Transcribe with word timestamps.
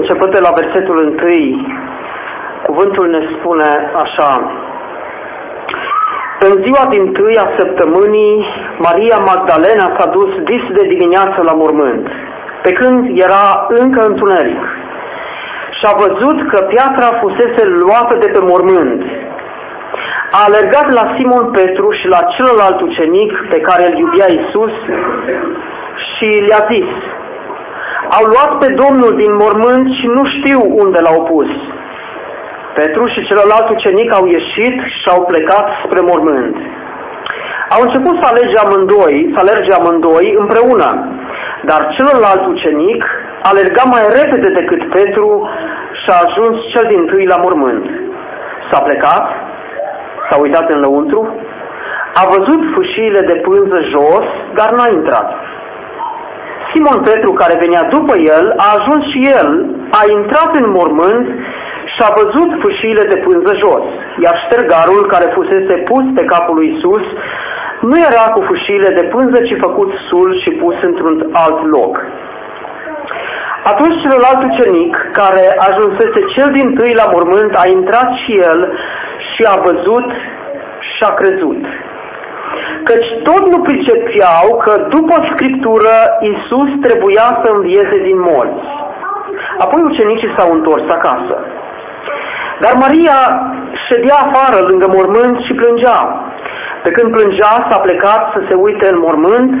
începând 0.00 0.32
de 0.32 0.44
la 0.46 0.52
versetul 0.60 0.96
1, 0.98 1.14
cuvântul 2.66 3.06
ne 3.14 3.20
spune 3.32 3.70
așa. 4.04 4.30
În 6.46 6.52
ziua 6.64 6.84
din 6.94 7.04
tâi 7.16 7.36
a 7.44 7.48
săptămânii, 7.58 8.36
Maria 8.86 9.18
Magdalena 9.30 9.86
s-a 9.96 10.06
dus 10.16 10.30
dis 10.50 10.64
de 10.78 10.84
dimineață 10.92 11.38
la 11.48 11.54
mormânt, 11.62 12.06
pe 12.64 12.70
când 12.78 13.00
era 13.26 13.44
încă 13.82 14.00
întuneric. 14.06 14.62
Și 15.76 15.84
a 15.90 15.92
văzut 16.04 16.38
că 16.50 16.58
piatra 16.72 17.08
fusese 17.20 17.62
luată 17.82 18.14
de 18.22 18.28
pe 18.34 18.40
mormânt. 18.50 19.00
A 20.36 20.38
alergat 20.48 20.88
la 20.98 21.04
Simon 21.14 21.46
Petru 21.58 21.86
și 21.98 22.06
la 22.14 22.20
celălalt 22.34 22.78
ucenic 22.88 23.32
pe 23.52 23.58
care 23.68 23.82
îl 23.86 23.94
iubea 24.02 24.28
Isus 24.38 24.74
și 26.12 26.28
le-a 26.48 26.62
zis, 26.72 26.90
au 28.16 28.24
luat 28.32 28.52
pe 28.62 28.68
Domnul 28.82 29.12
din 29.22 29.32
mormânt 29.42 29.86
și 29.98 30.06
nu 30.16 30.22
știu 30.34 30.60
unde 30.82 30.98
l-au 31.06 31.20
pus. 31.30 31.50
Petru 32.78 33.06
și 33.06 33.26
celălalt 33.28 33.68
ucenic 33.68 34.08
au 34.14 34.24
ieșit 34.36 34.76
și 34.98 35.06
au 35.14 35.20
plecat 35.30 35.66
spre 35.84 36.00
mormânt. 36.10 36.56
Au 37.74 37.80
început 37.82 38.14
să 38.20 38.26
alege 38.28 38.56
amândoi, 38.64 39.16
să 39.32 39.38
alerge 39.40 39.72
amândoi 39.74 40.26
împreună, 40.42 40.90
dar 41.68 41.80
celălalt 41.96 42.44
ucenic 42.54 43.02
alerga 43.50 43.84
mai 43.94 44.04
repede 44.18 44.48
decât 44.58 44.82
Petru 44.96 45.30
și 46.00 46.08
a 46.10 46.22
ajuns 46.26 46.56
cel 46.72 46.86
din 46.92 47.02
tâi 47.06 47.26
la 47.32 47.38
mormânt. 47.44 47.84
S-a 48.70 48.80
plecat, 48.86 49.24
s-a 50.28 50.36
uitat 50.44 50.70
în 50.70 50.80
lăuntru, 50.80 51.20
a 52.20 52.22
văzut 52.34 52.62
fâșiile 52.74 53.20
de 53.20 53.36
pânză 53.46 53.78
jos, 53.94 54.26
dar 54.58 54.70
n-a 54.76 54.88
intrat. 54.98 55.28
Simon 56.76 57.00
Petru, 57.10 57.30
care 57.32 57.62
venea 57.64 57.84
după 57.96 58.14
el, 58.36 58.46
a 58.64 58.68
ajuns 58.78 59.02
și 59.12 59.20
el, 59.40 59.50
a 60.00 60.02
intrat 60.18 60.50
în 60.60 60.66
mormânt 60.78 61.26
și 61.92 62.00
a 62.06 62.10
văzut 62.20 62.50
fâșiile 62.64 63.04
de 63.12 63.18
pânză 63.26 63.52
jos, 63.62 63.84
iar 64.24 64.36
ștergarul 64.44 65.02
care 65.12 65.34
fusese 65.36 65.74
pus 65.90 66.04
pe 66.16 66.24
capul 66.32 66.54
lui 66.56 66.68
Isus 66.74 67.06
nu 67.90 67.96
era 68.08 68.24
cu 68.34 68.40
fâșiile 68.50 68.90
de 68.98 69.04
pânză, 69.14 69.38
ci 69.48 69.64
făcut 69.66 69.90
sul 70.08 70.28
și 70.42 70.50
pus 70.62 70.76
într-un 70.88 71.16
alt 71.44 71.60
loc. 71.76 71.94
Atunci 73.72 74.00
celălalt 74.02 74.40
ucenic, 74.50 74.94
care 75.20 75.44
ajunsese 75.68 76.20
cel 76.34 76.50
din 76.58 76.68
tâi 76.76 77.00
la 77.00 77.06
mormânt, 77.14 77.52
a 77.62 77.64
intrat 77.78 78.10
și 78.22 78.32
el 78.50 78.60
și 79.30 79.42
a 79.52 79.56
văzut 79.68 80.08
și 80.92 81.02
a 81.10 81.12
crezut 81.20 81.62
căci 82.88 83.08
tot 83.28 83.42
nu 83.52 83.58
pricepeau 83.68 84.46
că 84.64 84.72
după 84.94 85.16
Scriptură 85.32 85.94
Isus 86.30 86.70
trebuia 86.86 87.26
să 87.42 87.46
învieze 87.50 87.98
din 88.08 88.18
morți. 88.28 88.68
Apoi 89.64 89.80
ucenicii 89.90 90.34
s-au 90.36 90.50
întors 90.52 90.86
acasă. 90.98 91.36
Dar 92.62 92.72
Maria 92.84 93.18
ședea 93.86 94.18
afară 94.26 94.58
lângă 94.68 94.86
mormânt 94.96 95.36
și 95.46 95.58
plângea. 95.60 96.00
Pe 96.84 96.90
când 96.90 97.08
plângea, 97.16 97.54
s-a 97.68 97.78
plecat 97.86 98.22
să 98.34 98.40
se 98.48 98.54
uite 98.66 98.86
în 98.92 98.98
mormânt 99.06 99.52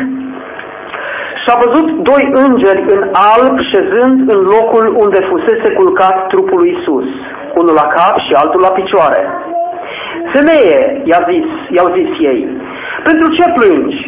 și 1.40 1.48
a 1.54 1.62
văzut 1.64 1.88
doi 2.10 2.24
îngeri 2.44 2.82
în 2.94 3.02
alb 3.34 3.54
șezând 3.70 4.16
în 4.32 4.40
locul 4.54 4.86
unde 5.02 5.20
fusese 5.30 5.68
culcat 5.78 6.16
trupul 6.26 6.58
lui 6.60 6.76
Isus, 6.76 7.08
unul 7.60 7.74
la 7.82 7.86
cap 7.96 8.14
și 8.26 8.32
altul 8.34 8.60
la 8.60 8.72
picioare. 8.78 9.22
Femeie, 10.34 10.78
i-a 11.10 11.20
zis, 11.30 11.48
i-au 11.76 11.88
zis 11.96 12.10
ei, 12.30 12.40
pentru 13.08 13.26
ce 13.36 13.44
plângi? 13.56 14.00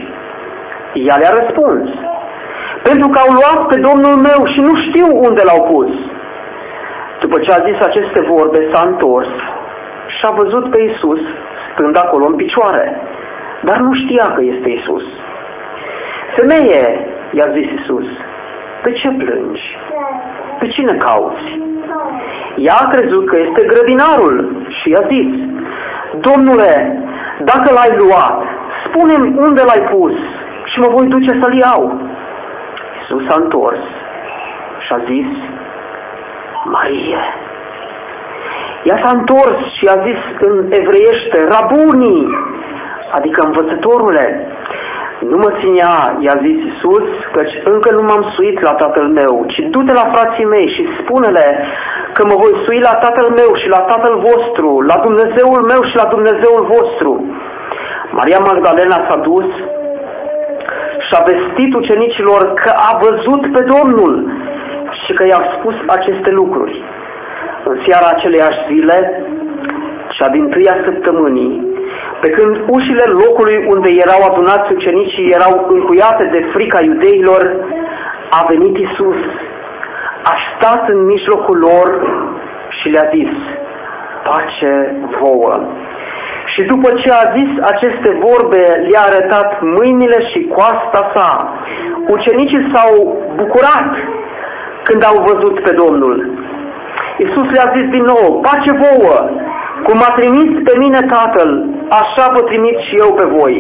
Ea 1.06 1.16
le-a 1.20 1.36
răspuns. 1.40 1.88
Pentru 2.88 3.08
că 3.08 3.18
au 3.24 3.32
luat 3.38 3.60
pe 3.70 3.76
Domnul 3.88 4.16
meu 4.28 4.40
și 4.52 4.60
nu 4.68 4.74
știu 4.84 5.08
unde 5.26 5.42
l-au 5.48 5.62
pus. 5.72 5.90
După 7.22 7.36
ce 7.44 7.50
a 7.52 7.64
zis 7.68 7.78
aceste 7.80 8.20
vorbe, 8.32 8.60
s-a 8.70 8.82
întors 8.90 9.32
și 10.16 10.22
a 10.28 10.30
văzut 10.40 10.64
pe 10.70 10.80
Isus 10.82 11.22
stând 11.72 11.96
acolo 12.04 12.24
în 12.28 12.36
picioare, 12.42 12.86
dar 13.60 13.78
nu 13.86 13.92
știa 14.02 14.26
că 14.34 14.42
este 14.42 14.68
Isus. 14.68 15.06
Femeie, 16.36 16.82
i-a 17.36 17.48
zis 17.56 17.68
Isus, 17.78 18.08
pe 18.82 18.90
ce 18.92 19.08
plângi? 19.20 19.66
Pe 20.58 20.66
cine 20.68 20.94
cauți? 21.06 21.46
Ea 22.56 22.76
a 22.82 22.88
crezut 22.94 23.24
că 23.30 23.36
este 23.46 23.70
grădinarul 23.72 24.36
și 24.78 24.90
i-a 24.90 25.04
zis, 25.14 25.30
Domnule, 26.26 26.72
dacă 27.50 27.68
l-ai 27.72 27.92
luat, 28.02 28.42
spune-mi 28.86 29.38
unde 29.46 29.62
l-ai 29.68 29.82
pus 29.92 30.14
și 30.70 30.76
mă 30.82 30.88
voi 30.94 31.06
duce 31.06 31.32
să-l 31.40 31.54
iau. 31.64 31.82
Iisus 32.96 33.22
s-a 33.28 33.36
întors 33.42 33.84
și 34.84 34.90
a 34.96 34.98
zis, 35.10 35.30
Marie. 36.74 37.20
Ea 38.88 38.98
s-a 39.02 39.10
întors 39.18 39.58
și 39.76 39.84
a 39.94 39.96
zis 40.06 40.20
în 40.48 40.54
evreiește, 40.80 41.38
Rabuni, 41.52 42.26
adică 43.16 43.38
învățătorule. 43.44 44.26
Nu 45.30 45.36
mă 45.36 45.50
ținea, 45.60 45.94
i-a 46.24 46.36
zis 46.44 46.58
Iisus, 46.68 47.06
căci 47.34 47.54
încă 47.72 47.88
nu 47.96 48.02
m-am 48.08 48.24
suit 48.34 48.60
la 48.68 48.74
tatăl 48.82 49.06
meu, 49.20 49.34
ci 49.52 49.60
du-te 49.72 49.92
la 50.00 50.06
frații 50.14 50.52
mei 50.54 50.68
și 50.74 50.82
spune-le 51.00 51.48
că 52.12 52.22
mă 52.28 52.36
voi 52.42 52.54
sui 52.64 52.80
la 52.88 52.94
tatăl 53.04 53.28
meu 53.40 53.50
și 53.60 53.68
la 53.76 53.80
tatăl 53.90 54.14
vostru, 54.28 54.68
la 54.90 54.96
Dumnezeul 55.06 55.62
meu 55.72 55.80
și 55.88 55.96
la 56.02 56.06
Dumnezeul 56.14 56.62
vostru. 56.74 57.12
Maria 58.10 58.38
Magdalena 58.38 58.98
s-a 59.08 59.18
dus 59.30 59.48
și 61.06 61.12
a 61.18 61.22
vestit 61.30 61.74
ucenicilor 61.74 62.54
că 62.54 62.70
a 62.88 62.90
văzut 63.04 63.42
pe 63.54 63.62
Domnul 63.74 64.14
și 65.02 65.12
că 65.12 65.24
i-a 65.26 65.42
spus 65.54 65.74
aceste 65.96 66.30
lucruri. 66.30 66.84
În 67.64 67.76
seara 67.86 68.08
aceleiași 68.12 68.60
zile, 68.70 68.98
cea 70.16 70.28
din 70.28 70.48
tâia 70.48 70.76
săptămânii, 70.84 71.54
pe 72.20 72.28
când 72.30 72.52
ușile 72.76 73.06
locului 73.22 73.58
unde 73.74 73.90
erau 74.04 74.20
adunați 74.30 74.72
ucenicii 74.72 75.32
erau 75.38 75.52
încuiate 75.68 76.24
de 76.34 76.40
frica 76.54 76.80
iudeilor, 76.84 77.42
a 78.38 78.40
venit 78.48 78.76
Isus, 78.76 79.20
a 80.32 80.34
stat 80.50 80.88
în 80.88 81.04
mijlocul 81.04 81.58
lor 81.58 81.88
și 82.78 82.88
le-a 82.88 83.08
zis, 83.14 83.32
pace 84.24 84.72
vouă. 85.20 85.54
Și 86.58 86.64
după 86.74 86.88
ce 87.00 87.08
a 87.20 87.24
zis 87.38 87.50
aceste 87.72 88.10
vorbe, 88.26 88.62
le-a 88.88 89.04
arătat 89.10 89.50
mâinile 89.76 90.18
și 90.30 90.40
coasta 90.54 91.02
sa. 91.14 91.28
Ucenicii 92.14 92.70
s-au 92.72 92.92
bucurat 93.40 93.90
când 94.82 95.00
au 95.10 95.16
văzut 95.30 95.56
pe 95.62 95.72
Domnul. 95.82 96.16
Iisus 97.18 97.48
le-a 97.54 97.68
zis 97.76 97.86
din 97.96 98.04
nou, 98.12 98.24
pace 98.46 98.72
vouă, 98.82 99.16
cum 99.86 99.98
a 100.08 100.10
trimis 100.18 100.50
pe 100.68 100.74
mine 100.82 101.00
Tatăl, 101.14 101.50
așa 102.00 102.24
vă 102.34 102.40
trimit 102.40 102.78
și 102.86 102.94
eu 103.04 103.10
pe 103.18 103.26
voi. 103.36 103.54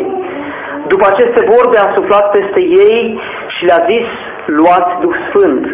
După 0.92 1.04
aceste 1.08 1.40
vorbe 1.52 1.78
a 1.80 1.92
suflat 1.96 2.30
peste 2.30 2.60
ei 2.86 3.20
și 3.54 3.64
le-a 3.68 3.82
zis, 3.92 4.08
luați 4.46 4.92
Duh 5.02 5.16
Sfânt. 5.26 5.64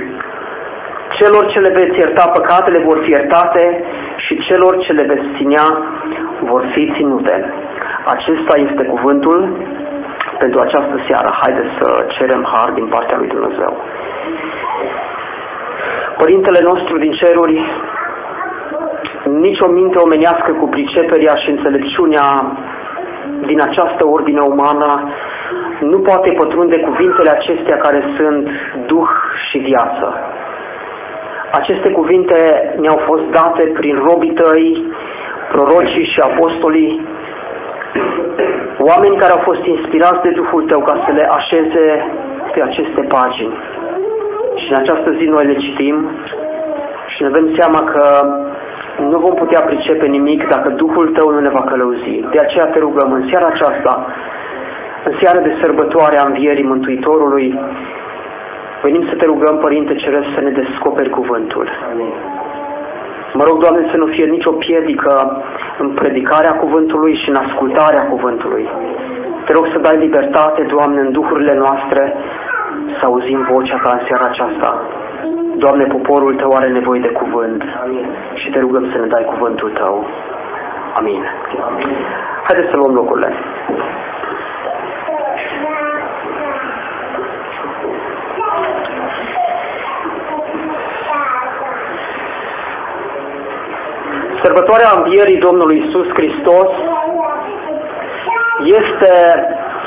Celor 1.19 1.45
ce 1.53 1.59
le 1.59 1.73
veți 1.79 1.99
ierta 1.99 2.25
păcatele 2.39 2.85
vor 2.89 2.99
fi 3.05 3.11
iertate 3.11 3.85
și 4.17 4.43
celor 4.49 4.73
ce 4.85 4.93
le 4.93 5.05
veți 5.11 5.27
ținea 5.37 5.67
vor 6.51 6.63
fi 6.73 6.93
ținute. 6.97 7.53
Acesta 8.15 8.55
este 8.67 8.83
cuvântul 8.85 9.39
pentru 10.39 10.61
această 10.61 10.97
seară. 11.07 11.31
Haideți 11.41 11.73
să 11.81 11.89
cerem 12.09 12.43
har 12.53 12.71
din 12.71 12.87
partea 12.87 13.19
lui 13.19 13.29
Dumnezeu. 13.29 13.73
Părintele 16.17 16.61
nostru 16.71 16.99
din 16.99 17.13
ceruri, 17.13 17.57
nici 19.25 19.61
o 19.67 19.71
minte 19.71 19.99
omenească 19.99 20.53
cu 20.53 20.67
priceperea 20.69 21.35
și 21.35 21.51
înțelepciunea 21.51 22.29
din 23.47 23.61
această 23.61 24.07
ordine 24.07 24.41
umană 24.41 25.13
nu 25.81 25.99
poate 25.99 26.31
pătrunde 26.31 26.79
cuvintele 26.79 27.31
acestea 27.31 27.77
care 27.77 28.01
sunt 28.17 28.49
duh 28.87 29.09
și 29.49 29.59
viață. 29.59 30.07
Aceste 31.61 31.91
cuvinte 31.99 32.39
ne-au 32.81 33.01
fost 33.09 33.25
date 33.39 33.65
prin 33.79 33.95
robii 34.07 34.39
tăi, 34.43 34.67
prorocii 35.53 36.11
și 36.13 36.21
apostolii, 36.31 36.93
oameni 38.91 39.21
care 39.23 39.33
au 39.33 39.43
fost 39.49 39.65
inspirați 39.75 40.23
de 40.23 40.31
Duhul 40.41 40.63
Tău 40.71 40.81
ca 40.81 40.95
să 41.05 41.11
le 41.19 41.25
așeze 41.39 41.85
pe 42.53 42.61
aceste 42.63 43.03
pagini. 43.15 43.55
Și 44.61 44.67
în 44.73 44.79
această 44.83 45.11
zi 45.19 45.25
noi 45.35 45.45
le 45.51 45.57
citim 45.65 45.97
Și 47.13 47.23
ne 47.23 47.29
dăm 47.29 47.47
seama 47.59 47.81
că 47.93 48.05
nu 49.11 49.19
vom 49.19 49.35
putea 49.35 49.61
pricepe 49.61 50.07
nimic 50.07 50.49
dacă 50.49 50.69
Duhul 50.71 51.07
Tău 51.17 51.31
nu 51.31 51.41
ne 51.41 51.49
va 51.57 51.65
călăuzi. 51.71 52.25
De 52.35 52.39
aceea 52.43 52.67
te 52.73 52.79
rugăm 52.79 53.13
în 53.13 53.29
seara 53.31 53.47
aceasta, 53.53 54.07
în 55.05 55.13
seara 55.21 55.41
de 55.41 55.57
sărbătoare 55.63 56.17
a 56.19 56.27
învierii 56.27 56.71
Mântuitorului, 56.73 57.47
venim 58.87 59.03
să 59.11 59.15
te 59.17 59.25
rugăm, 59.33 59.55
Părinte 59.67 59.95
Ceresc, 60.03 60.29
să 60.35 60.41
ne 60.41 60.51
descoperi 60.61 61.11
cuvântul. 61.19 61.67
Mă 63.39 63.45
rog, 63.49 63.57
Doamne, 63.63 63.83
să 63.93 63.97
nu 63.97 64.07
fie 64.15 64.27
nicio 64.37 64.53
piedică 64.65 65.13
în 65.83 65.89
predicarea 66.01 66.55
cuvântului 66.63 67.15
și 67.23 67.29
în 67.29 67.39
ascultarea 67.45 68.05
cuvântului. 68.13 68.65
Te 69.47 69.53
rog 69.53 69.67
să 69.73 69.79
dai 69.87 69.97
libertate, 70.05 70.63
Doamne, 70.75 71.01
în 71.01 71.13
duhurile 71.13 71.55
noastre, 71.65 72.03
să 72.99 73.03
auzim 73.05 73.41
vocea 73.51 73.79
Ta 73.83 73.91
în 73.95 74.03
seara 74.07 74.27
aceasta. 74.31 74.71
Doamne, 75.57 75.85
poporul 75.97 76.35
Tău 76.35 76.51
are 76.51 76.71
nevoie 76.71 77.01
de 77.01 77.17
cuvânt 77.21 77.63
și 78.41 78.51
te 78.51 78.59
rugăm 78.59 78.85
să 78.93 78.99
ne 78.99 79.07
dai 79.07 79.25
cuvântul 79.33 79.71
Tău. 79.81 80.07
Amin. 80.99 81.23
Haideți 82.47 82.71
să 82.71 82.77
luăm 82.77 82.95
locurile. 82.95 83.31
Sărbătoarea 94.45 94.97
Învierii 94.97 95.45
Domnului 95.47 95.79
Isus 95.85 96.09
Hristos 96.19 96.71
este, 98.81 99.13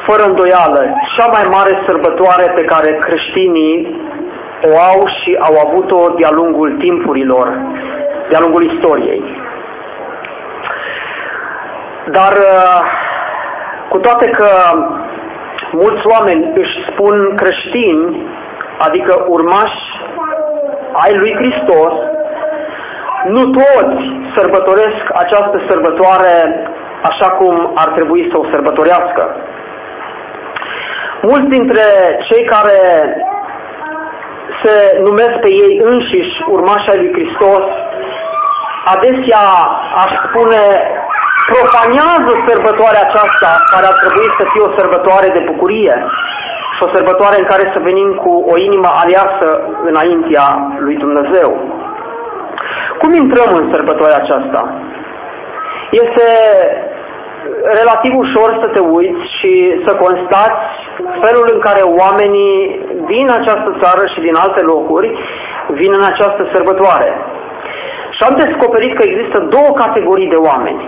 fără 0.08 0.24
îndoială, 0.30 0.82
cea 1.16 1.28
mai 1.36 1.46
mare 1.56 1.84
sărbătoare 1.88 2.46
pe 2.56 2.64
care 2.64 2.98
creștinii 3.06 3.76
o 4.70 4.72
au 4.92 5.02
și 5.18 5.38
au 5.48 5.56
avut-o 5.66 6.14
de-a 6.18 6.30
lungul 6.32 6.78
timpurilor, 6.84 7.48
de-a 8.30 8.40
lungul 8.40 8.64
istoriei. 8.72 9.24
Dar 12.18 12.34
uh, 12.34 12.82
cu 13.90 13.98
toate 14.00 14.30
că 14.30 14.50
mulți 15.72 16.04
oameni 16.14 16.52
își 16.56 16.76
spun 16.90 17.36
creștini, 17.36 18.28
adică 18.78 19.26
urmași 19.28 19.82
ai 21.04 21.14
lui 21.16 21.34
Hristos, 21.40 21.94
nu 23.28 23.44
toți 23.46 24.26
sărbătoresc 24.38 25.04
această 25.24 25.58
sărbătoare 25.70 26.34
așa 27.10 27.30
cum 27.40 27.72
ar 27.76 27.90
trebui 27.98 28.30
să 28.32 28.36
o 28.40 28.50
sărbătorească. 28.52 29.24
Mulți 31.22 31.50
dintre 31.56 31.86
cei 32.28 32.44
care 32.54 32.80
se 34.62 34.76
numesc 35.08 35.36
pe 35.44 35.52
ei 35.66 35.74
înșiși 35.90 36.36
urmașii 36.56 37.00
lui 37.02 37.14
Hristos, 37.16 37.66
adesea 38.94 39.46
aș 40.04 40.12
spune 40.26 40.62
profanează 41.54 42.32
sărbătoarea 42.48 43.06
aceasta 43.08 43.52
care 43.72 43.86
ar 43.92 43.98
trebui 44.02 44.28
să 44.38 44.44
fie 44.52 44.64
o 44.68 44.76
sărbătoare 44.80 45.28
de 45.36 45.46
bucurie 45.50 45.96
și 46.76 46.82
o 46.86 46.94
sărbătoare 46.96 47.36
în 47.40 47.48
care 47.52 47.66
să 47.74 47.86
venim 47.90 48.10
cu 48.24 48.32
o 48.52 48.56
inimă 48.68 48.90
aliasă 49.02 49.48
înaintea 49.90 50.46
lui 50.86 50.96
Dumnezeu. 51.04 51.50
Cum 53.02 53.12
intrăm 53.14 53.52
în 53.60 53.66
sărbătoarea 53.74 54.22
aceasta? 54.24 54.62
Este 56.04 56.28
relativ 57.80 58.14
ușor 58.26 58.50
să 58.62 58.68
te 58.76 58.80
uiți 58.80 59.26
și 59.38 59.54
să 59.86 59.92
constați 60.06 60.66
felul 61.24 61.48
în 61.54 61.60
care 61.68 61.82
oamenii 62.04 62.56
din 63.14 63.28
această 63.40 63.70
țară 63.82 64.04
și 64.14 64.20
din 64.26 64.36
alte 64.44 64.62
locuri 64.74 65.10
vin 65.80 65.92
în 66.00 66.06
această 66.12 66.44
sărbătoare. 66.54 67.12
Și 68.16 68.22
am 68.28 68.36
descoperit 68.44 68.94
că 68.96 69.04
există 69.06 69.38
două 69.56 69.72
categorii 69.84 70.34
de 70.36 70.40
oameni. 70.50 70.84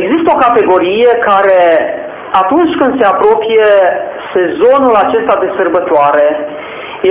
Există 0.00 0.28
o 0.34 0.42
categorie 0.46 1.10
care 1.30 1.60
atunci 2.42 2.72
când 2.80 2.92
se 3.00 3.06
apropie 3.06 3.68
sezonul 4.34 4.94
acesta 5.04 5.34
de 5.42 5.48
sărbătoare, 5.58 6.26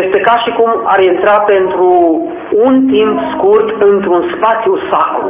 este 0.02 0.20
ca 0.28 0.36
și 0.44 0.52
cum 0.58 0.70
ar 0.94 1.00
intra 1.00 1.38
pentru 1.54 1.90
un 2.64 2.74
timp 2.94 3.16
scurt 3.34 3.82
într-un 3.90 4.22
spațiu 4.36 4.74
sacru. 4.92 5.30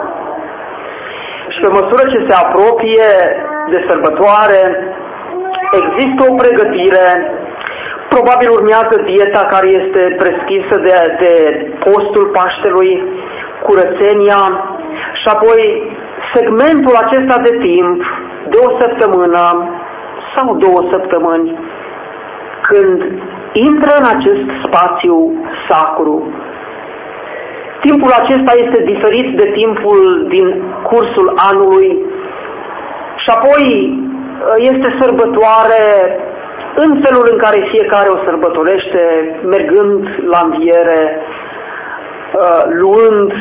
Și 1.54 1.60
pe 1.63 1.69
măsură 1.77 2.04
ce 2.12 2.19
se 2.27 2.36
apropie 2.44 3.10
de 3.72 3.80
sărbătoare, 3.88 4.62
există 5.80 6.22
o 6.30 6.36
pregătire, 6.42 7.06
probabil 8.13 8.50
urmează 8.57 8.95
dieta 9.10 9.44
care 9.54 9.68
este 9.80 10.01
prescrisă 10.22 10.75
de, 10.88 10.95
de 11.22 11.33
postul 11.86 12.25
Paștelui, 12.36 12.94
curățenia 13.66 14.42
și 15.19 15.28
apoi 15.36 15.62
segmentul 16.33 16.95
acesta 17.04 17.38
de 17.48 17.54
timp, 17.68 18.00
de 18.51 18.57
o 18.66 18.80
săptămână 18.80 19.44
sau 20.36 20.56
două 20.56 20.81
săptămâni, 20.92 21.60
când 22.62 23.00
intră 23.54 23.92
în 24.00 24.07
acest 24.16 24.45
spațiu 24.66 25.16
sacru. 25.69 26.16
Timpul 27.87 28.11
acesta 28.21 28.53
este 28.63 28.79
diferit 28.93 29.27
de 29.41 29.47
timpul 29.59 29.99
din 30.35 30.47
cursul 30.89 31.27
anului. 31.51 31.89
Și 33.23 33.29
apoi 33.37 33.63
uh, 33.65 34.55
este 34.71 34.97
sărbătoare 34.99 35.83
în 36.83 36.91
felul 37.03 37.25
în 37.31 37.37
care 37.37 37.71
fiecare 37.73 38.09
o 38.15 38.23
sărbătorește, 38.27 39.01
mergând 39.53 40.01
la 40.33 40.39
înviere, 40.47 41.01
uh, 41.13 42.61
luând 42.81 43.31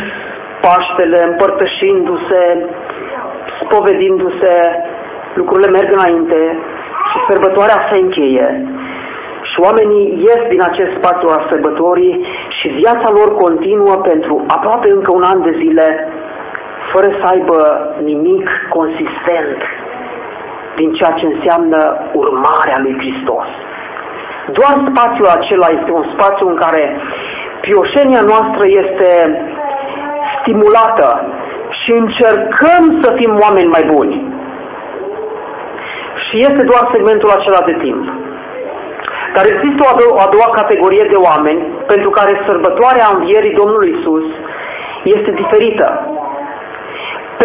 Paștele, 0.64 1.20
împărtășindu-se, 1.30 2.42
spovedindu-se, 3.60 4.54
lucrurile 5.34 5.70
merg 5.70 5.88
înainte 5.92 6.40
și 7.10 7.18
sărbătoarea 7.28 7.78
se 7.88 8.00
încheie 8.00 8.48
și 9.54 9.60
oamenii 9.68 10.04
ies 10.28 10.42
din 10.52 10.62
acest 10.70 10.92
spațiu 10.98 11.28
al 11.28 11.42
sărbătorii 11.50 12.14
și 12.58 12.68
viața 12.82 13.08
lor 13.18 13.28
continuă 13.44 13.94
pentru 14.10 14.34
aproape 14.56 14.88
încă 14.90 15.10
un 15.18 15.24
an 15.32 15.42
de 15.42 15.52
zile, 15.62 15.86
fără 16.92 17.08
să 17.18 17.24
aibă 17.32 17.58
nimic 18.10 18.46
consistent 18.76 19.58
din 20.78 20.92
ceea 20.92 21.14
ce 21.18 21.26
înseamnă 21.26 21.80
urmarea 22.12 22.78
lui 22.84 22.94
Hristos. 23.02 23.46
Doar 24.58 24.74
spațiul 24.90 25.28
acela 25.38 25.68
este 25.78 25.90
un 26.00 26.06
spațiu 26.14 26.46
în 26.48 26.58
care 26.64 26.82
pioșenia 27.60 28.22
noastră 28.32 28.64
este 28.82 29.10
stimulată 30.36 31.08
și 31.80 31.90
încercăm 32.02 32.82
să 33.02 33.08
fim 33.18 33.32
oameni 33.44 33.74
mai 33.76 33.84
buni. 33.94 34.14
Și 36.24 36.36
este 36.48 36.62
doar 36.70 36.82
segmentul 36.92 37.30
acela 37.30 37.60
de 37.70 37.76
timp. 37.84 38.23
Dar 39.34 39.44
există 39.54 39.80
o 39.84 39.90
a, 39.92 39.96
doua, 40.00 40.22
a 40.24 40.28
doua 40.34 40.50
categorie 40.60 41.06
de 41.12 41.18
oameni 41.28 41.62
pentru 41.92 42.10
care 42.18 42.44
sărbătoarea 42.48 43.12
învierii 43.16 43.58
Domnului 43.60 43.94
Isus 43.96 44.26
este 45.16 45.30
diferită. 45.40 45.88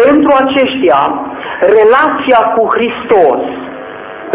Pentru 0.02 0.30
aceștia, 0.42 1.00
relația 1.78 2.40
cu 2.54 2.62
Hristos, 2.74 3.42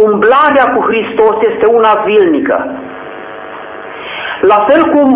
umblarea 0.08 0.66
cu 0.74 0.82
Hristos 0.90 1.36
este 1.52 1.66
una 1.78 1.94
zilnică. 2.08 2.58
La 4.52 4.60
fel 4.68 4.82
cum 4.94 5.08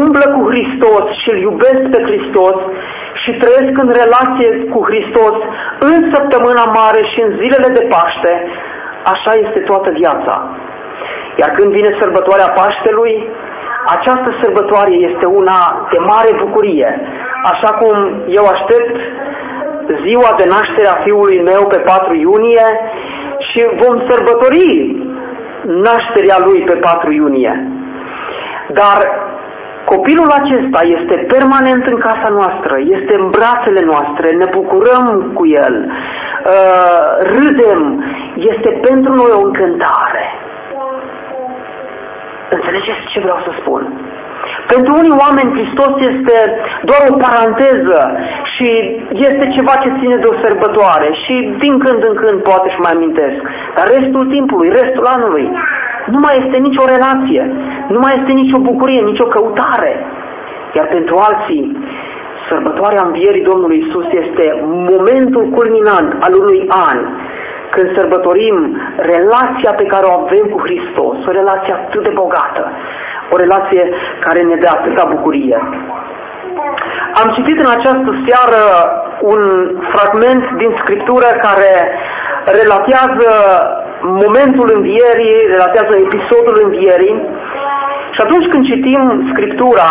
umblă 0.00 0.26
cu 0.34 0.40
Hristos 0.50 1.04
și 1.20 1.28
îl 1.32 1.38
iubesc 1.48 1.82
pe 1.94 2.00
Hristos 2.08 2.56
și 3.22 3.30
trăiesc 3.42 3.74
în 3.84 3.90
relație 4.02 4.50
cu 4.72 4.80
Hristos 4.88 5.36
în 5.90 5.98
săptămâna 6.14 6.64
mare 6.80 7.00
și 7.12 7.18
în 7.26 7.30
zilele 7.40 7.68
de 7.76 7.82
Paște, 7.92 8.34
așa 9.14 9.32
este 9.44 9.60
toată 9.70 9.90
viața. 10.00 10.34
Iar 11.40 11.50
când 11.56 11.72
vine 11.72 11.96
sărbătoarea 12.00 12.52
Paștelui, 12.58 13.14
această 13.96 14.30
sărbătoare 14.42 14.94
este 15.08 15.26
una 15.26 15.88
de 15.92 15.98
mare 16.12 16.32
bucurie. 16.44 16.90
Așa 17.52 17.70
cum 17.80 17.94
eu 18.38 18.44
aștept 18.54 18.96
ziua 20.04 20.30
de 20.40 20.46
naștere 20.54 20.88
a 20.90 21.02
fiului 21.04 21.40
meu 21.50 21.62
pe 21.66 21.78
4 21.78 22.14
iunie 22.14 22.66
și 23.48 23.60
vom 23.82 23.94
sărbători 24.08 24.96
nașterea 25.62 26.38
lui 26.46 26.60
pe 26.68 26.74
4 26.74 27.12
iunie. 27.12 27.54
Dar 28.68 28.98
copilul 29.84 30.30
acesta 30.40 30.80
este 30.98 31.16
permanent 31.34 31.86
în 31.92 31.98
casa 31.98 32.28
noastră, 32.38 32.74
este 32.96 33.12
în 33.20 33.26
brațele 33.36 33.82
noastre, 33.90 34.26
ne 34.30 34.46
bucurăm 34.56 35.32
cu 35.34 35.46
el, 35.46 35.76
uh, 35.86 37.02
râdem, 37.34 38.04
este 38.36 38.70
pentru 38.88 39.14
noi 39.14 39.30
o 39.38 39.44
încântare. 39.46 40.24
Înțelegeți 42.56 43.02
ce 43.12 43.18
vreau 43.20 43.40
să 43.46 43.52
spun? 43.60 43.82
Pentru 44.72 44.92
unii 45.00 45.18
oameni 45.24 45.54
Hristos 45.56 45.92
este 46.10 46.36
doar 46.90 47.02
o 47.10 47.18
paranteză 47.24 48.00
și 48.54 48.68
este 49.28 49.44
ceva 49.56 49.74
ce 49.82 49.90
ține 49.98 50.16
de 50.20 50.30
o 50.32 50.40
sărbătoare 50.44 51.08
și 51.22 51.34
din 51.62 51.74
când 51.84 52.00
în 52.08 52.14
când 52.22 52.38
poate 52.48 52.68
și 52.74 52.82
mai 52.84 52.94
amintesc. 52.94 53.40
Dar 53.76 53.86
restul 53.96 54.24
timpului, 54.34 54.74
restul 54.80 55.06
anului, 55.16 55.46
nu 56.12 56.18
mai 56.24 56.34
este 56.42 56.56
nicio 56.66 56.84
relație, 56.94 57.42
nu 57.94 57.98
mai 58.04 58.12
este 58.18 58.32
nicio 58.42 58.58
bucurie, 58.68 59.00
nicio 59.12 59.26
căutare. 59.34 59.92
Iar 60.76 60.86
pentru 60.96 61.14
alții, 61.28 61.64
sărbătoarea 62.48 63.06
învierii 63.06 63.48
Domnului 63.50 63.78
Isus 63.84 64.06
este 64.22 64.44
momentul 64.92 65.44
culminant 65.56 66.10
al 66.24 66.32
unui 66.42 66.60
an, 66.88 66.98
când 67.70 67.96
sărbătorim 67.96 68.56
relația 68.96 69.72
pe 69.76 69.86
care 69.92 70.04
o 70.06 70.18
avem 70.22 70.44
cu 70.52 70.58
Hristos, 70.66 71.16
o 71.28 71.36
relație 71.40 71.72
atât 71.72 72.02
de 72.04 72.16
bogată, 72.20 72.62
o 73.34 73.36
relație 73.36 73.82
care 74.24 74.40
ne 74.40 74.56
dă 74.62 74.68
atâta 74.72 75.04
bucurie. 75.14 75.58
Am 77.20 77.28
citit 77.36 77.58
în 77.60 77.70
această 77.76 78.10
seară 78.26 78.62
un 79.32 79.40
fragment 79.92 80.44
din 80.60 80.70
Scriptură 80.82 81.28
care 81.46 81.72
relatează 82.60 83.30
momentul 84.24 84.68
învierii, 84.76 85.38
relatează 85.54 85.94
episodul 86.06 86.56
învierii 86.66 87.16
și 88.14 88.20
atunci 88.24 88.46
când 88.50 88.64
citim 88.70 89.02
Scriptura, 89.32 89.88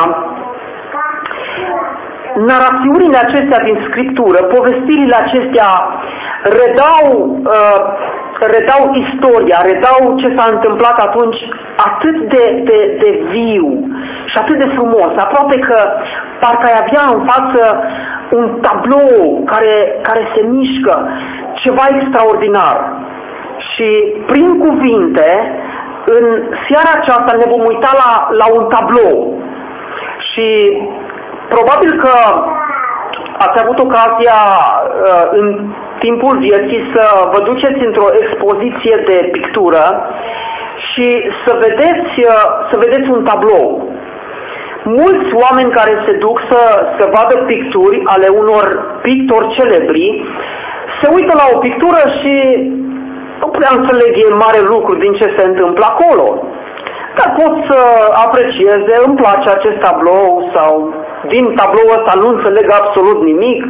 narațiunile 2.35 3.17
acestea 3.17 3.59
din 3.67 3.77
Scriptură, 3.87 4.39
povestirile 4.55 5.15
acestea 5.25 5.69
redau, 6.59 7.07
uh, 7.55 7.79
redau 8.55 8.81
istoria, 9.03 9.59
redau 9.71 9.99
ce 10.21 10.35
s-a 10.35 10.47
întâmplat 10.55 10.97
atunci 11.07 11.39
atât 11.89 12.17
de, 12.33 12.43
de, 12.69 12.79
de 13.01 13.09
viu 13.31 13.67
și 14.31 14.37
atât 14.41 14.57
de 14.63 14.73
frumos, 14.77 15.11
aproape 15.17 15.57
că 15.59 15.77
parcă 16.39 16.65
ai 16.67 16.81
avea 16.83 17.03
în 17.15 17.19
față 17.31 17.61
un 18.37 18.45
tablou 18.61 19.43
care, 19.51 19.99
care 20.01 20.23
se 20.35 20.41
mișcă, 20.41 20.95
ceva 21.63 21.85
extraordinar. 21.89 22.77
Și 23.69 23.87
prin 24.25 24.49
cuvinte, 24.65 25.29
în 26.05 26.25
seara 26.65 26.91
aceasta 26.99 27.37
ne 27.37 27.45
vom 27.53 27.63
uita 27.71 27.91
la, 28.01 28.11
la 28.39 28.45
un 28.57 28.63
tablou. 28.73 29.41
Și 30.29 30.47
probabil 31.55 31.91
că 32.03 32.15
ați 33.45 33.59
avut 33.63 33.79
ocazia 33.87 34.39
uh, 34.69 35.23
în 35.39 35.47
timpul 36.05 36.35
vieții 36.47 36.81
să 36.93 37.03
vă 37.33 37.39
duceți 37.49 37.85
într-o 37.87 38.09
expoziție 38.21 38.95
de 39.09 39.17
pictură 39.35 39.83
și 40.89 41.07
să 41.45 41.51
vedeți, 41.65 42.13
uh, 42.31 42.45
să 42.69 42.75
vedeți 42.85 43.07
un 43.15 43.21
tablou. 43.29 43.67
Mulți 45.01 45.29
oameni 45.45 45.75
care 45.79 45.93
se 46.05 46.13
duc 46.25 46.37
să, 46.51 46.61
să 46.97 47.03
vadă 47.15 47.35
picturi 47.51 47.97
ale 48.13 48.27
unor 48.41 48.65
pictori 49.01 49.53
celebri 49.57 50.07
se 51.01 51.07
uită 51.17 51.33
la 51.41 51.45
o 51.53 51.57
pictură 51.65 52.01
și 52.19 52.33
nu 53.41 53.47
prea 53.57 53.71
înțeleg 53.77 54.13
în 54.29 54.37
mare 54.45 54.61
lucru 54.73 54.93
din 55.03 55.13
ce 55.19 55.27
se 55.37 55.43
întâmplă 55.49 55.85
acolo. 55.89 56.27
Dar 57.17 57.29
pot 57.39 57.53
să 57.69 57.79
aprecieze, 58.25 58.93
îmi 59.05 59.19
place 59.21 59.47
acest 59.49 59.79
tablou 59.85 60.51
sau 60.55 60.71
din 61.31 61.45
tabloul 61.55 61.97
ăsta 61.99 62.13
nu 62.21 62.27
înțeleg 62.35 62.67
absolut 62.71 63.19
nimic, 63.23 63.63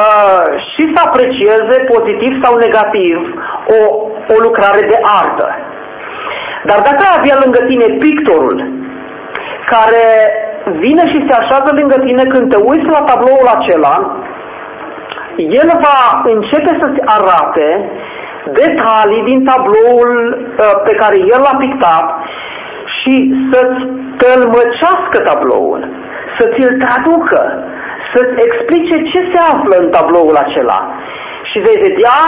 uh, 0.00 0.44
și 0.70 0.82
să 0.92 0.98
aprecieze 1.06 1.76
pozitiv 1.92 2.32
sau 2.42 2.52
negativ 2.56 3.16
o, 3.76 3.80
o 4.34 4.36
lucrare 4.46 4.82
de 4.90 4.98
artă. 5.20 5.48
Dar 6.68 6.78
dacă 6.88 7.00
ai 7.04 7.16
avea 7.18 7.36
lângă 7.42 7.60
tine 7.70 7.88
pictorul 8.06 8.56
care 9.72 10.06
vine 10.84 11.04
și 11.12 11.26
se 11.26 11.34
așează 11.40 11.70
lângă 11.80 11.96
tine 12.06 12.24
când 12.32 12.50
te 12.50 12.58
uiți 12.68 12.92
la 12.96 13.02
tabloul 13.10 13.48
acela, 13.56 13.94
el 15.36 15.68
va 15.86 16.00
începe 16.34 16.72
să-ți 16.80 17.00
arate 17.16 17.68
detalii 18.60 19.22
din 19.30 19.44
tabloul 19.44 20.12
uh, 20.32 20.74
pe 20.84 20.94
care 21.00 21.16
el 21.16 21.40
l-a 21.46 21.56
pictat 21.58 22.06
și 22.96 23.14
să-ți 23.50 23.80
tălmăcească 24.20 25.18
tabloul, 25.24 25.88
să 26.36 26.44
ți-l 26.52 26.72
traducă, 26.84 27.42
să-ți 28.12 28.36
explice 28.46 28.96
ce 29.10 29.20
se 29.32 29.40
află 29.52 29.74
în 29.82 29.88
tabloul 29.96 30.36
acela. 30.44 30.78
Și 31.50 31.58
vei 31.66 31.78
vedea 31.88 32.20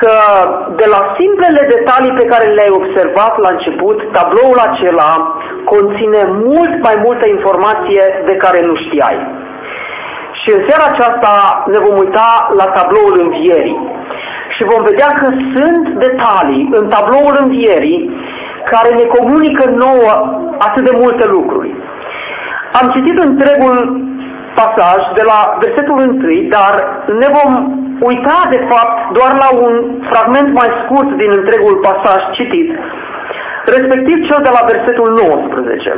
că 0.00 0.14
de 0.80 0.86
la 0.94 1.00
simplele 1.18 1.62
detalii 1.74 2.18
pe 2.20 2.28
care 2.32 2.46
le-ai 2.56 2.76
observat 2.80 3.34
la 3.44 3.50
început, 3.52 3.98
tabloul 4.18 4.58
acela 4.68 5.12
conține 5.74 6.22
mult 6.46 6.74
mai 6.86 6.96
multă 7.06 7.26
informație 7.28 8.04
de 8.28 8.34
care 8.44 8.60
nu 8.68 8.74
știai. 8.84 9.18
Și 10.40 10.48
în 10.56 10.60
seara 10.68 10.84
aceasta 10.88 11.32
ne 11.72 11.78
vom 11.84 11.96
uita 12.04 12.28
la 12.60 12.66
tabloul 12.76 13.14
învierii. 13.24 13.80
Și 14.54 14.70
vom 14.72 14.82
vedea 14.90 15.10
că 15.20 15.26
sunt 15.54 15.84
detalii 16.06 16.62
în 16.78 16.84
tabloul 16.94 17.34
învierii 17.44 18.00
care 18.72 18.90
ne 19.00 19.06
comunică 19.16 19.64
nouă 19.84 20.12
atât 20.58 20.84
de 20.88 20.94
multe 21.02 21.24
lucruri. 21.36 21.70
Am 22.78 22.86
citit 22.94 23.16
întregul 23.28 23.76
pasaj 24.60 25.00
de 25.18 25.24
la 25.30 25.38
versetul 25.64 25.96
1, 25.98 26.48
dar 26.56 26.74
ne 27.20 27.28
vom 27.36 27.52
uita 28.08 28.38
de 28.54 28.60
fapt 28.70 28.96
doar 29.18 29.32
la 29.44 29.48
un 29.64 29.74
fragment 30.10 30.50
mai 30.60 30.70
scurt 30.80 31.10
din 31.22 31.30
întregul 31.40 31.74
pasaj 31.88 32.20
citit, 32.38 32.68
respectiv 33.76 34.16
cel 34.28 34.40
de 34.46 34.52
la 34.56 34.62
versetul 34.72 35.08
19. 35.12 35.94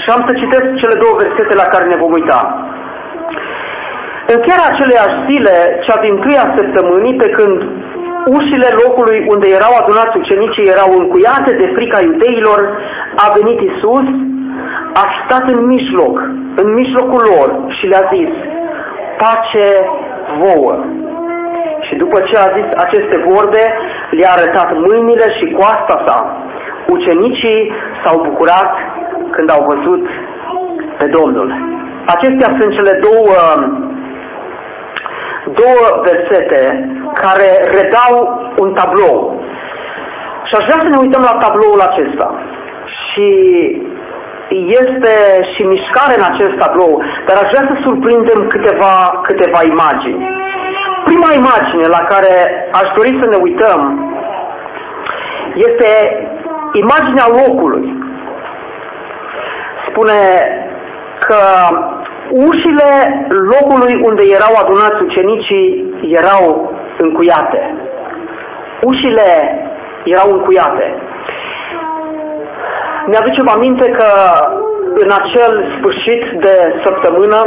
Și 0.00 0.08
am 0.14 0.22
să 0.28 0.32
citesc 0.42 0.66
cele 0.80 0.96
două 1.02 1.14
versete 1.22 1.54
la 1.62 1.66
care 1.72 1.84
ne 1.88 2.00
vom 2.02 2.12
uita. 2.18 2.40
În 4.32 4.38
chiar 4.46 4.60
aceleiași 4.64 5.18
zile, 5.28 5.54
cea 5.86 5.98
din 6.06 6.16
tâia 6.24 6.44
săptămânii, 6.56 7.20
pe 7.22 7.28
când 7.36 7.56
ușile 8.36 8.70
locului 8.82 9.18
unde 9.34 9.48
erau 9.58 9.72
adunați 9.76 10.18
ucenicii 10.22 10.72
erau 10.74 10.90
încuiate 11.00 11.52
de 11.60 11.66
frica 11.76 11.98
iudeilor, 12.08 12.60
a 13.24 13.26
venit 13.36 13.58
Isus, 13.70 14.08
a 14.92 15.04
stat 15.24 15.48
în 15.54 15.66
mijloc, 15.66 16.16
în 16.62 16.72
mijlocul 16.72 17.22
lor 17.30 17.48
și 17.76 17.86
le-a 17.86 18.04
zis, 18.12 18.32
pace 19.18 19.66
vouă. 20.40 20.74
Și 21.86 21.94
după 21.96 22.18
ce 22.20 22.36
a 22.38 22.48
zis 22.58 22.68
aceste 22.84 23.16
vorbe, 23.28 23.64
le-a 24.10 24.32
arătat 24.36 24.68
mâinile 24.86 25.26
și 25.38 25.54
coasta 25.58 26.02
sa. 26.06 26.36
Ucenicii 26.88 27.72
s-au 28.04 28.22
bucurat 28.28 28.72
când 29.30 29.50
au 29.50 29.62
văzut 29.72 30.04
pe 30.98 31.06
Domnul. 31.06 31.48
Acestea 32.14 32.56
sunt 32.58 32.70
cele 32.76 33.00
două 33.08 33.36
două 35.60 35.84
versete 36.08 36.62
care 37.14 37.48
redau 37.76 38.14
un 38.62 38.72
tablou. 38.74 39.42
Și 40.48 40.54
aș 40.58 40.64
vrea 40.64 40.80
să 40.84 40.88
ne 40.88 40.98
uităm 41.04 41.22
la 41.30 41.38
tabloul 41.44 41.80
acesta. 41.80 42.28
Și 43.06 43.28
este 44.80 45.14
și 45.52 45.62
mișcare 45.62 46.14
în 46.18 46.24
acest 46.32 46.54
tablou, 46.62 47.02
dar 47.26 47.36
aș 47.36 47.48
vrea 47.52 47.64
să 47.70 47.74
surprindem 47.84 48.40
câteva, 48.46 48.94
câteva 49.28 49.60
imagini. 49.74 50.22
Prima 51.04 51.30
imagine 51.42 51.86
la 51.96 52.02
care 52.12 52.34
aș 52.80 52.88
dori 52.96 53.18
să 53.20 53.26
ne 53.28 53.38
uităm 53.46 53.80
este 55.54 55.88
imaginea 56.72 57.26
locului. 57.28 57.84
Spune 59.88 60.20
că 61.18 61.40
ușile 62.30 62.90
locului 63.28 63.94
unde 64.02 64.22
erau 64.36 64.52
adunați 64.56 65.02
ucenicii 65.02 65.94
erau 66.20 66.72
încuiate. 66.98 67.74
Ușile 68.82 69.28
erau 70.04 70.30
încuiate. 70.32 70.94
Ne-aducem 73.10 73.48
aminte 73.56 73.86
că 73.98 74.08
în 75.04 75.10
acel 75.20 75.52
sfârșit 75.76 76.22
de 76.44 76.54
săptămână 76.84 77.40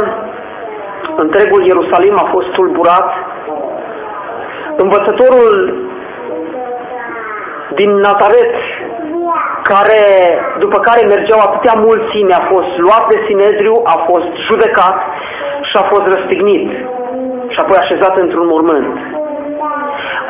întregul 1.16 1.66
Ierusalim 1.66 2.16
a 2.18 2.30
fost 2.34 2.48
tulburat. 2.56 3.08
Învățătorul 4.76 5.52
din 7.74 7.90
Nazaret 7.90 8.54
care, 9.62 10.02
după 10.58 10.78
care 10.78 11.06
mergeau 11.06 11.40
atâtea 11.40 11.74
mulțime, 11.86 12.34
a 12.34 12.48
fost 12.52 12.72
luat 12.86 13.04
de 13.08 13.18
Sinedriu, 13.26 13.74
a 13.84 13.96
fost 14.08 14.30
judecat 14.48 14.96
și 15.68 15.74
a 15.80 15.84
fost 15.92 16.04
răstignit 16.14 16.70
și 17.52 17.58
apoi 17.60 17.76
așezat 17.80 18.14
într-un 18.18 18.46
mormânt. 18.46 18.92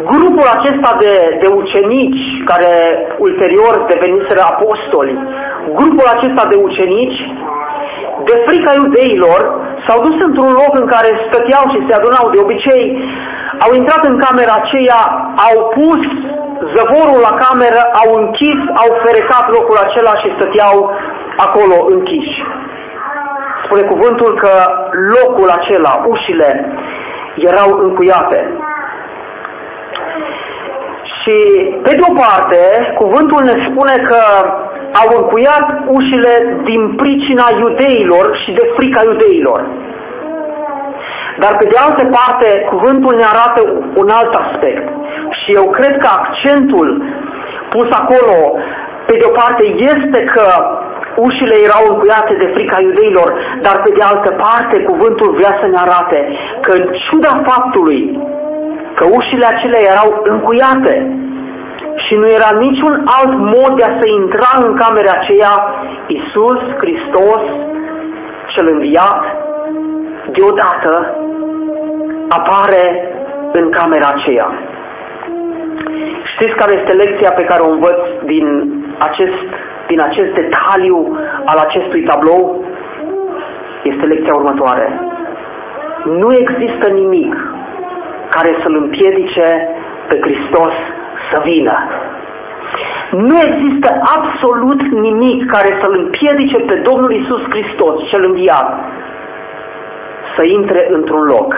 Grupul 0.02 0.48
acesta 0.56 0.90
de, 1.02 1.12
de 1.42 1.46
ucenici, 1.46 2.24
care 2.44 2.72
ulterior 3.18 3.84
deveniseră 3.92 4.42
apostoli, 4.52 5.14
grupul 5.80 6.06
acesta 6.16 6.44
de 6.52 6.56
ucenici, 6.68 7.20
de 8.28 8.34
frica 8.46 8.72
iudeilor, 8.80 9.40
s-au 9.86 10.00
dus 10.06 10.16
într-un 10.26 10.52
loc 10.62 10.72
în 10.82 10.86
care 10.94 11.10
stăteau 11.26 11.64
și 11.72 11.84
se 11.86 11.94
adunau 11.94 12.26
de 12.30 12.38
obicei, 12.44 12.86
au 13.64 13.70
intrat 13.74 14.02
în 14.10 14.16
camera 14.24 14.54
aceea, 14.58 15.02
au 15.48 15.56
pus 15.76 16.02
zăvorul 16.74 17.20
la 17.28 17.34
cameră, 17.44 17.80
au 18.00 18.08
închis, 18.20 18.60
au 18.82 18.90
ferecat 19.04 19.44
locul 19.56 19.78
acela 19.86 20.14
și 20.22 20.34
stăteau 20.36 20.76
acolo 21.46 21.76
închiși. 21.94 22.38
Spune 23.64 23.82
cuvântul 23.92 24.30
că 24.42 24.52
locul 25.14 25.48
acela, 25.58 25.92
ușile, 26.12 26.50
erau 27.36 27.68
încuiate. 27.86 28.40
Și, 31.25 31.37
pe 31.83 31.93
de 31.99 32.04
o 32.11 32.12
parte, 32.25 32.61
cuvântul 33.00 33.40
ne 33.45 33.57
spune 33.66 33.97
că 34.11 34.21
au 35.02 35.09
încuiat 35.21 35.66
ușile 35.99 36.35
din 36.69 36.83
pricina 37.00 37.47
iudeilor 37.62 38.26
și 38.43 38.50
de 38.59 38.64
frica 38.76 39.02
iudeilor. 39.11 39.61
Dar 41.43 41.52
pe 41.61 41.66
de 41.73 41.76
altă 41.87 42.04
parte, 42.19 42.49
cuvântul 42.73 43.14
ne 43.16 43.26
arată 43.33 43.61
un 44.00 44.09
alt 44.19 44.33
aspect. 44.45 44.87
Și 45.40 45.49
eu 45.61 45.66
cred 45.76 45.95
că 46.02 46.09
accentul 46.19 46.88
pus 47.75 47.88
acolo, 48.00 48.37
pe 49.07 49.14
de 49.21 49.25
o 49.31 49.33
parte, 49.40 49.64
este 49.93 50.21
că 50.35 50.47
ușile 51.26 51.57
erau 51.66 51.83
încuiate 51.88 52.35
de 52.43 52.50
frica 52.54 52.78
iudeilor, 52.81 53.28
dar 53.64 53.76
pe 53.85 53.90
de 53.97 54.02
altă 54.11 54.31
parte, 54.47 54.76
cuvântul 54.90 55.31
vrea 55.38 55.54
să 55.61 55.66
ne 55.69 55.78
arate 55.87 56.21
că 56.64 56.71
în 56.78 56.85
ciuda 57.04 57.33
faptului 57.49 58.00
că 58.94 59.04
ușile 59.18 59.46
acelea 59.46 59.82
erau 59.92 60.08
încuiate 60.32 60.94
și 62.04 62.14
nu 62.20 62.26
era 62.38 62.50
niciun 62.66 62.94
alt 63.18 63.34
mod 63.54 63.72
de 63.76 63.84
a 63.84 63.96
se 64.00 64.08
intra 64.20 64.50
în 64.66 64.74
camera 64.82 65.12
aceea, 65.20 65.54
Iisus 66.06 66.60
Hristos, 66.80 67.42
cel 68.54 68.66
înviat, 68.72 69.22
deodată 70.36 70.92
apare 72.28 72.84
în 73.52 73.70
camera 73.70 74.08
aceea. 74.14 74.48
Știți 76.32 76.58
care 76.60 76.72
este 76.80 76.92
lecția 77.04 77.30
pe 77.30 77.44
care 77.44 77.62
o 77.62 77.70
învăț 77.70 78.00
din 78.24 78.46
acest, 78.98 79.46
din 79.86 80.00
acest 80.00 80.30
detaliu 80.40 81.18
al 81.44 81.58
acestui 81.58 82.02
tablou? 82.02 82.64
Este 83.82 84.04
lecția 84.04 84.34
următoare. 84.34 85.00
Nu 86.04 86.32
există 86.32 86.92
nimic 86.92 87.34
care 88.36 88.50
să-L 88.62 88.74
împiedice 88.82 89.46
pe 90.08 90.16
Hristos 90.24 90.74
să 91.30 91.40
vină. 91.50 91.76
Nu 93.10 93.36
există 93.48 93.90
absolut 94.16 94.80
nimic 95.06 95.50
care 95.50 95.70
să-L 95.80 95.94
împiedice 96.02 96.58
pe 96.68 96.76
Domnul 96.88 97.12
Isus 97.12 97.42
Hristos, 97.52 97.96
cel 98.10 98.22
înviat, 98.30 98.68
să 100.36 100.42
intre 100.44 100.86
într-un 100.90 101.24
loc. 101.34 101.50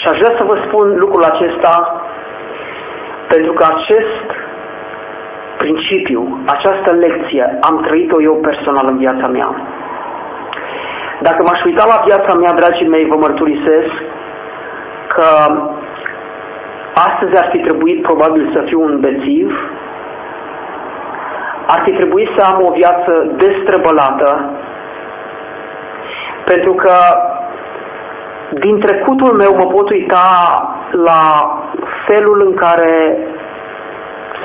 Și 0.00 0.06
aș 0.10 0.16
vrea 0.20 0.34
să 0.38 0.44
vă 0.50 0.56
spun 0.66 0.86
lucrul 1.02 1.24
acesta 1.24 1.74
pentru 3.28 3.52
că 3.52 3.64
acest 3.74 4.26
principiu, 5.56 6.22
această 6.46 6.90
lecție, 7.04 7.58
am 7.68 7.76
trăit-o 7.86 8.22
eu 8.22 8.36
personal 8.48 8.86
în 8.88 8.98
viața 9.04 9.26
mea. 9.36 9.50
Dacă 11.20 11.40
m-aș 11.46 11.60
uita 11.64 11.84
la 11.92 11.98
viața 12.08 12.32
mea, 12.40 12.52
dragii 12.60 12.92
mei, 12.94 13.10
vă 13.12 13.16
mărturisesc 13.16 13.94
că 15.14 15.28
astăzi 16.94 17.36
ar 17.42 17.48
fi 17.52 17.58
trebuit 17.58 18.02
probabil 18.02 18.50
să 18.54 18.62
fiu 18.66 18.80
un 18.82 19.00
bețiv, 19.00 19.48
ar 21.66 21.82
fi 21.84 21.92
trebuit 21.92 22.28
să 22.36 22.44
am 22.44 22.58
o 22.68 22.72
viață 22.72 23.12
destrăbălată, 23.36 24.50
pentru 26.44 26.72
că 26.72 26.94
din 28.50 28.80
trecutul 28.80 29.32
meu 29.36 29.54
mă 29.56 29.66
pot 29.74 29.90
uita 29.90 30.28
la 30.90 31.22
felul 32.08 32.46
în 32.46 32.54
care 32.54 33.18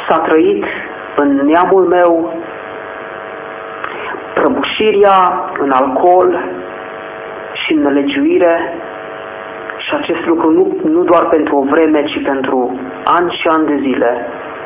s-a 0.07 0.17
trăit 0.17 0.63
în 1.15 1.35
neamul 1.45 1.83
meu 1.85 2.33
prăbușirea 4.33 5.49
în 5.59 5.71
alcool 5.71 6.39
și 7.51 7.73
în 7.73 7.81
nelegiuire 7.81 8.73
și 9.87 9.93
acest 9.93 10.25
lucru 10.25 10.49
nu, 10.51 10.63
nu 10.95 11.03
doar 11.03 11.23
pentru 11.35 11.55
o 11.55 11.63
vreme, 11.73 12.01
ci 12.03 12.19
pentru 12.31 12.79
ani 13.17 13.31
și 13.39 13.47
ani 13.55 13.67
de 13.67 13.77
zile, 13.85 14.11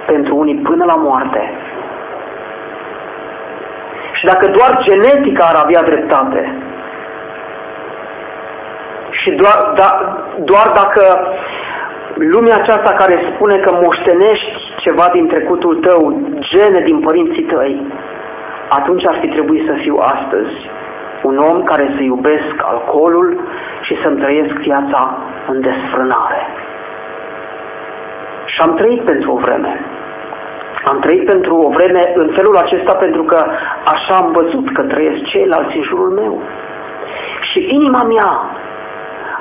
pentru 0.06 0.36
unii 0.36 0.56
până 0.70 0.84
la 0.86 0.98
moarte. 1.08 1.42
Și 4.18 4.24
dacă 4.26 4.46
doar 4.58 4.72
genetica 4.88 5.44
ar 5.48 5.58
avea 5.64 5.82
dreptate, 5.90 6.42
și 9.22 9.30
doar, 9.42 9.58
da, 9.76 9.90
doar 10.52 10.68
dacă 10.82 11.04
lumea 12.16 12.56
aceasta 12.56 12.92
care 13.02 13.32
spune 13.32 13.56
că 13.56 13.72
moștenești 13.84 14.54
ceva 14.86 15.06
din 15.14 15.28
trecutul 15.28 15.76
tău, 15.88 16.02
gene 16.40 16.82
din 16.84 17.00
părinții 17.00 17.44
tăi, 17.54 17.74
atunci 18.70 19.04
ar 19.12 19.18
fi 19.22 19.28
trebuit 19.28 19.66
să 19.68 19.74
fiu 19.84 19.98
astăzi 20.14 20.56
un 21.24 21.38
om 21.38 21.64
care 21.64 21.94
să 21.96 22.02
iubesc 22.02 22.56
alcoolul 22.64 23.40
și 23.82 24.00
să-mi 24.04 24.22
trăiesc 24.22 24.54
viața 24.68 25.18
în 25.48 25.62
desfrânare. 25.62 26.42
Și 28.46 28.58
am 28.62 28.76
trăit 28.76 29.02
pentru 29.04 29.32
o 29.32 29.38
vreme. 29.38 29.86
Am 30.92 31.00
trăit 31.00 31.26
pentru 31.26 31.56
o 31.56 31.70
vreme 31.70 32.02
în 32.14 32.30
felul 32.36 32.56
acesta 32.58 32.94
pentru 32.96 33.24
că 33.24 33.40
așa 33.94 34.14
am 34.22 34.32
văzut 34.32 34.74
că 34.74 34.84
trăiesc 34.84 35.22
ceilalți 35.24 35.78
în 35.78 35.84
jurul 35.84 36.10
meu. 36.10 36.42
Și 37.52 37.60
inima 37.78 38.04
mea 38.04 38.30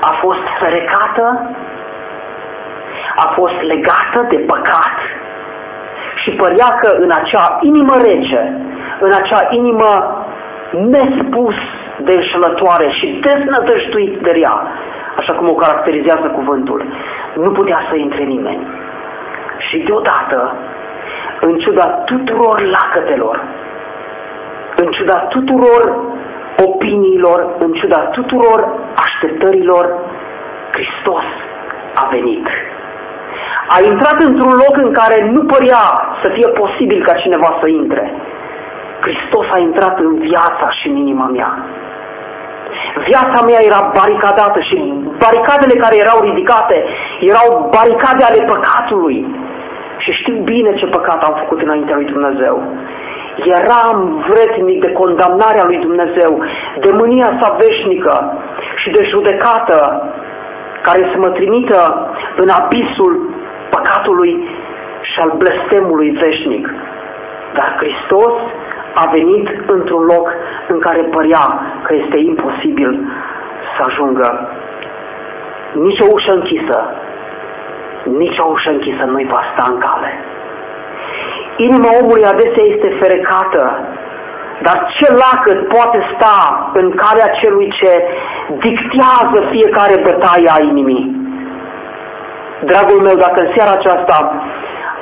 a 0.01 0.13
fost 0.21 0.45
ferecată, 0.61 1.27
a 3.25 3.33
fost 3.39 3.59
legată 3.73 4.27
de 4.29 4.39
păcat 4.53 4.97
și 6.23 6.31
părea 6.31 6.71
că 6.81 6.97
în 7.05 7.11
acea 7.21 7.59
inimă 7.61 7.95
rece, 8.07 8.43
în 9.01 9.13
acea 9.21 9.43
inimă 9.51 9.91
nespus 10.71 11.55
de 11.99 12.13
înșelătoare 12.13 12.89
și 12.99 13.21
deznădăjduit 13.25 14.19
de 14.23 14.31
rea, 14.31 14.57
așa 15.17 15.33
cum 15.33 15.49
o 15.49 15.55
caracterizează 15.55 16.27
cuvântul, 16.35 16.85
nu 17.35 17.51
putea 17.51 17.81
să 17.91 17.97
intre 17.97 18.23
nimeni. 18.23 18.67
Și 19.69 19.79
deodată, 19.79 20.55
în 21.41 21.59
ciuda 21.59 21.85
tuturor 21.85 22.61
lacătelor, 22.61 23.43
în 24.77 24.91
ciuda 24.91 25.15
tuturor 25.15 25.83
opiniilor, 26.67 27.55
în 27.59 27.73
ciuda 27.73 27.97
tuturor 27.97 28.69
așteptărilor, 29.05 29.99
Hristos 30.73 31.25
a 31.95 32.09
venit. 32.11 32.47
A 33.77 33.79
intrat 33.93 34.19
într-un 34.21 34.55
loc 34.65 34.75
în 34.85 34.93
care 34.93 35.31
nu 35.35 35.43
părea 35.45 35.85
să 36.23 36.33
fie 36.33 36.49
posibil 36.49 37.05
ca 37.05 37.13
cineva 37.13 37.59
să 37.61 37.69
intre. 37.69 38.15
Hristos 39.05 39.47
a 39.57 39.59
intrat 39.59 39.99
în 39.99 40.19
viața 40.19 40.67
și 40.79 40.89
în 40.89 40.97
inima 40.97 41.27
mea. 41.27 41.51
Viața 43.09 43.39
mea 43.49 43.61
era 43.71 43.81
baricadată 43.99 44.61
și 44.69 44.77
baricadele 45.25 45.75
care 45.85 45.97
erau 46.05 46.19
ridicate 46.29 46.77
erau 47.21 47.49
baricade 47.77 48.23
ale 48.25 48.41
păcatului. 48.53 49.19
Și 50.03 50.11
știu 50.21 50.37
bine 50.53 50.71
ce 50.75 50.87
păcat 50.87 51.25
am 51.25 51.35
făcut 51.43 51.61
înaintea 51.63 51.95
lui 51.95 52.05
Dumnezeu. 52.05 52.57
Eram 53.59 54.25
vretnic 54.29 54.81
de 54.81 54.93
condamnarea 54.93 55.65
lui 55.65 55.79
Dumnezeu, 55.79 56.33
de 56.81 56.91
mânia 57.01 57.31
sa 57.41 57.57
veșnică 57.61 58.15
și 58.83 58.91
de 58.91 59.03
judecată 59.13 59.79
care 60.83 61.03
să 61.13 61.17
mă 61.19 61.31
trimită 61.31 62.11
în 62.37 62.49
abisul 62.61 63.15
păcatului 63.71 64.49
și 65.11 65.19
al 65.21 65.33
blestemului 65.37 66.11
veșnic. 66.11 66.65
Dar 67.55 67.77
Hristos 67.81 68.35
a 68.95 69.05
venit 69.11 69.49
într-un 69.67 70.03
loc 70.03 70.29
în 70.69 70.79
care 70.79 71.03
părea 71.03 71.45
că 71.83 71.95
este 71.95 72.19
imposibil 72.19 72.91
să 73.75 73.81
ajungă. 73.89 74.49
Nici 75.73 76.01
o 76.01 76.07
ușă 76.11 76.33
închisă, 76.35 76.79
nici 78.05 78.39
o 78.39 78.47
ușă 78.51 78.71
închisă 78.71 79.05
nu-i 79.05 79.29
va 79.33 79.43
sta 79.53 79.65
în 79.73 79.79
cale. 79.79 80.11
Inima 81.57 81.91
omului 82.01 82.25
adesea 82.33 82.65
este 82.73 82.97
ferecată, 83.01 83.63
dar 84.63 84.77
ce 84.97 85.07
lacăt 85.23 85.69
poate 85.69 85.99
sta 86.13 86.71
în 86.75 86.87
calea 87.03 87.29
celui 87.41 87.69
ce 87.79 87.93
dictează 88.67 89.39
fiecare 89.51 89.97
bătaie 90.07 90.49
a 90.57 90.65
inimii? 90.71 91.07
Dragul 92.71 93.01
meu, 93.07 93.17
dacă 93.25 93.39
în 93.41 93.53
seara 93.55 93.73
aceasta 93.79 94.17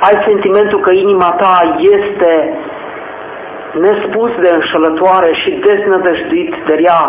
ai 0.07 0.15
sentimentul 0.27 0.79
că 0.79 0.91
inima 0.91 1.29
ta 1.41 1.55
este 1.95 2.31
nespus 3.85 4.31
de 4.43 4.49
înșelătoare 4.57 5.31
și 5.41 5.59
deznădăjduit 5.65 6.53
de 6.67 6.75
rea 6.83 7.01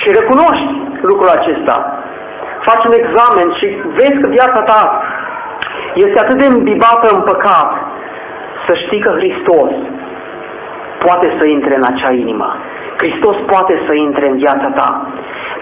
și 0.00 0.08
recunoști 0.18 0.70
lucrul 1.10 1.30
acesta, 1.38 1.76
faci 2.66 2.86
un 2.88 2.94
examen 3.02 3.48
și 3.58 3.66
vezi 3.98 4.20
că 4.22 4.28
viața 4.28 4.62
ta 4.70 4.82
este 5.94 6.18
atât 6.20 6.38
de 6.38 6.46
îmbibată 6.46 7.06
în 7.14 7.20
păcat, 7.30 7.70
să 8.66 8.72
știi 8.84 9.00
că 9.06 9.12
Hristos 9.20 9.72
poate 11.04 11.36
să 11.38 11.44
intre 11.46 11.74
în 11.76 11.84
acea 11.92 12.12
inimă. 12.12 12.48
Hristos 13.00 13.36
poate 13.52 13.74
să 13.86 13.92
intre 13.94 14.24
în 14.28 14.36
viața 14.36 14.70
ta. 14.78 14.90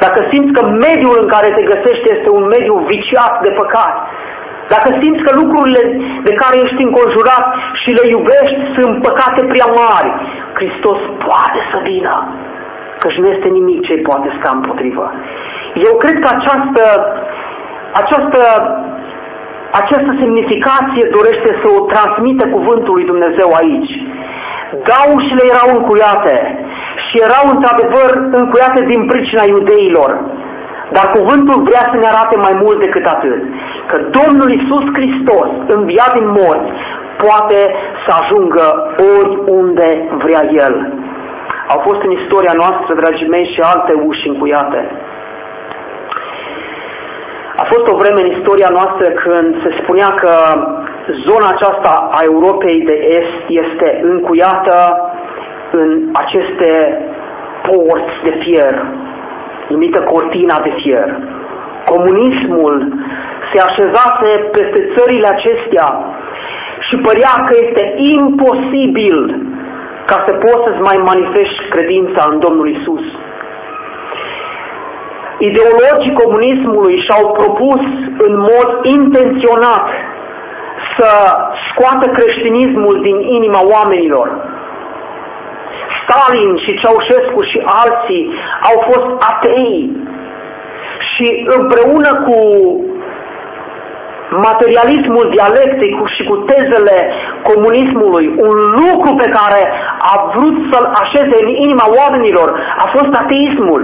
Dacă 0.04 0.18
simți 0.30 0.52
că 0.56 0.62
mediul 0.86 1.16
în 1.22 1.28
care 1.34 1.48
te 1.56 1.62
găsești 1.72 2.06
este 2.14 2.28
un 2.38 2.44
mediu 2.54 2.74
viciat 2.94 3.34
de 3.46 3.52
păcat, 3.60 3.94
dacă 4.72 4.88
simți 5.00 5.24
că 5.26 5.32
lucrurile 5.42 5.82
de 6.26 6.32
care 6.40 6.56
ești 6.64 6.86
înconjurat 6.86 7.44
și 7.80 7.90
le 7.98 8.04
iubești 8.14 8.60
sunt 8.76 8.94
păcate 9.08 9.40
prea 9.52 9.68
mari, 9.82 10.10
Hristos 10.58 11.00
poate 11.26 11.60
să 11.70 11.76
vină, 11.88 12.14
căci 13.02 13.20
nu 13.20 13.28
este 13.34 13.48
nimic 13.58 13.80
ce 13.86 14.06
poate 14.08 14.28
sta 14.38 14.50
împotrivă. 14.54 15.06
Eu 15.86 15.94
cred 16.02 16.16
că 16.22 16.28
această, 16.36 16.84
această 18.00 18.40
această 19.82 20.10
semnificație 20.22 21.04
dorește 21.16 21.50
să 21.60 21.66
o 21.76 21.84
transmită 21.92 22.44
cuvântul 22.56 22.94
lui 22.94 23.10
Dumnezeu 23.12 23.48
aici. 23.60 23.92
Gaușile 24.90 25.44
erau 25.54 25.68
încuiate 25.78 26.36
și 27.06 27.14
erau 27.26 27.44
într-adevăr 27.54 28.10
încuiate 28.40 28.80
din 28.90 29.00
pricina 29.10 29.44
iudeilor. 29.54 30.10
Dar 30.96 31.06
cuvântul 31.16 31.58
vrea 31.68 31.84
să 31.90 31.96
ne 31.98 32.08
arate 32.12 32.36
mai 32.46 32.54
mult 32.62 32.78
decât 32.80 33.06
atât. 33.06 33.40
Că 33.90 33.96
Domnul 34.18 34.50
Isus 34.58 34.84
Hristos, 34.96 35.50
înviat 35.76 36.12
din 36.18 36.28
morți, 36.38 36.72
poate 37.24 37.60
să 38.04 38.10
ajungă 38.20 38.64
oriunde 39.16 39.90
vrea 40.24 40.42
El. 40.64 40.74
Au 41.72 41.78
fost 41.86 42.00
în 42.06 42.12
istoria 42.20 42.54
noastră, 42.62 42.90
dragii 42.94 43.32
mei, 43.34 43.46
și 43.54 43.60
alte 43.72 43.92
uși 44.08 44.28
încuiate. 44.28 44.80
A 47.62 47.64
fost 47.72 47.86
o 47.92 47.98
vreme 48.02 48.20
în 48.22 48.30
istoria 48.38 48.70
noastră 48.78 49.06
când 49.24 49.50
se 49.62 49.70
spunea 49.80 50.10
că 50.22 50.32
zona 51.28 51.48
aceasta 51.52 52.08
a 52.18 52.20
Europei 52.32 52.78
de 52.90 52.96
Est 53.18 53.42
este 53.62 54.00
încuiată 54.02 54.76
în 55.70 55.90
aceste 56.22 56.70
porți 57.62 58.16
de 58.26 58.32
fier, 58.42 58.74
numită 59.68 60.00
cortina 60.02 60.56
de 60.66 60.72
fier. 60.80 61.08
Comunismul 61.84 62.74
se 63.52 63.58
așezase 63.68 64.30
peste 64.56 64.80
țările 64.94 65.26
acestea 65.26 65.88
și 66.86 66.96
părea 67.06 67.34
că 67.46 67.54
este 67.64 67.84
imposibil 68.16 69.18
ca 70.10 70.16
să 70.26 70.32
poți 70.44 70.64
să-ți 70.66 70.86
mai 70.88 70.98
manifesti 71.10 71.68
credința 71.74 72.22
în 72.30 72.38
Domnul 72.38 72.68
Isus. 72.76 73.04
Ideologii 75.48 76.20
comunismului 76.22 76.96
și-au 77.04 77.24
propus 77.40 77.82
în 78.26 78.34
mod 78.50 78.68
intenționat 78.96 79.86
să 80.96 81.10
scoată 81.68 82.06
creștinismul 82.18 82.96
din 83.02 83.16
inima 83.20 83.60
oamenilor. 83.74 84.28
Stalin 86.08 86.56
și 86.64 86.78
Ceaușescu 86.80 87.40
și 87.50 87.58
alții 87.82 88.24
au 88.68 88.76
fost 88.88 89.08
atei 89.32 89.96
și 91.10 91.26
împreună 91.56 92.10
cu 92.26 92.38
materialismul 94.46 95.26
dialectic 95.36 95.94
și 96.16 96.22
cu 96.30 96.36
tezele 96.50 96.96
comunismului, 97.50 98.26
un 98.46 98.56
lucru 98.80 99.10
pe 99.22 99.28
care 99.38 99.62
a 100.12 100.14
vrut 100.34 100.56
să-l 100.70 100.86
așeze 101.02 101.36
în 101.42 101.48
inima 101.64 101.86
oamenilor 102.00 102.48
a 102.84 102.86
fost 102.96 103.12
ateismul. 103.22 103.82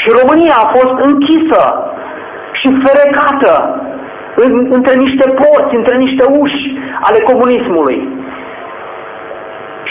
Și 0.00 0.08
România 0.20 0.54
a 0.60 0.70
fost 0.76 0.94
închisă 1.08 1.62
și 2.60 2.68
ferecată 2.84 3.52
în, 4.44 4.52
între 4.70 4.94
niște 5.04 5.26
porți, 5.40 5.76
între 5.76 5.96
niște 5.96 6.24
uși 6.42 6.62
ale 7.00 7.18
comunismului. 7.30 7.98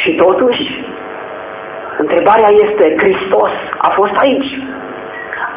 Și 0.01 0.11
totuși, 0.15 0.63
întrebarea 2.03 2.51
este, 2.65 2.85
Hristos 3.01 3.53
a 3.87 3.89
fost 3.99 4.15
aici. 4.25 4.51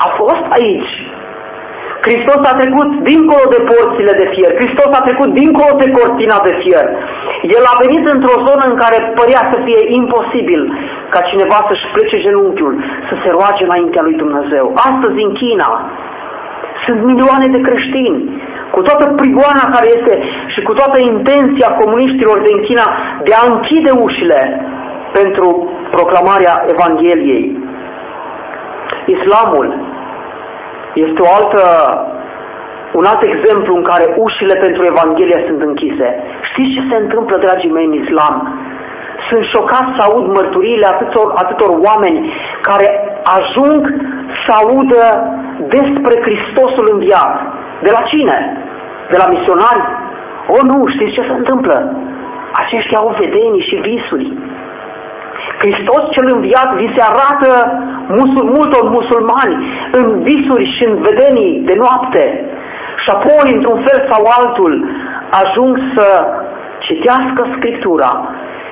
A 0.06 0.08
fost 0.20 0.44
aici. 0.58 0.94
Hristos 2.06 2.40
a 2.50 2.54
trecut 2.60 2.90
dincolo 3.10 3.44
de 3.54 3.60
porțile 3.72 4.12
de 4.20 4.26
fier. 4.34 4.50
Hristos 4.60 4.90
a 4.98 5.06
trecut 5.08 5.30
dincolo 5.40 5.72
de 5.82 5.88
cortina 5.96 6.38
de 6.48 6.54
fier. 6.62 6.86
El 7.56 7.64
a 7.72 7.80
venit 7.84 8.04
într-o 8.14 8.36
zonă 8.46 8.64
în 8.68 8.76
care 8.82 8.98
părea 9.18 9.42
să 9.52 9.56
fie 9.66 9.80
imposibil 10.00 10.62
ca 11.12 11.20
cineva 11.30 11.58
să-și 11.68 11.90
plece 11.94 12.16
genunchiul, 12.26 12.74
să 13.08 13.14
se 13.22 13.28
roage 13.36 13.62
înaintea 13.64 14.02
lui 14.06 14.16
Dumnezeu. 14.22 14.64
Astăzi 14.88 15.18
în 15.26 15.32
China 15.42 15.70
sunt 16.84 17.00
milioane 17.10 17.46
de 17.54 17.60
creștini 17.68 18.18
cu 18.74 18.80
toată 18.88 19.04
prigoana 19.20 19.64
care 19.74 19.86
este 19.96 20.14
și 20.54 20.60
cu 20.66 20.72
toată 20.80 20.98
intenția 21.12 21.68
comuniștilor 21.80 22.38
din 22.48 22.58
China 22.68 22.86
de 23.26 23.32
a 23.34 23.42
închide 23.52 23.92
ușile 24.06 24.40
pentru 25.20 25.48
proclamarea 25.96 26.54
Evangheliei. 26.74 27.46
Islamul 29.16 29.66
este 30.94 31.20
o 31.26 31.30
altă, 31.38 31.62
un 32.98 33.04
alt 33.10 33.22
exemplu 33.24 33.72
în 33.76 33.84
care 33.90 34.06
ușile 34.26 34.54
pentru 34.64 34.82
Evanghelia 34.92 35.40
sunt 35.48 35.60
închise. 35.62 36.08
Știți 36.50 36.74
ce 36.74 36.82
se 36.90 36.96
întâmplă, 37.02 37.36
dragii 37.36 37.74
mei, 37.76 37.86
în 37.90 38.00
Islam? 38.04 38.34
Sunt 39.28 39.44
șocat 39.54 39.86
să 39.96 40.00
aud 40.06 40.26
mărturiile 40.38 40.86
atâtor, 40.86 41.26
atâtor 41.42 41.70
oameni 41.88 42.20
care 42.68 42.86
ajung 43.38 43.82
să 44.44 44.50
audă 44.62 45.02
despre 45.76 46.14
Hristosul 46.26 46.86
înviat. 46.92 47.32
De 47.86 47.90
la 47.96 48.02
cine? 48.10 48.38
De 49.10 49.16
la 49.22 49.26
misionari? 49.34 49.82
O, 50.54 50.58
nu, 50.70 50.78
știți 50.94 51.14
ce 51.16 51.22
se 51.28 51.34
întâmplă? 51.40 51.76
Aceștia 52.62 52.98
au 52.98 53.16
vedenii 53.18 53.66
și 53.68 53.76
visuri. 53.88 54.28
Hristos 55.62 56.02
cel 56.14 56.26
înviat 56.34 56.70
vi 56.80 56.92
se 56.96 57.02
arată 57.12 57.50
musul, 58.18 58.44
multor 58.56 58.84
musulmani 58.98 59.54
în 59.98 60.06
visuri 60.28 60.66
și 60.74 60.82
în 60.88 60.94
vedenii 61.08 61.62
de 61.68 61.74
noapte. 61.82 62.24
Și 63.02 63.08
apoi, 63.16 63.46
într-un 63.56 63.80
fel 63.86 63.98
sau 64.10 64.22
altul, 64.38 64.72
ajung 65.42 65.74
să 65.94 66.06
citească 66.78 67.40
Scriptura 67.56 68.12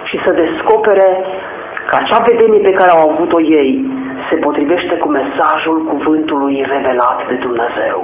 și 0.08 0.16
să 0.24 0.30
descopere 0.42 1.08
că 1.88 1.94
acea 2.00 2.20
vedenie 2.30 2.60
pe 2.68 2.76
care 2.78 2.90
au 2.90 3.02
avut-o 3.10 3.40
ei 3.40 3.70
se 4.28 4.36
potrivește 4.36 4.94
cu 5.02 5.08
mesajul 5.08 5.78
cuvântului 5.92 6.66
revelat 6.74 7.18
de 7.28 7.36
Dumnezeu. 7.46 7.98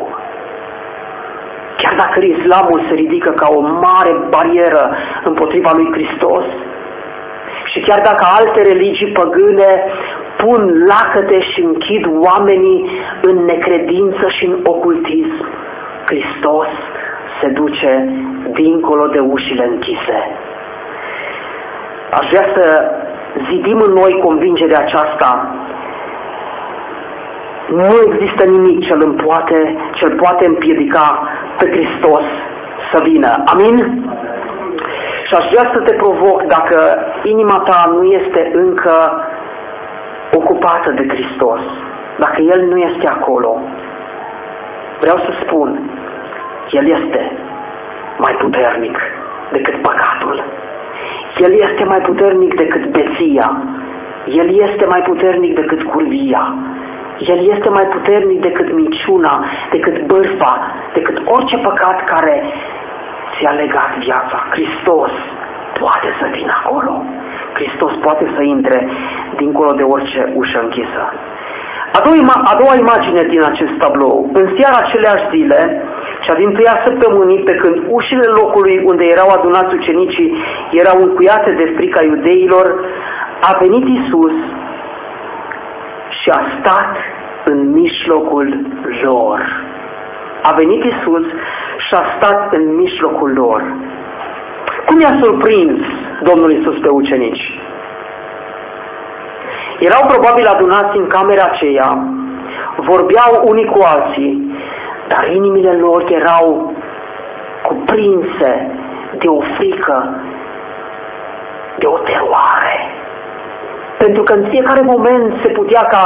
Chiar 1.81 1.95
dacă 2.03 2.17
islamul 2.21 2.81
se 2.89 2.95
ridică 2.95 3.31
ca 3.31 3.49
o 3.59 3.61
mare 3.61 4.13
barieră 4.35 4.85
împotriva 5.25 5.71
lui 5.75 5.89
Hristos, 5.97 6.45
și 7.71 7.79
chiar 7.87 8.01
dacă 8.09 8.25
alte 8.39 8.61
religii 8.73 9.17
păgâne 9.21 9.71
pun 10.37 10.61
lacăte 10.91 11.39
și 11.51 11.61
închid 11.61 12.05
oamenii 12.29 12.81
în 13.23 13.37
necredință 13.45 14.29
și 14.37 14.45
în 14.45 14.59
ocultism, 14.65 15.45
Hristos 16.11 16.71
se 17.41 17.49
duce 17.49 17.93
dincolo 18.53 19.07
de 19.07 19.21
ușile 19.21 19.65
închise. 19.65 20.19
Aș 22.19 22.29
vrea 22.31 22.47
să 22.57 22.67
zidim 23.51 23.79
în 23.87 23.93
noi 23.93 24.21
convingerea 24.23 24.79
aceasta 24.79 25.31
nu 27.79 27.89
există 28.07 28.45
nimic 28.51 28.79
ce 28.87 28.95
îl 28.99 29.13
poate, 29.25 29.77
ce 29.93 30.05
îl 30.05 30.15
poate 30.23 30.47
împiedica 30.47 31.29
pe 31.59 31.71
Hristos 31.71 32.27
să 32.93 33.01
vină. 33.03 33.31
Amin? 33.53 33.77
Și 35.31 35.37
aș 35.41 35.47
vrea 35.53 35.71
să 35.75 35.81
te 35.81 35.95
provoc 36.03 36.39
dacă 36.57 36.79
inima 37.23 37.59
ta 37.69 37.81
nu 37.97 38.03
este 38.03 38.51
încă 38.53 38.95
ocupată 40.39 40.91
de 40.99 41.05
Hristos, 41.13 41.61
dacă 42.19 42.39
El 42.55 42.61
nu 42.71 42.77
este 42.77 43.07
acolo, 43.09 43.59
vreau 45.01 45.19
să 45.27 45.31
spun, 45.43 45.69
El 46.71 46.87
este 46.99 47.21
mai 48.25 48.35
puternic 48.43 48.97
decât 49.53 49.77
păcatul. 49.83 50.37
El 51.45 51.53
este 51.67 51.85
mai 51.85 52.01
puternic 52.09 52.55
decât 52.55 52.85
beția. 52.97 53.49
El 54.41 54.49
este 54.67 54.87
mai 54.87 55.03
puternic 55.11 55.55
decât 55.55 55.83
curvia. 55.83 56.55
El 57.33 57.41
este 57.55 57.71
mai 57.71 57.87
puternic 57.95 58.41
decât 58.41 58.73
minciuna, 58.73 59.45
decât 59.71 60.07
bârfa, 60.07 60.55
decât 60.93 61.17
orice 61.25 61.57
păcat 61.57 62.05
care 62.05 62.35
ți-a 63.41 63.53
legat 63.63 63.91
viața. 64.07 64.47
Hristos 64.55 65.11
poate 65.83 66.09
să 66.21 66.27
vină 66.37 66.53
acolo. 66.61 66.93
Hristos 67.59 67.93
poate 68.07 68.25
să 68.35 68.43
intre 68.43 68.89
dincolo 69.37 69.73
de 69.81 69.83
orice 69.83 70.33
ușă 70.35 70.59
închisă. 70.63 71.03
A 71.97 72.01
doua, 72.07 72.37
a 72.53 72.55
doua 72.61 72.75
imagine 72.85 73.23
din 73.33 73.43
acest 73.53 73.75
tablou. 73.83 74.17
În 74.41 74.47
seara 74.57 74.77
aceleași 74.81 75.27
zile, 75.35 75.61
cea 76.25 76.35
din 76.43 76.51
tâia 76.57 76.77
săptămânii, 76.85 77.45
pe 77.49 77.55
când 77.63 77.77
ușile 77.89 78.29
locului 78.41 78.77
unde 78.91 79.05
erau 79.15 79.29
adunați 79.31 79.75
ucenicii 79.79 80.31
erau 80.83 80.97
încuiate 81.03 81.51
de 81.61 81.73
frica 81.77 82.01
iudeilor, 82.05 82.67
a 83.51 83.53
venit 83.63 83.85
Isus 83.99 84.37
și 86.21 86.29
a 86.39 86.41
stat 86.57 86.93
în 87.45 87.59
mijlocul 87.73 88.49
lor. 89.03 89.41
A 90.43 90.51
venit 90.61 90.83
Isus 90.85 91.25
și 91.85 91.95
a 92.01 92.03
stat 92.17 92.53
în 92.53 92.75
mijlocul 92.75 93.31
lor. 93.33 93.61
Cum 94.87 95.01
i-a 95.01 95.15
surprins 95.23 95.81
Domnul 96.29 96.51
Isus 96.51 96.77
pe 96.81 96.89
ucenici? 96.89 97.45
Erau 99.89 100.03
probabil 100.13 100.47
adunați 100.47 100.97
în 100.97 101.07
camera 101.07 101.45
aceea, 101.51 101.91
vorbeau 102.77 103.31
unii 103.51 103.73
cu 103.75 103.81
alții, 103.95 104.33
dar 105.09 105.23
inimile 105.39 105.73
lor 105.73 106.05
erau 106.09 106.75
cuprinse 107.63 108.53
de 109.19 109.29
o 109.29 109.41
frică, 109.57 109.99
de 111.79 111.87
o 111.87 111.99
teroare. 111.99 112.79
Pentru 113.99 114.23
că 114.23 114.33
în 114.33 114.45
fiecare 114.51 114.83
moment 114.93 115.33
se 115.45 115.53
putea 115.53 115.81
ca 115.81 116.05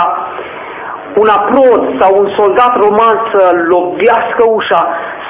un 1.22 1.28
aprod 1.38 1.82
sau 2.00 2.10
un 2.22 2.28
soldat 2.38 2.72
roman 2.84 3.16
să 3.32 3.42
lovească 3.72 4.42
ușa, 4.58 4.82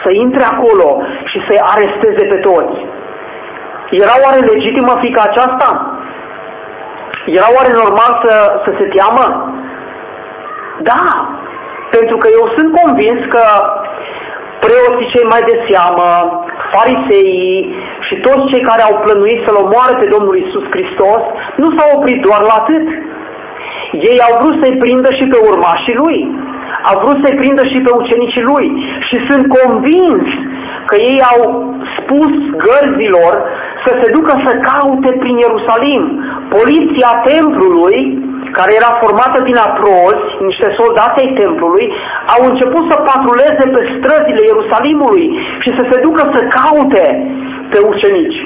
să 0.03 0.09
intre 0.25 0.45
acolo 0.53 0.89
și 1.31 1.39
să-i 1.47 1.65
aresteze 1.73 2.25
pe 2.33 2.39
toți. 2.49 2.77
Era 4.03 4.15
oare 4.25 4.41
legitimă 4.53 4.93
frica 5.03 5.23
aceasta? 5.27 5.69
Era 7.39 7.49
oare 7.57 7.73
normal 7.83 8.13
să, 8.25 8.35
să 8.65 8.71
se 8.79 8.87
teamă? 8.95 9.27
Da, 10.91 11.03
pentru 11.97 12.17
că 12.17 12.27
eu 12.39 12.45
sunt 12.57 12.71
convins 12.81 13.21
că 13.35 13.45
preoții 14.65 15.13
cei 15.15 15.27
mai 15.33 15.43
de 15.51 15.57
seamă, 15.67 16.09
fariseii 16.75 17.59
și 18.07 18.15
toți 18.27 18.49
cei 18.51 18.63
care 18.71 18.83
au 18.85 18.95
plănuit 19.05 19.41
să-L 19.45 19.59
omoare 19.65 19.95
pe 19.99 20.07
Domnul 20.15 20.37
Isus 20.45 20.67
Hristos 20.75 21.23
nu 21.63 21.69
s-au 21.75 21.89
oprit 21.97 22.19
doar 22.27 22.43
la 22.51 22.55
atât. 22.63 22.87
Ei 24.11 24.19
au 24.27 24.35
vrut 24.41 24.57
să-i 24.63 24.81
prindă 24.83 25.11
și 25.19 25.27
pe 25.33 25.39
urmașii 25.51 26.01
Lui. 26.03 26.19
Au 26.89 26.97
vrut 27.03 27.19
să-i 27.23 27.39
prindă 27.41 27.65
și 27.73 27.79
pe 27.85 27.93
ucenicii 28.01 28.49
Lui. 28.51 28.67
Și 29.09 29.17
sunt 29.29 29.45
convins 29.59 30.25
că 30.89 30.97
ei 31.11 31.21
au 31.33 31.41
spus 31.97 32.33
gărzilor 32.67 33.35
să 33.85 33.93
se 34.01 34.09
ducă 34.17 34.33
să 34.47 34.53
caute 34.71 35.11
prin 35.23 35.37
Ierusalim. 35.45 36.03
Poliția 36.57 37.13
templului 37.31 38.01
care 38.59 38.73
era 38.81 38.93
formată 39.03 39.39
din 39.49 39.59
aprozi, 39.69 40.25
niște 40.49 40.69
soldați 40.79 41.21
ai 41.23 41.31
templului, 41.41 41.87
au 42.35 42.41
început 42.51 42.85
să 42.91 42.97
patruleze 43.11 43.65
pe 43.75 43.81
străzile 43.97 44.43
Ierusalimului 44.45 45.27
și 45.63 45.71
să 45.79 45.83
se 45.91 45.97
ducă 46.07 46.23
să 46.35 46.41
caute 46.59 47.07
pe 47.73 47.79
ucenici. 47.91 48.41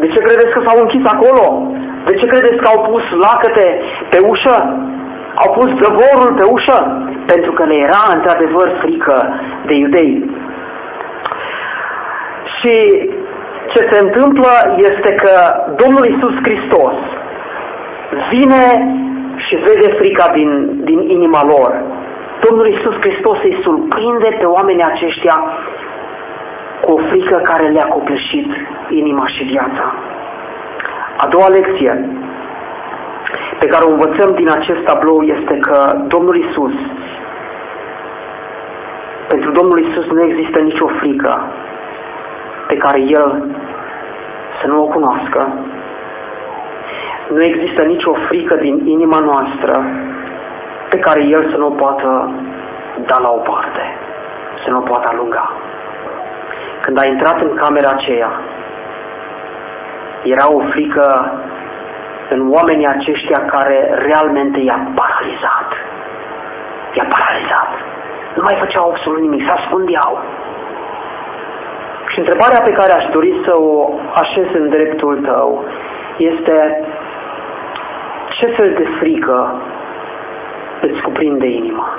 De 0.00 0.06
ce 0.12 0.20
credeți 0.26 0.54
că 0.54 0.60
s-au 0.66 0.78
închis 0.80 1.04
acolo? 1.14 1.46
De 2.06 2.12
ce 2.18 2.26
credeți 2.32 2.60
că 2.62 2.68
au 2.68 2.80
pus 2.90 3.04
lacăte 3.24 3.66
pe 4.10 4.18
ușă? 4.32 4.58
Au 5.42 5.48
pus 5.56 5.68
zăvorul 5.82 6.32
pe 6.38 6.44
ușă? 6.56 6.78
Pentru 7.32 7.52
că 7.52 7.62
le 7.64 7.76
era 7.86 8.02
într-adevăr 8.14 8.68
frică 8.82 9.16
de 9.66 9.74
iudei. 9.74 10.14
Și 12.56 12.74
ce 13.72 13.80
se 13.90 13.98
întâmplă 14.06 14.52
este 14.76 15.10
că 15.22 15.32
Domnul 15.82 16.04
Isus 16.12 16.34
Hristos 16.46 16.96
vine 18.30 18.64
și 19.46 19.54
vede 19.66 19.88
frica 19.98 20.26
din, 20.32 20.50
din 20.84 21.00
inima 21.16 21.42
lor. 21.52 21.70
Domnul 22.44 22.66
Isus 22.66 22.94
Hristos 23.04 23.38
îi 23.42 23.60
surprinde 23.62 24.36
pe 24.38 24.44
oamenii 24.44 24.90
aceștia 24.92 25.36
cu 26.80 26.92
o 26.92 26.98
frică 27.08 27.36
care 27.36 27.66
le-a 27.68 27.88
copleșit 27.96 28.48
inima 28.88 29.26
și 29.26 29.42
viața. 29.42 29.94
A 31.16 31.26
doua 31.28 31.48
lecție 31.48 32.08
pe 33.58 33.66
care 33.66 33.84
o 33.84 33.90
învățăm 33.90 34.34
din 34.34 34.50
acest 34.50 34.82
tablou 34.84 35.20
este 35.22 35.58
că 35.58 35.76
Domnul 36.08 36.36
Isus, 36.36 36.72
pentru 39.28 39.50
Domnul 39.50 39.78
Isus 39.86 40.06
nu 40.06 40.22
există 40.22 40.60
nicio 40.60 40.86
frică 40.86 41.42
pe 42.66 42.76
care 42.76 43.00
El 43.00 43.44
să 44.60 44.66
nu 44.66 44.82
o 44.82 44.86
cunoască 44.86 45.52
nu 47.28 47.44
există 47.44 47.82
nicio 47.86 48.12
frică 48.28 48.56
din 48.56 48.86
inima 48.86 49.18
noastră 49.18 49.84
pe 50.88 50.98
care 50.98 51.22
El 51.22 51.50
să 51.50 51.56
nu 51.56 51.66
o 51.66 51.70
poată 51.70 52.30
da 53.06 53.16
la 53.20 53.28
o 53.28 53.38
parte, 53.50 53.82
să 54.64 54.70
nu 54.70 54.78
o 54.78 54.88
poată 54.90 55.10
alunga. 55.12 55.52
Când 56.80 56.98
a 57.02 57.06
intrat 57.06 57.40
în 57.40 57.54
camera 57.54 57.90
aceea, 57.92 58.30
era 60.34 60.46
o 60.56 60.60
frică 60.72 61.06
în 62.34 62.40
oamenii 62.56 62.88
aceștia 62.96 63.40
care 63.54 63.78
realmente 64.06 64.60
i-a 64.60 64.80
paralizat. 65.00 65.70
I-a 66.96 67.06
paralizat. 67.16 67.70
Nu 68.36 68.42
mai 68.42 68.56
făceau 68.62 68.84
absolut 68.90 69.20
nimic, 69.20 69.42
se 69.42 69.58
ascundeau. 69.58 70.12
Și 72.12 72.18
întrebarea 72.18 72.60
pe 72.64 72.72
care 72.72 72.92
aș 72.92 73.04
dori 73.12 73.32
să 73.44 73.52
o 73.60 73.90
așez 74.22 74.48
în 74.60 74.68
dreptul 74.68 75.14
tău 75.28 75.64
este 76.16 76.86
ce 78.28 78.46
fel 78.46 78.74
de 78.78 78.86
frică 78.98 79.62
îți 80.80 81.00
cuprinde 81.00 81.46
inima? 81.46 81.98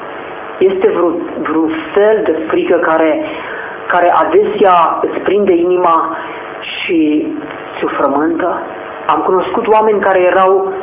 Este 0.57 0.89
vreun, 0.89 1.15
vreun 1.37 1.71
fel 1.93 2.21
de 2.23 2.45
frică 2.47 2.77
care, 2.77 3.21
care 3.87 4.13
adesea 4.23 4.99
îți 5.01 5.19
prinde 5.19 5.53
inima 5.53 6.17
și 6.61 7.27
ți-o 7.29 7.56
frământă? 7.85 8.61
Am 9.07 9.21
cunoscut 9.21 9.67
oameni 9.67 9.99
care 9.99 10.19
erau 10.21 10.73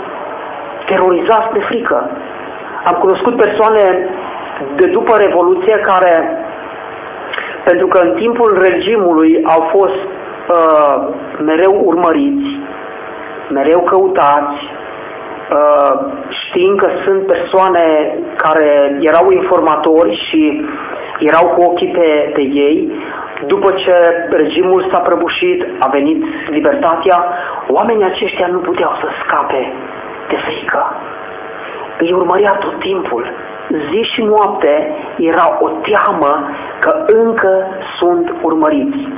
terorizați 0.86 1.52
de 1.52 1.60
frică. 1.60 2.10
Am 2.84 2.96
cunoscut 3.00 3.36
persoane 3.36 4.08
de 4.76 4.86
după 4.86 5.16
Revoluție 5.16 5.76
care, 5.80 6.14
pentru 7.64 7.86
că 7.86 7.98
în 7.98 8.14
timpul 8.14 8.58
regimului 8.68 9.44
au 9.44 9.68
fost 9.72 10.00
uh, 10.04 11.08
mereu 11.44 11.82
urmăriți, 11.84 12.60
mereu 13.50 13.80
căutați, 13.80 14.72
Uh, 15.52 15.94
știind 16.28 16.78
că 16.78 16.88
sunt 17.04 17.26
persoane 17.26 18.16
care 18.36 18.98
erau 19.00 19.26
informatori 19.30 20.26
și 20.28 20.66
erau 21.18 21.46
cu 21.46 21.62
ochii 21.62 21.92
pe, 21.98 22.30
pe 22.34 22.40
ei, 22.40 22.92
după 23.46 23.70
ce 23.70 24.26
regimul 24.30 24.88
s-a 24.92 25.00
prăbușit, 25.00 25.66
a 25.78 25.88
venit 25.88 26.24
libertatea, 26.48 27.16
oamenii 27.68 28.04
aceștia 28.04 28.46
nu 28.46 28.58
puteau 28.58 28.92
să 29.00 29.08
scape 29.22 29.72
de 30.28 30.36
frică. 30.46 30.82
Îi 31.98 32.12
urmărea 32.12 32.52
tot 32.60 32.78
timpul. 32.78 33.32
Zi 33.68 34.00
și 34.12 34.22
noapte 34.22 34.94
era 35.18 35.46
o 35.60 35.68
teamă 35.68 36.50
că 36.78 37.04
încă 37.06 37.66
sunt 37.98 38.34
urmăriți. 38.42 39.08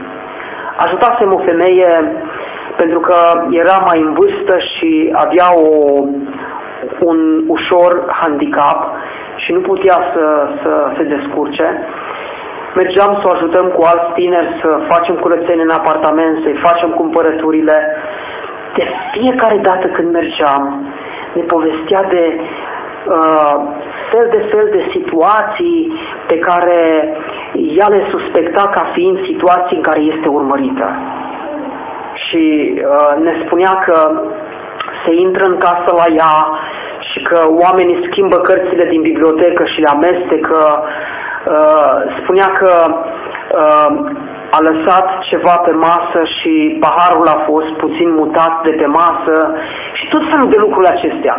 Ajutasem 0.76 1.32
o 1.32 1.38
femeie 1.38 1.90
pentru 2.76 3.00
că 3.00 3.16
era 3.50 3.76
mai 3.86 4.00
în 4.00 4.12
vârstă 4.12 4.58
și 4.58 5.12
avea 5.14 5.48
o, 5.54 6.04
un 7.00 7.44
ușor 7.46 8.04
handicap 8.20 8.94
și 9.36 9.52
nu 9.52 9.60
putea 9.60 9.98
să, 10.14 10.48
să 10.62 10.92
se 10.96 11.02
descurce. 11.02 11.66
Mergeam 12.80 13.12
să 13.20 13.24
o 13.26 13.34
ajutăm 13.36 13.66
cu 13.76 13.82
alți 13.90 14.12
tineri 14.18 14.50
să 14.62 14.70
facem 14.92 15.14
curățenie 15.24 15.66
în 15.68 15.78
apartament, 15.80 16.34
să-i 16.42 16.62
facem 16.66 16.90
cumpărăturile. 17.00 17.76
De 18.76 18.84
fiecare 19.12 19.58
dată 19.68 19.86
când 19.86 20.08
mergeam, 20.12 20.62
ne 21.36 21.42
povestea 21.42 22.02
de 22.14 22.24
uh, 22.36 23.54
fel 24.10 24.26
de 24.34 24.42
fel 24.52 24.66
de 24.76 24.82
situații 24.94 25.80
pe 26.26 26.38
care 26.38 26.78
ea 27.78 27.88
le 27.88 28.02
suspecta 28.10 28.64
ca 28.76 28.90
fiind 28.94 29.18
situații 29.30 29.76
în 29.76 29.82
care 29.82 30.00
este 30.00 30.28
urmărită 30.28 30.88
și 32.24 32.42
uh, 32.74 33.22
ne 33.24 33.32
spunea 33.44 33.72
că 33.86 33.96
se 35.04 35.12
intră 35.14 35.44
în 35.44 35.58
casă 35.58 35.90
la 36.00 36.06
ea 36.22 36.36
și 37.10 37.18
că 37.22 37.38
oamenii 37.64 38.06
schimbă 38.10 38.36
cărțile 38.36 38.84
din 38.84 39.02
bibliotecă 39.02 39.64
și 39.64 39.80
le 39.80 39.88
amestecă. 39.96 40.58
Uh, 41.54 41.96
spunea 42.18 42.48
că 42.60 42.72
uh, 42.90 43.90
a 44.56 44.60
lăsat 44.68 45.06
ceva 45.30 45.56
pe 45.66 45.72
masă 45.88 46.20
și 46.36 46.52
paharul 46.84 47.26
a 47.28 47.38
fost 47.50 47.72
puțin 47.82 48.08
mutat 48.20 48.54
de 48.66 48.72
pe 48.80 48.86
masă 48.86 49.36
și 49.98 50.04
tot 50.08 50.22
felul 50.30 50.48
de 50.50 50.58
lucruri 50.64 50.92
acestea. 50.94 51.36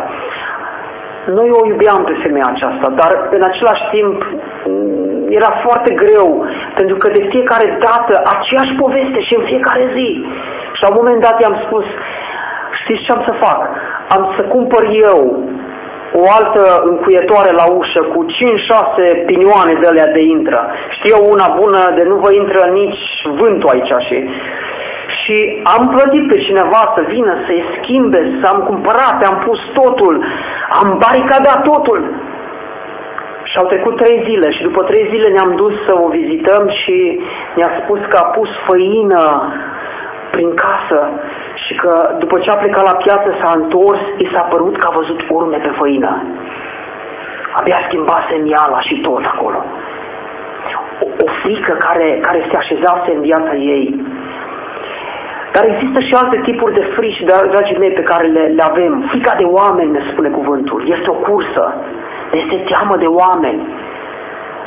Noi 1.38 1.48
o 1.58 1.66
iubeam 1.66 2.00
pe 2.04 2.14
femeia 2.22 2.48
aceasta, 2.54 2.88
dar 3.00 3.10
în 3.36 3.42
același 3.50 3.84
timp 3.94 4.18
mm, 4.66 5.26
era 5.38 5.50
foarte 5.64 5.90
greu, 6.02 6.28
pentru 6.74 6.96
că 6.96 7.06
de 7.16 7.22
fiecare 7.32 7.68
dată 7.86 8.14
aceeași 8.34 8.78
poveste 8.82 9.20
și 9.26 9.34
în 9.38 9.44
fiecare 9.50 9.84
zi. 9.96 10.08
Și 10.74 10.82
la 10.82 10.88
un 10.90 10.98
moment 11.00 11.20
dat 11.26 11.36
i-am 11.40 11.56
spus, 11.66 11.84
știți 12.80 13.04
ce 13.04 13.12
am 13.12 13.22
să 13.28 13.34
fac? 13.46 13.60
Am 14.14 14.22
să 14.36 14.42
cumpăr 14.54 14.82
eu 15.10 15.20
o 16.12 16.22
altă 16.38 16.62
încuietoare 16.90 17.52
la 17.60 17.66
ușă 17.80 18.02
cu 18.12 18.20
5-6 18.24 19.26
pinioane 19.26 19.74
de 19.80 19.86
alea 19.86 20.08
de 20.16 20.22
intră. 20.36 20.60
Știu 20.96 21.16
una 21.34 21.48
bună 21.60 21.80
de 21.96 22.02
nu 22.10 22.16
vă 22.24 22.30
intră 22.42 22.62
nici 22.80 23.04
vântul 23.40 23.70
aici 23.72 23.92
și 24.08 24.18
și 25.20 25.36
am 25.74 25.82
plătit 25.94 26.24
pe 26.28 26.38
cineva 26.46 26.82
să 26.96 27.02
vină 27.14 27.32
să-i 27.46 27.64
schimbe, 27.74 28.20
să 28.40 28.44
am 28.52 28.60
cumpărat, 28.70 29.16
am 29.24 29.38
pus 29.46 29.60
totul, 29.80 30.14
am 30.80 30.88
baricadat 31.04 31.60
totul. 31.62 32.00
Și 33.50 33.56
au 33.58 33.66
trecut 33.66 33.96
trei 33.96 34.18
zile 34.28 34.48
și 34.56 34.62
după 34.62 34.82
trei 34.82 35.06
zile 35.12 35.28
ne-am 35.32 35.52
dus 35.62 35.74
să 35.86 35.92
o 36.04 36.08
vizităm 36.08 36.62
și 36.80 37.20
ne-a 37.56 37.72
spus 37.80 38.00
că 38.08 38.16
a 38.20 38.30
pus 38.36 38.48
făină 38.68 39.22
prin 40.30 40.50
casă 40.54 41.00
și 41.68 41.74
că 41.82 41.92
după 42.22 42.36
ce 42.38 42.50
a 42.50 42.62
plecat 42.62 42.84
la 42.90 43.00
piață 43.04 43.28
s-a 43.40 43.52
întors, 43.60 44.02
i 44.24 44.26
s-a 44.32 44.44
părut 44.52 44.74
că 44.78 44.86
a 44.88 44.96
văzut 45.00 45.20
urme 45.36 45.58
pe 45.66 45.72
făină. 45.80 46.12
Abia 47.58 47.80
schimbase 47.86 48.34
miala 48.46 48.80
și 48.88 48.94
tot 49.06 49.24
acolo. 49.34 49.60
O, 51.04 51.06
o 51.24 51.26
frică 51.42 51.72
care, 51.86 52.08
care 52.26 52.40
se 52.50 52.56
așezase 52.56 53.08
în 53.16 53.20
viața 53.28 53.54
ei. 53.76 53.86
Dar 55.54 55.64
există 55.72 55.98
și 56.06 56.14
alte 56.14 56.38
tipuri 56.48 56.74
de 56.78 56.84
frici, 56.96 57.24
dragii 57.52 57.82
mei, 57.82 57.92
pe 58.00 58.08
care 58.10 58.26
le, 58.36 58.44
le 58.56 58.64
avem. 58.70 58.92
Frica 59.12 59.32
de 59.40 59.46
oameni, 59.58 59.90
ne 59.96 60.02
spune 60.10 60.28
cuvântul. 60.28 60.80
Este 60.96 61.08
o 61.10 61.20
cursă. 61.26 61.64
Ne 62.32 62.38
este 62.42 62.58
teamă 62.70 62.94
de 63.04 63.08
oameni. 63.22 63.62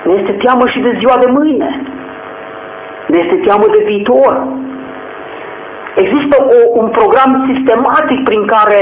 Ne 0.06 0.14
este 0.20 0.34
teamă 0.44 0.64
și 0.74 0.80
de 0.80 0.92
ziua 1.00 1.18
de 1.24 1.30
mâine. 1.38 1.70
Ne 3.12 3.18
este 3.24 3.38
teamă 3.46 3.66
de 3.76 3.82
viitor. 3.90 4.34
Există 5.96 6.36
o, 6.56 6.60
un 6.82 6.88
program 6.90 7.32
sistematic 7.50 8.24
prin 8.24 8.46
care 8.46 8.80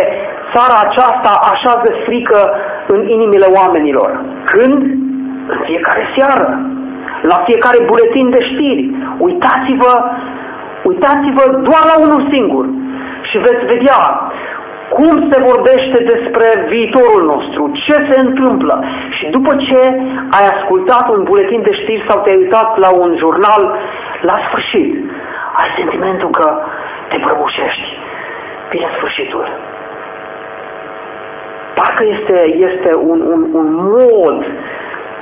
țara 0.54 0.78
aceasta 0.88 1.32
așează 1.54 1.90
frică 2.06 2.40
în 2.88 3.08
inimile 3.16 3.48
oamenilor. 3.60 4.10
Când? 4.46 4.82
În 5.54 5.60
fiecare 5.66 6.04
seară, 6.18 6.48
la 7.22 7.38
fiecare 7.48 7.80
buletin 7.90 8.30
de 8.30 8.42
știri. 8.50 8.84
Uitați-vă, 9.18 9.94
uitați-vă 10.84 11.46
doar 11.68 11.84
la 11.92 11.98
unul 12.06 12.22
singur 12.34 12.66
și 13.30 13.38
veți 13.38 13.66
vedea 13.74 14.00
cum 14.96 15.14
se 15.32 15.38
vorbește 15.50 15.98
despre 16.12 16.48
viitorul 16.74 17.24
nostru, 17.34 17.62
ce 17.86 17.96
se 18.10 18.20
întâmplă. 18.26 18.84
Și 19.18 19.26
după 19.36 19.52
ce 19.68 19.82
ai 20.38 20.46
ascultat 20.56 21.06
un 21.16 21.24
buletin 21.24 21.62
de 21.62 21.74
știri 21.82 22.08
sau 22.10 22.18
te-ai 22.22 22.42
uitat 22.44 22.78
la 22.78 22.90
un 23.04 23.12
jurnal, 23.18 23.64
la 24.22 24.36
sfârșit, 24.46 24.92
ai 25.60 25.70
sentimentul 25.78 26.30
că 26.40 26.48
te 27.10 27.18
prăbușești. 27.26 27.88
Vine 28.70 28.88
sfârșitul. 28.98 29.46
Parcă 31.76 32.04
este, 32.16 32.38
este 32.68 32.92
un, 33.12 33.20
un, 33.34 33.42
un 33.54 33.68
mod 33.74 34.40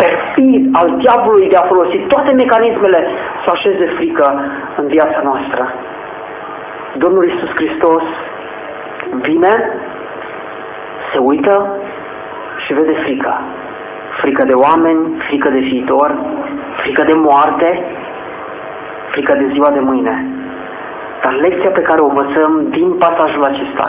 perfid 0.02 0.62
al 0.80 0.88
diavolului 1.02 1.50
de 1.50 1.58
a 1.58 1.70
folosi 1.72 1.98
toate 1.98 2.32
mecanismele 2.32 3.02
să 3.44 3.50
așeze 3.54 3.86
frică 3.98 4.28
în 4.78 4.88
viața 4.88 5.20
noastră. 5.24 5.74
Domnul 6.98 7.24
Isus 7.26 7.50
Hristos 7.56 8.04
vine, 9.28 9.54
se 11.12 11.18
uită 11.18 11.76
și 12.66 12.74
vede 12.74 12.94
frică. 13.04 13.42
Frică 14.22 14.44
de 14.46 14.54
oameni, 14.54 15.22
frică 15.28 15.50
de 15.50 15.60
viitor, 15.60 16.18
frică 16.82 17.04
de 17.04 17.14
moarte, 17.14 17.84
frică 19.12 19.34
de 19.38 19.50
ziua 19.54 19.70
de 19.70 19.80
mâine. 19.80 20.37
Dar 21.24 21.34
lecția 21.46 21.70
pe 21.70 21.82
care 21.82 22.02
o 22.02 22.10
învățăm 22.12 22.52
din 22.70 22.90
pasajul 23.06 23.44
acesta 23.44 23.88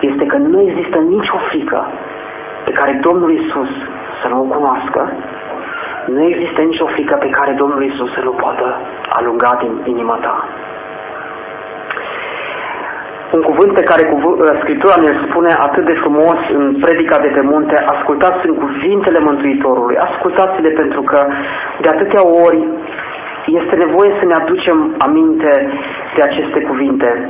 este 0.00 0.24
că 0.26 0.36
nu 0.36 0.60
există 0.60 0.98
nicio 0.98 1.38
frică 1.48 1.80
pe 2.64 2.72
care 2.72 3.00
Domnul 3.06 3.30
Isus 3.40 3.70
să 4.20 4.26
nu 4.28 4.38
o 4.40 4.50
cunoască, 4.54 5.12
nu 6.06 6.22
există 6.30 6.60
nicio 6.60 6.86
frică 6.86 7.16
pe 7.20 7.28
care 7.28 7.52
Domnul 7.52 7.82
Isus 7.84 8.10
să 8.14 8.20
nu 8.24 8.30
poată 8.30 8.66
alunga 9.08 9.50
din 9.62 9.72
inima 9.92 10.16
ta. 10.24 10.48
Un 13.36 13.42
cuvânt 13.50 13.72
pe 13.74 13.88
care 13.90 14.02
cuv- 14.10 14.38
ă, 14.40 14.58
Scriptura 14.62 14.96
ne 15.06 15.12
spune 15.24 15.52
atât 15.66 15.84
de 15.90 15.96
frumos 16.02 16.38
în 16.58 16.64
predica 16.80 17.18
de 17.18 17.30
pe 17.36 17.40
munte, 17.40 17.76
ascultați 17.94 18.46
în 18.48 18.54
cuvintele 18.54 19.20
Mântuitorului, 19.28 19.96
ascultați-le 19.96 20.70
pentru 20.80 21.02
că 21.02 21.20
de 21.80 21.88
atâtea 21.88 22.22
ori 22.46 22.60
este 23.60 23.74
nevoie 23.84 24.10
să 24.18 24.24
ne 24.26 24.36
aducem 24.42 24.94
aminte 25.06 25.52
de 26.14 26.22
aceste 26.22 26.60
cuvinte. 26.60 27.28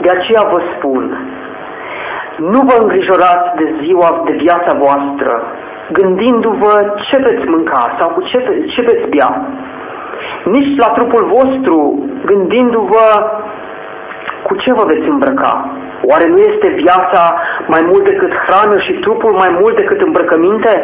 De 0.00 0.10
aceea 0.10 0.44
vă 0.52 0.60
spun, 0.76 1.04
nu 2.38 2.60
vă 2.68 2.76
îngrijorați 2.82 3.48
de 3.56 3.66
ziua, 3.82 4.22
de 4.24 4.32
viața 4.32 4.72
voastră, 4.84 5.32
gândindu-vă 5.98 6.74
ce 7.08 7.16
veți 7.26 7.48
mânca 7.54 7.96
sau 7.98 8.08
cu 8.08 8.20
ce, 8.22 8.38
ce 8.72 8.80
veți 8.88 9.08
bea. 9.14 9.30
Nici 10.44 10.78
la 10.78 10.88
trupul 10.96 11.24
vostru, 11.36 11.76
gândindu-vă 12.24 13.06
cu 14.46 14.54
ce 14.56 14.72
vă 14.72 14.84
veți 14.86 15.08
îmbrăca? 15.08 15.54
Oare 16.10 16.26
nu 16.26 16.38
este 16.50 16.68
viața 16.82 17.22
mai 17.66 17.82
mult 17.90 18.04
decât 18.10 18.32
hrană 18.44 18.76
și 18.86 18.92
trupul 18.92 19.32
mai 19.42 19.56
mult 19.60 19.76
decât 19.76 20.00
îmbrăcăminte? 20.00 20.74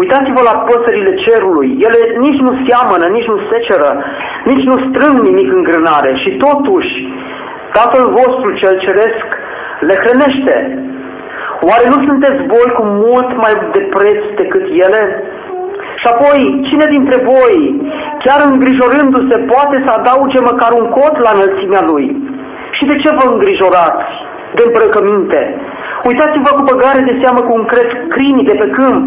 Uitați-vă 0.00 0.40
la 0.50 0.54
păsările 0.68 1.12
cerului. 1.24 1.68
Ele 1.86 2.00
nici 2.26 2.40
nu 2.46 2.52
seamănă, 2.66 3.06
nici 3.16 3.30
nu 3.32 3.38
seceră, 3.50 3.90
nici 4.50 4.64
nu 4.70 4.76
strâng 4.86 5.16
nimic 5.28 5.48
în 5.56 5.62
grânare 5.68 6.12
și 6.22 6.30
totuși 6.44 6.92
Tatăl 7.78 8.04
vostru 8.18 8.48
cel 8.60 8.74
ceresc 8.86 9.26
le 9.88 9.94
hrănește. 10.02 10.56
Oare 11.68 11.86
nu 11.92 11.98
sunteți 12.08 12.40
voi 12.52 12.68
cu 12.78 12.84
mult 13.04 13.30
mai 13.42 13.54
de 13.74 13.82
preț 13.94 14.20
decât 14.40 14.64
ele? 14.86 15.02
Și 16.00 16.06
apoi, 16.12 16.38
cine 16.68 16.86
dintre 16.94 17.18
voi, 17.32 17.56
chiar 18.24 18.40
îngrijorându-se, 18.50 19.36
poate 19.52 19.76
să 19.84 19.90
adauge 19.92 20.38
măcar 20.50 20.70
un 20.80 20.86
cot 20.96 21.14
la 21.26 21.30
înălțimea 21.34 21.82
lui? 21.90 22.06
Și 22.76 22.84
de 22.90 22.96
ce 23.02 23.10
vă 23.18 23.24
îngrijorați 23.32 24.10
de 24.56 24.62
îmbrăcăminte? 24.66 25.42
Uitați-vă 26.10 26.50
cu 26.54 26.62
băgare 26.70 27.00
de 27.08 27.18
seamă 27.22 27.40
cum 27.48 27.60
cresc 27.72 27.94
crinii 28.14 28.50
de 28.50 28.56
pe 28.62 28.68
câmp. 28.76 29.04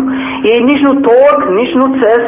Ei 0.51 0.61
nici 0.69 0.85
nu 0.87 0.93
torc, 1.09 1.39
nici 1.59 1.73
nu 1.79 1.85
țes, 2.01 2.23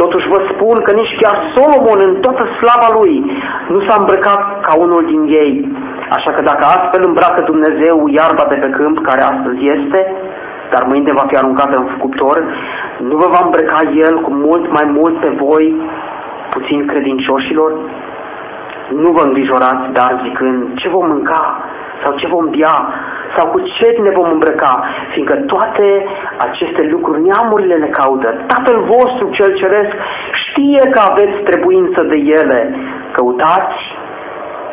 totuși 0.00 0.30
vă 0.32 0.40
spun 0.50 0.76
că 0.86 0.92
nici 1.00 1.16
chiar 1.20 1.36
Solomon 1.54 2.00
în 2.08 2.14
toată 2.24 2.44
slava 2.58 2.88
lui 2.98 3.14
nu 3.72 3.78
s-a 3.86 3.96
îmbrăcat 3.98 4.42
ca 4.66 4.72
unul 4.84 5.02
din 5.12 5.22
ei. 5.42 5.54
Așa 6.16 6.30
că 6.34 6.42
dacă 6.50 6.64
astfel 6.66 7.02
îmbracă 7.06 7.40
Dumnezeu 7.52 7.96
iarba 8.18 8.44
de 8.52 8.58
pe 8.62 8.70
câmp, 8.76 8.96
care 9.08 9.22
astăzi 9.32 9.60
este, 9.76 10.00
dar 10.72 10.82
mâine 10.90 11.12
va 11.20 11.24
fi 11.30 11.36
aruncată 11.36 11.74
în 11.78 11.86
cuptor, 12.02 12.36
nu 13.08 13.14
vă 13.20 13.26
va 13.34 13.40
îmbrăca 13.44 13.80
El 14.06 14.14
cu 14.24 14.30
mult 14.46 14.64
mai 14.76 14.86
mult 14.98 15.14
pe 15.20 15.30
voi, 15.42 15.66
puțin 16.54 16.86
credincioșilor? 16.86 17.70
Nu 19.02 19.10
vă 19.16 19.22
îngrijorați, 19.24 19.86
dar 19.98 20.10
zicând, 20.24 20.60
ce 20.80 20.88
vom 20.88 21.06
mânca 21.08 21.44
sau 22.02 22.12
ce 22.20 22.26
vom 22.34 22.46
bea 22.56 22.76
sau 23.36 23.46
cu 23.52 23.60
ce 23.60 23.88
ne 24.06 24.10
vom 24.18 24.28
îmbrăca, 24.30 24.74
fiindcă 25.12 25.36
toate 25.52 26.06
aceste 26.38 26.82
lucruri 26.92 27.22
neamurile 27.28 27.74
le 27.74 27.90
caută. 28.00 28.28
Tatăl 28.46 28.78
vostru 28.94 29.24
cel 29.38 29.50
ceresc 29.62 29.92
știe 30.44 30.82
că 30.90 31.00
aveți 31.10 31.36
trebuință 31.48 32.02
de 32.02 32.16
ele. 32.40 32.60
Căutați 33.12 33.80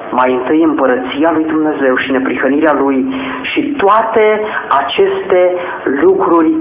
mai 0.10 0.34
întâi 0.34 0.62
împărăția 0.64 1.30
lui 1.34 1.46
Dumnezeu 1.54 1.96
și 1.98 2.12
neprihănirea 2.12 2.74
lui 2.74 3.00
și 3.42 3.62
toate 3.84 4.42
aceste 4.82 5.42
lucruri 5.84 6.52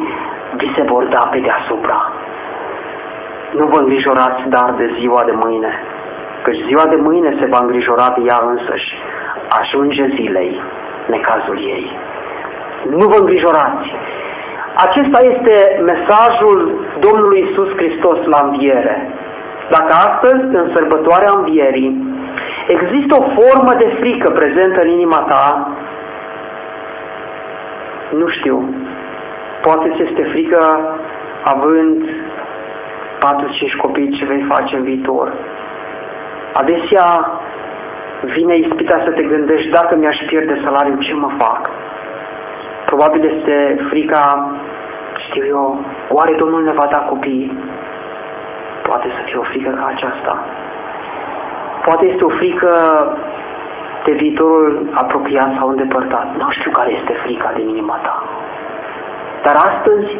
vi 0.56 0.72
se 0.76 0.82
vor 0.82 1.04
da 1.04 1.28
pe 1.30 1.38
deasupra. 1.38 2.12
Nu 3.59 3.66
vă 3.66 3.78
îngrijorați 3.80 4.42
dar 4.48 4.74
de 4.76 4.87
ziua 4.98 5.22
de 5.24 5.35
mâine, 5.44 5.72
căci 6.42 6.66
ziua 6.66 6.87
de 6.87 6.96
mâine 6.96 7.37
se 7.40 7.46
va 7.52 7.59
îngrijora 7.61 8.09
de 8.16 8.22
ea 8.28 8.38
însăși. 8.52 8.90
Ajunge 9.61 10.04
zilei, 10.14 10.61
necazul 11.14 11.59
ei. 11.59 11.87
Nu 12.90 13.07
vă 13.11 13.16
îngrijorați! 13.21 13.88
Acesta 14.87 15.19
este 15.33 15.55
mesajul 15.92 16.59
Domnului 17.07 17.40
Isus 17.47 17.71
Hristos 17.77 18.19
la 18.25 18.40
înviere. 18.47 18.97
Dacă 19.71 19.92
astăzi, 20.09 20.45
în 20.61 20.66
sărbătoarea 20.75 21.33
învierii, 21.37 21.92
există 22.66 23.12
o 23.16 23.29
formă 23.38 23.73
de 23.83 23.88
frică 24.01 24.31
prezentă 24.31 24.79
în 24.83 24.90
inima 24.90 25.21
ta, 25.29 25.71
nu 28.21 28.29
știu, 28.29 28.75
poate 29.62 29.92
ți 29.95 30.03
este 30.03 30.23
frică 30.33 30.62
având 31.45 32.03
4-5 32.05 32.09
copii 33.83 34.16
ce 34.19 34.25
vei 34.25 34.45
face 34.49 34.77
în 34.77 34.83
viitor, 34.83 35.33
Adesea 36.61 37.09
vine 38.34 38.56
ispita 38.56 39.02
să 39.04 39.10
te 39.10 39.22
gândești 39.22 39.70
dacă 39.70 39.94
mi-aș 39.96 40.18
pierde 40.26 40.60
salariul, 40.64 41.04
ce 41.06 41.14
mă 41.14 41.30
fac? 41.38 41.70
Probabil 42.84 43.22
este 43.34 43.84
frica, 43.90 44.24
știu 45.26 45.44
eu, 45.46 45.80
oare 46.08 46.34
Domnul 46.34 46.62
ne 46.62 46.72
va 46.72 46.86
da 46.90 46.98
copii? 46.98 47.58
Poate 48.82 49.08
să 49.16 49.20
fie 49.24 49.38
o 49.38 49.42
frică 49.42 49.70
ca 49.70 49.86
aceasta. 49.94 50.44
Poate 51.84 52.04
este 52.06 52.24
o 52.24 52.36
frică 52.40 52.72
de 54.04 54.12
viitorul 54.12 54.90
apropiat 54.94 55.50
sau 55.58 55.68
îndepărtat. 55.68 56.26
Nu 56.36 56.50
știu 56.50 56.70
care 56.70 56.90
este 56.92 57.12
frica 57.24 57.52
din 57.56 57.68
inima 57.68 57.96
ta. 58.02 58.16
Dar 59.44 59.56
astăzi, 59.70 60.10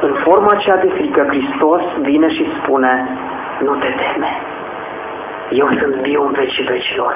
în 0.00 0.14
forma 0.24 0.50
aceea 0.52 0.76
de 0.76 0.90
frică, 0.98 1.22
Hristos 1.28 1.82
vine 2.02 2.28
și 2.36 2.44
spune, 2.58 2.92
nu 3.58 3.74
te 3.74 3.90
teme. 4.00 4.32
Eu 5.50 5.68
sunt 5.80 5.94
viu 5.94 6.22
în 6.26 6.32
vecii 6.32 6.64
vecilor. 6.64 7.12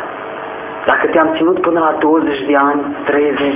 Dacă 0.86 1.06
te-am 1.06 1.34
ținut 1.36 1.60
până 1.60 1.80
la 1.80 1.92
20 1.98 2.46
de 2.50 2.56
ani, 2.70 2.82
30, 3.04 3.54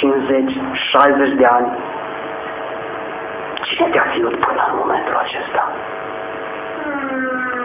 50, 0.00 0.50
60 0.92 1.34
de 1.40 1.46
ani, 1.56 1.68
cine 3.62 3.88
te-a 3.92 4.06
ținut 4.14 4.36
până 4.46 4.62
în 4.70 4.76
momentul 4.82 5.16
acesta? 5.24 5.62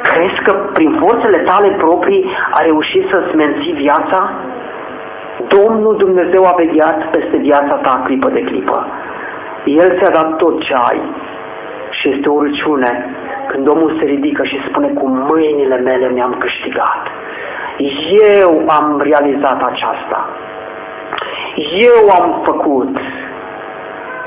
Crezi 0.01 0.39
că 0.45 0.53
prin 0.73 0.91
forțele 1.03 1.39
tale 1.49 1.69
proprii 1.83 2.23
a 2.51 2.59
reușit 2.61 3.03
să-ți 3.11 3.35
menții 3.35 3.73
viața? 3.85 4.19
Domnul 5.47 5.95
Dumnezeu 5.97 6.43
a 6.45 6.53
vegheat 6.57 7.09
peste 7.09 7.37
viața 7.37 7.75
ta 7.85 8.01
clipă 8.05 8.29
de 8.29 8.41
clipă. 8.41 8.87
El 9.65 9.89
ți-a 9.97 10.11
dat 10.19 10.35
tot 10.35 10.61
ce 10.61 10.73
ai 10.89 11.01
și 11.89 12.09
este 12.09 12.29
o 12.29 12.33
urăciune 12.33 12.91
când 13.51 13.67
omul 13.67 13.91
se 13.99 14.05
ridică 14.05 14.43
și 14.43 14.65
spune 14.67 14.87
cu 14.99 15.07
mâinile 15.07 15.77
mele 15.77 16.07
mi-am 16.09 16.35
câștigat. 16.43 17.01
Eu 18.41 18.51
am 18.79 18.87
realizat 19.09 19.59
aceasta. 19.71 20.19
Eu 21.89 21.99
am 22.19 22.41
făcut. 22.45 22.93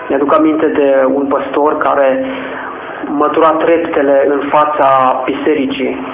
Mi-aduc 0.08 0.38
aminte 0.38 0.66
de 0.66 0.88
un 1.18 1.24
păstor 1.34 1.78
care 1.78 2.24
mătura 3.06 3.50
treptele 3.50 4.16
în 4.28 4.40
fața 4.54 4.88
bisericii. 5.24 6.06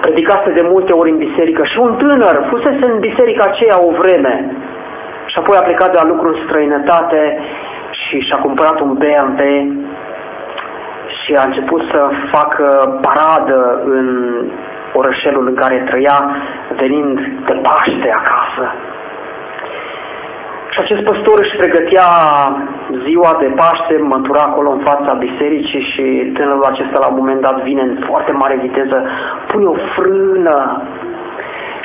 Predicase 0.00 0.50
de 0.58 0.68
multe 0.72 0.92
ori 0.92 1.10
în 1.10 1.16
biserică 1.16 1.62
și 1.64 1.78
un 1.78 1.92
tânăr 1.96 2.46
fusese 2.50 2.84
în 2.92 2.98
biserica 2.98 3.44
aceea 3.44 3.76
o 3.88 3.90
vreme. 4.00 4.34
Și 5.26 5.36
Și 5.36 5.42
apoi 5.42 5.56
a 5.58 5.68
plecat 5.68 5.90
de 5.92 5.98
la 6.02 6.08
lucru 6.12 6.26
în 6.32 6.38
străinătate 6.44 7.38
și 7.90 8.16
și-a 8.26 8.38
cumpărat 8.42 8.80
un 8.80 8.92
BMW 9.00 9.40
și 11.26 11.32
a 11.34 11.42
început 11.46 11.82
să 11.92 12.00
facă 12.34 12.66
paradă 13.06 13.82
în 13.84 14.08
orășelul 14.92 15.46
în 15.48 15.54
care 15.54 15.86
trăia, 15.90 16.18
venind 16.80 17.18
de 17.46 17.54
Paște 17.66 18.10
acasă. 18.20 18.64
Și 20.72 20.78
acest 20.82 21.02
păstor 21.08 21.36
își 21.40 21.56
pregătea 21.60 22.08
ziua 23.06 23.32
de 23.42 23.48
Paște, 23.60 23.96
mătura 24.14 24.42
acolo 24.46 24.70
în 24.72 24.82
fața 24.90 25.12
bisericii 25.26 25.84
și 25.92 26.04
tânărul 26.34 26.70
acesta 26.72 26.98
la 27.00 27.08
un 27.10 27.16
moment 27.20 27.40
dat 27.40 27.62
vine 27.62 27.82
în 27.82 27.94
foarte 28.08 28.32
mare 28.32 28.56
viteză, 28.66 28.98
pune 29.46 29.64
o 29.64 29.76
frână 29.94 30.82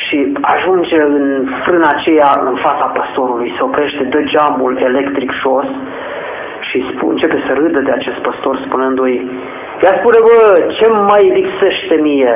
și 0.05 0.17
ajunge 0.41 0.97
în 1.03 1.47
frâna 1.63 1.89
aceea 1.95 2.31
în 2.49 2.55
fața 2.65 2.87
păstorului, 2.97 3.53
se 3.55 3.63
oprește, 3.63 4.03
dă 4.03 4.21
geamul 4.33 4.77
electric 4.89 5.31
jos 5.43 5.69
și 6.71 6.79
spune, 6.91 7.11
începe 7.13 7.37
să 7.45 7.51
râdă 7.53 7.79
de 7.87 7.93
acest 7.99 8.19
păstor 8.27 8.55
spunându-i 8.65 9.17
Ia 9.83 9.93
spune, 9.99 10.19
bă, 10.27 10.37
ce 10.77 10.87
mai 11.09 11.23
lipsește 11.37 11.95
mie? 12.07 12.35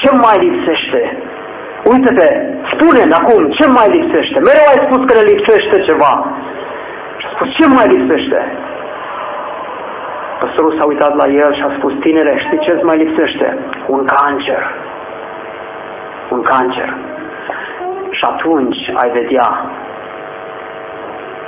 Ce 0.00 0.10
mai 0.24 0.36
lipsește? 0.46 1.00
Uite-te, 1.92 2.28
spune 2.72 3.02
acum, 3.20 3.42
ce 3.58 3.66
mai 3.76 3.88
lipsește? 3.96 4.38
Mereu 4.48 4.66
ai 4.70 4.84
spus 4.86 5.00
că 5.06 5.12
le 5.16 5.30
lipsește 5.32 5.76
ceva. 5.88 6.14
Și 7.18 7.26
a 7.28 7.30
spus, 7.34 7.48
ce 7.58 7.66
mai 7.76 7.86
lipsește? 7.94 8.40
Păstorul 10.40 10.76
s-a 10.76 10.86
uitat 10.92 11.12
la 11.20 11.26
el 11.42 11.50
și 11.54 11.64
a 11.68 11.70
spus, 11.78 11.92
tinere, 12.04 12.32
știi 12.44 12.64
ce 12.64 12.72
mai 12.88 12.98
lipsește? 13.04 13.46
Un 13.94 14.02
cancer. 14.14 14.62
Un 16.34 16.42
cancer. 16.52 16.88
Și 18.16 18.24
atunci 18.32 18.80
ai 19.02 19.10
vedea 19.18 19.48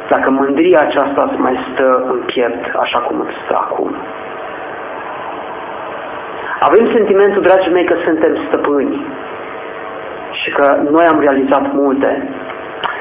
dacă 0.09 0.31
mândria 0.31 0.81
aceasta 0.83 1.29
îți 1.29 1.41
mai 1.41 1.57
stă 1.69 1.89
în 2.13 2.19
piept 2.27 2.65
așa 2.85 3.01
cum 3.07 3.21
îți 3.21 3.37
stă 3.45 3.55
acum. 3.65 3.95
Avem 6.61 6.85
sentimentul, 6.93 7.43
dragii 7.43 7.73
mei, 7.73 7.85
că 7.85 7.97
suntem 8.05 8.33
stăpâni 8.47 9.07
și 10.31 10.51
că 10.51 10.67
noi 10.91 11.05
am 11.13 11.19
realizat 11.27 11.73
multe. 11.73 12.29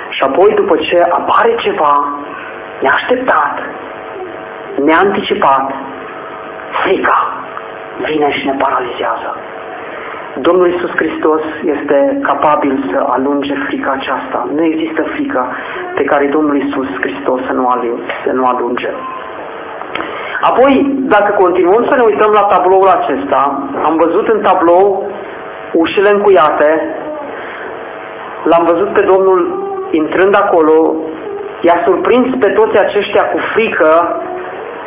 Și 0.09 0.21
apoi, 0.27 0.49
după 0.55 0.75
ce 0.77 0.97
apare 1.19 1.55
ceva 1.55 1.93
neașteptat, 2.81 3.55
neanticipat, 4.87 5.71
frica 6.83 7.19
vine 8.05 8.31
și 8.31 8.45
ne 8.45 8.55
paralizează. 8.63 9.29
Domnul 10.41 10.67
Isus 10.73 10.89
Hristos 10.95 11.41
este 11.75 12.19
capabil 12.21 12.73
să 12.91 13.05
alunge 13.15 13.53
frica 13.67 13.91
aceasta. 13.91 14.47
Nu 14.55 14.63
există 14.63 15.01
frică 15.13 15.47
pe 15.95 16.03
care 16.03 16.25
Domnul 16.27 16.57
Isus 16.61 16.87
Hristos 17.01 17.39
să 17.47 17.53
nu, 17.53 17.67
alunge, 17.67 18.11
să 18.25 18.31
nu 18.31 18.43
alunge. 18.45 18.89
Apoi, 20.49 20.73
dacă 21.13 21.35
continuăm 21.43 21.83
să 21.89 21.95
ne 21.95 22.03
uităm 22.05 22.31
la 22.33 22.47
tabloul 22.53 22.89
acesta, 22.97 23.41
am 23.87 23.95
văzut 24.03 24.27
în 24.27 24.41
tablou 24.41 25.11
ușile 25.73 26.09
încuiate, 26.13 26.69
l-am 28.43 28.65
văzut 28.71 28.89
pe 28.93 29.03
Domnul 29.11 29.39
intrând 29.91 30.35
acolo, 30.43 30.95
i-a 31.61 31.77
surprins 31.85 32.27
pe 32.39 32.49
toți 32.49 32.79
aceștia 32.79 33.23
cu 33.31 33.39
frică, 33.53 33.91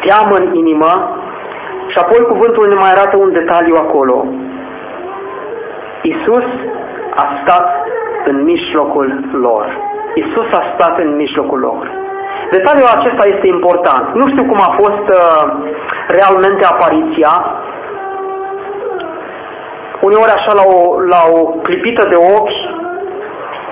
teamă 0.04 0.34
în 0.40 0.54
inimă 0.54 0.92
și 1.86 1.98
apoi 1.98 2.20
cuvântul 2.32 2.68
ne 2.68 2.74
mai 2.74 2.90
arată 2.92 3.16
un 3.16 3.32
detaliu 3.32 3.76
acolo. 3.76 4.26
Isus 6.12 6.48
a 7.22 7.24
stat 7.40 7.66
în 8.24 8.36
mijlocul 8.42 9.08
lor. 9.32 9.64
Isus 10.14 10.48
a 10.60 10.62
stat 10.74 10.98
în 10.98 11.16
mijlocul 11.16 11.58
lor. 11.58 11.84
Detaliul 12.50 12.94
acesta 12.96 13.24
este 13.34 13.46
important. 13.56 14.04
Nu 14.14 14.26
știu 14.32 14.44
cum 14.50 14.60
a 14.68 14.72
fost 14.82 15.06
uh, 15.20 15.22
realmente 16.16 16.64
apariția. 16.64 17.32
Uneori 20.00 20.36
așa 20.36 20.52
la 20.60 20.64
o, 20.76 20.78
la 21.14 21.20
o 21.38 21.40
clipită 21.66 22.02
de 22.12 22.18
ochi, 22.38 22.58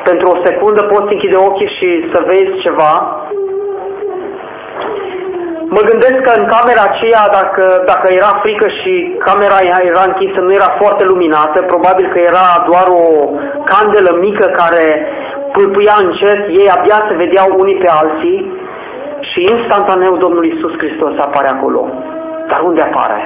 pentru 0.09 0.26
o 0.34 0.41
secundă 0.47 0.82
poți 0.82 1.12
închide 1.14 1.37
ochii 1.37 1.74
și 1.78 1.89
să 2.12 2.18
vezi 2.30 2.62
ceva. 2.64 2.93
Mă 5.75 5.83
gândesc 5.91 6.19
că 6.27 6.33
în 6.41 6.47
camera 6.55 6.83
aceea, 6.87 7.23
dacă, 7.39 7.64
dacă 7.93 8.07
era 8.19 8.33
frică 8.43 8.69
și 8.79 8.93
camera 9.29 9.59
era 9.91 10.03
închisă, 10.11 10.39
nu 10.41 10.53
era 10.59 10.71
foarte 10.81 11.05
luminată, 11.11 11.59
probabil 11.73 12.07
că 12.12 12.19
era 12.31 12.47
doar 12.71 12.87
o 13.03 13.05
candelă 13.71 14.11
mică 14.27 14.47
care 14.61 14.87
pâlpâia 15.55 15.97
încet, 16.05 16.41
ei 16.61 16.69
abia 16.77 16.99
se 17.09 17.14
vedeau 17.23 17.49
unii 17.62 17.81
pe 17.83 17.89
alții 18.01 18.39
și 19.29 19.41
instantaneu 19.55 20.12
Domnul 20.25 20.45
Isus 20.53 20.75
Hristos 20.81 21.14
apare 21.19 21.49
acolo. 21.49 21.81
Dar 22.51 22.61
unde 22.69 22.83
apare? 22.83 23.19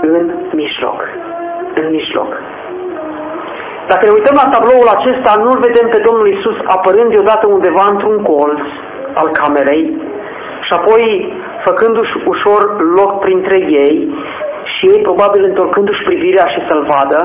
În 0.00 0.24
mijloc. 0.60 0.98
În 1.80 1.86
mijloc. 1.96 2.30
Dacă 3.90 4.02
ne 4.06 4.16
uităm 4.18 4.36
la 4.42 4.50
tabloul 4.54 4.88
acesta, 4.96 5.30
nu-L 5.44 5.58
vedem 5.68 5.86
pe 5.90 6.00
Domnul 6.08 6.28
Isus 6.36 6.56
apărând 6.76 7.10
deodată 7.10 7.44
undeva 7.46 7.84
într-un 7.92 8.18
colț 8.22 8.62
al 9.20 9.28
camerei 9.40 9.84
și 10.66 10.72
apoi 10.78 11.02
făcându-și 11.66 12.14
ușor 12.26 12.62
loc 12.98 13.20
printre 13.20 13.58
ei 13.84 13.96
și 14.74 14.82
ei 14.92 15.02
probabil 15.02 15.42
întorcându-și 15.44 16.02
privirea 16.02 16.46
și 16.46 16.60
să-L 16.68 16.82
vadă 16.94 17.20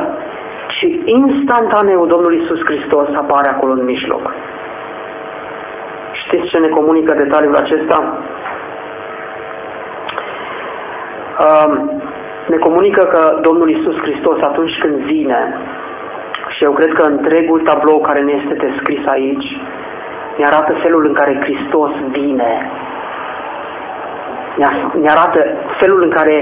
și 0.78 1.02
instantaneu 1.06 2.06
Domnul 2.06 2.34
Isus 2.34 2.60
Hristos 2.70 3.08
apare 3.16 3.50
acolo 3.50 3.72
în 3.72 3.84
mijloc. 3.84 4.34
Știți 6.12 6.50
ce 6.50 6.58
ne 6.58 6.68
comunică 6.68 7.14
detaliul 7.14 7.56
acesta? 7.56 8.18
Um, 11.46 12.02
ne 12.48 12.58
comunică 12.58 13.04
că 13.04 13.40
Domnul 13.42 13.70
Isus 13.70 13.98
Hristos 13.98 14.38
atunci 14.42 14.78
când 14.82 14.96
vine 14.96 15.58
și 16.56 16.64
eu 16.64 16.72
cred 16.72 16.92
că 16.94 17.04
întregul 17.04 17.60
tablou 17.60 18.00
care 18.00 18.22
ne 18.22 18.32
este 18.32 18.54
descris 18.66 19.04
aici 19.06 19.48
ne 20.38 20.46
arată 20.46 20.74
felul 20.84 21.06
în 21.06 21.14
care 21.14 21.40
Hristos 21.44 21.92
vine. 22.12 22.72
Ne 25.03 25.10
arată 25.16 25.39
felul 25.80 26.01
în 26.03 26.10
care 26.10 26.36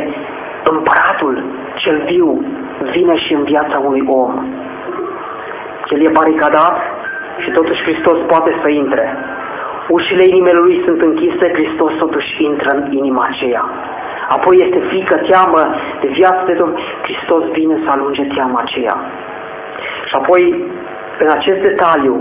împăratul 0.72 1.36
cel 1.76 1.98
viu 2.12 2.46
vine 2.92 3.16
și 3.26 3.34
în 3.34 3.44
viața 3.44 3.78
unui 3.88 4.04
om. 4.08 4.32
El 5.90 6.02
e 6.06 6.18
baricadat 6.20 6.78
și 7.44 7.50
totuși 7.52 7.82
Hristos 7.82 8.18
poate 8.28 8.52
să 8.62 8.70
intre. 8.70 9.06
Ușile 9.88 10.24
inimele 10.24 10.60
lui 10.66 10.82
sunt 10.86 11.02
închise, 11.02 11.46
Hristos 11.58 11.92
totuși 11.98 12.44
intră 12.44 12.70
în 12.78 12.92
inima 12.92 13.24
aceea. 13.32 13.64
Apoi 14.36 14.56
este 14.66 14.80
frică, 14.90 15.16
teamă 15.30 15.62
de 16.02 16.08
viață 16.08 16.42
de 16.46 16.54
Domnul. 16.54 16.80
Hristos 17.02 17.44
vine 17.58 17.76
să 17.84 17.90
alunge 17.92 18.24
teama 18.36 18.60
aceea. 18.66 18.96
Și 20.10 20.16
apoi, 20.22 20.44
în 21.24 21.30
acest 21.38 21.60
detaliu, 21.68 22.16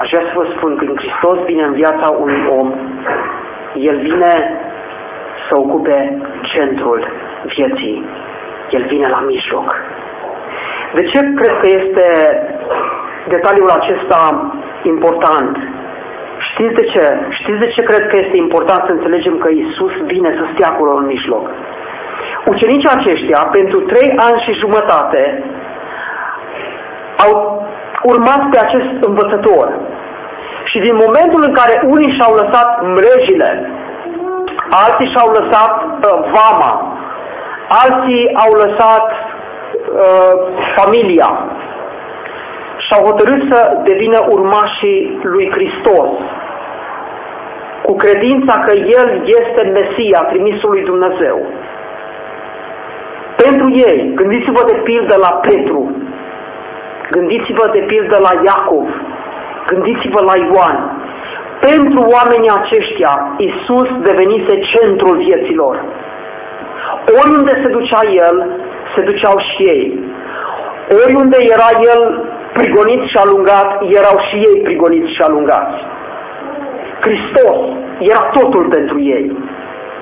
aș 0.00 0.08
vrea 0.12 0.24
să 0.28 0.32
vă 0.34 0.46
spun 0.56 0.76
că 0.76 0.84
când 0.84 0.98
Hristos 0.98 1.38
vine 1.50 1.62
în 1.62 1.72
viața 1.72 2.06
unui 2.24 2.42
om, 2.58 2.68
El 3.74 3.96
vine 4.08 4.32
să 5.48 5.58
ocupe 5.64 5.98
centrul 6.52 7.00
vieții. 7.54 8.04
El 8.70 8.84
vine 8.92 9.08
la 9.08 9.20
mijloc. 9.20 9.68
De 10.94 11.02
ce 11.10 11.18
cred 11.38 11.54
că 11.60 11.68
este 11.80 12.06
detaliul 13.28 13.70
acesta 13.80 14.20
important? 14.82 15.56
Știți 16.50 16.74
de 16.80 16.84
ce? 16.92 17.04
Știți 17.40 17.62
de 17.64 17.72
ce 17.74 17.82
cred 17.82 18.04
că 18.08 18.16
este 18.18 18.36
important 18.38 18.82
să 18.84 18.92
înțelegem 18.92 19.36
că 19.38 19.48
Isus 19.48 19.92
vine 20.12 20.30
să 20.38 20.44
stea 20.52 20.68
acolo 20.70 20.92
în 20.96 21.06
mijloc? 21.06 21.44
Ucenicii 22.52 22.96
aceștia, 22.98 23.40
pentru 23.52 23.80
trei 23.80 24.10
ani 24.26 24.42
și 24.44 24.60
jumătate, 24.62 25.22
au 27.24 27.32
urmat 28.02 28.42
pe 28.50 28.58
acest 28.66 28.92
învățător. 29.08 29.66
Și 30.70 30.78
din 30.86 30.94
momentul 31.04 31.42
în 31.46 31.52
care 31.60 31.74
unii 31.94 32.14
și-au 32.16 32.32
lăsat 32.42 32.68
mrejile, 32.96 33.50
alții 34.80 35.10
și-au 35.12 35.28
lăsat 35.38 35.74
uh, 35.82 36.18
vama, 36.34 36.72
alții 37.84 38.24
au 38.44 38.52
lăsat 38.64 39.06
uh, 39.10 40.34
familia. 40.76 41.30
Și 42.84 42.90
au 42.96 43.02
hotărât 43.08 43.40
să 43.52 43.58
devină 43.84 44.18
urmașii 44.28 45.18
lui 45.22 45.46
Hristos. 45.54 46.10
Cu 47.82 47.92
credința 47.96 48.54
că 48.66 48.72
El 49.00 49.08
este 49.38 49.62
Mesia, 49.78 50.20
trimisul 50.30 50.70
lui 50.70 50.84
Dumnezeu. 50.84 51.36
Pentru 53.36 53.68
ei, 53.88 54.12
gândiți-vă 54.14 54.62
de 54.66 54.76
pildă 54.84 55.16
la 55.16 55.32
Petru, 55.48 55.96
gândiți-vă 57.10 57.70
de 57.72 57.80
pildă 57.80 58.16
la 58.26 58.32
Iacov, 58.44 58.88
gândiți-vă 59.66 60.20
la 60.30 60.36
Ioan. 60.36 61.01
Pentru 61.68 62.00
oamenii 62.16 62.56
aceștia, 62.60 63.12
Isus 63.48 63.88
devenise 64.08 64.54
centrul 64.72 65.16
vieților. 65.26 65.74
Oriunde 67.20 67.54
se 67.62 67.68
ducea 67.76 68.02
El, 68.26 68.36
se 68.94 69.00
duceau 69.08 69.36
și 69.48 69.62
ei. 69.74 69.86
Oriunde 71.02 71.38
era 71.54 71.70
El 71.92 72.02
prigonit 72.58 73.02
și 73.10 73.16
alungat, 73.24 73.68
erau 74.00 74.16
și 74.26 74.36
ei 74.48 74.56
prigoniți 74.66 75.14
și 75.14 75.22
alungați. 75.28 75.78
Hristos 77.04 77.58
era 78.12 78.22
totul 78.38 78.64
pentru 78.76 78.98
ei. 79.16 79.26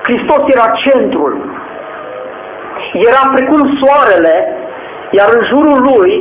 Hristos 0.07 0.41
era 0.55 0.67
centrul. 0.85 1.33
Era 3.07 3.23
precum 3.35 3.61
soarele, 3.79 4.35
iar 5.17 5.29
în 5.37 5.43
jurul 5.51 5.79
lui, 5.91 6.11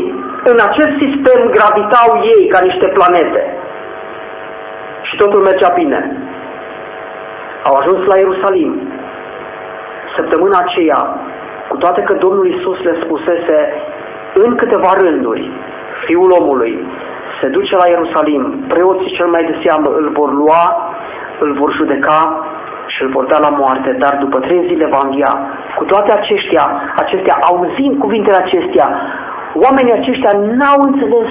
în 0.50 0.58
acest 0.68 0.92
sistem, 1.02 1.40
gravitau 1.56 2.08
ei 2.34 2.42
ca 2.52 2.58
niște 2.68 2.86
planete. 2.96 3.59
Și 5.10 5.16
totul 5.16 5.42
mergea 5.42 5.70
bine. 5.74 6.00
Au 7.68 7.74
ajuns 7.76 8.00
la 8.06 8.16
Ierusalim. 8.16 8.72
Săptămâna 10.16 10.58
aceea, 10.62 11.00
cu 11.68 11.76
toate 11.76 12.00
că 12.02 12.14
Domnul 12.14 12.46
Isus 12.46 12.78
le 12.82 12.98
spusese 13.02 13.58
în 14.34 14.56
câteva 14.56 14.92
rânduri, 15.02 15.50
Fiul 16.04 16.30
omului 16.40 16.86
se 17.40 17.46
duce 17.46 17.74
la 17.76 17.88
Ierusalim, 17.88 18.64
preoții 18.68 19.16
cel 19.16 19.26
mai 19.26 19.44
de 19.44 19.54
seamă 19.64 19.88
îl 20.00 20.08
vor 20.18 20.30
lua, 20.32 20.64
îl 21.38 21.52
vor 21.60 21.72
judeca 21.72 22.20
și 22.86 23.02
îl 23.02 23.08
vor 23.08 23.24
da 23.24 23.38
la 23.38 23.48
moarte, 23.48 23.90
dar 24.02 24.16
după 24.20 24.38
trei 24.38 24.66
zile 24.68 24.86
va 24.94 25.00
învia. 25.04 25.32
Cu 25.76 25.84
toate 25.84 26.12
aceștia, 26.12 26.64
acestea, 26.96 27.34
auzind 27.48 27.98
cuvintele 27.98 28.36
acestea, 28.36 28.88
oamenii 29.54 29.98
aceștia 30.00 30.32
n-au 30.58 30.78
înțeles 30.88 31.30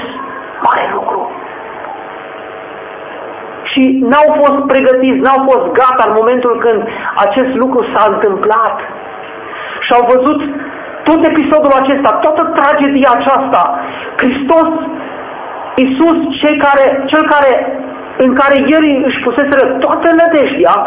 mare 0.66 0.86
lucru. 0.94 1.32
Și 3.70 3.82
n-au 4.10 4.28
fost 4.42 4.60
pregătiți, 4.72 5.24
n-au 5.26 5.40
fost 5.50 5.66
gata 5.82 6.04
în 6.08 6.14
momentul 6.20 6.54
când 6.66 6.80
acest 7.26 7.52
lucru 7.62 7.80
s-a 7.92 8.04
întâmplat. 8.14 8.76
Și 9.86 9.92
au 9.98 10.04
văzut 10.14 10.40
tot 11.08 11.20
episodul 11.32 11.74
acesta, 11.82 12.12
toată 12.26 12.42
tragedia 12.58 13.12
aceasta. 13.14 13.62
Hristos, 14.22 14.70
Iisus, 15.82 16.18
cel 16.42 16.56
care, 16.66 16.86
cel 17.12 17.24
care, 17.34 17.52
în 18.18 18.32
care 18.40 18.56
El 18.76 18.86
își 19.08 19.24
puseseră 19.26 19.64
toată 19.84 20.08
nădejdea, 20.20 20.78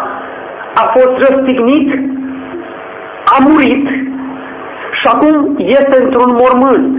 a 0.83 0.85
fost 0.97 1.15
răstignit, 1.25 1.89
a 3.35 3.37
murit 3.49 3.87
și 4.99 5.07
acum 5.15 5.55
este 5.79 5.97
într-un 6.05 6.31
mormânt. 6.43 6.91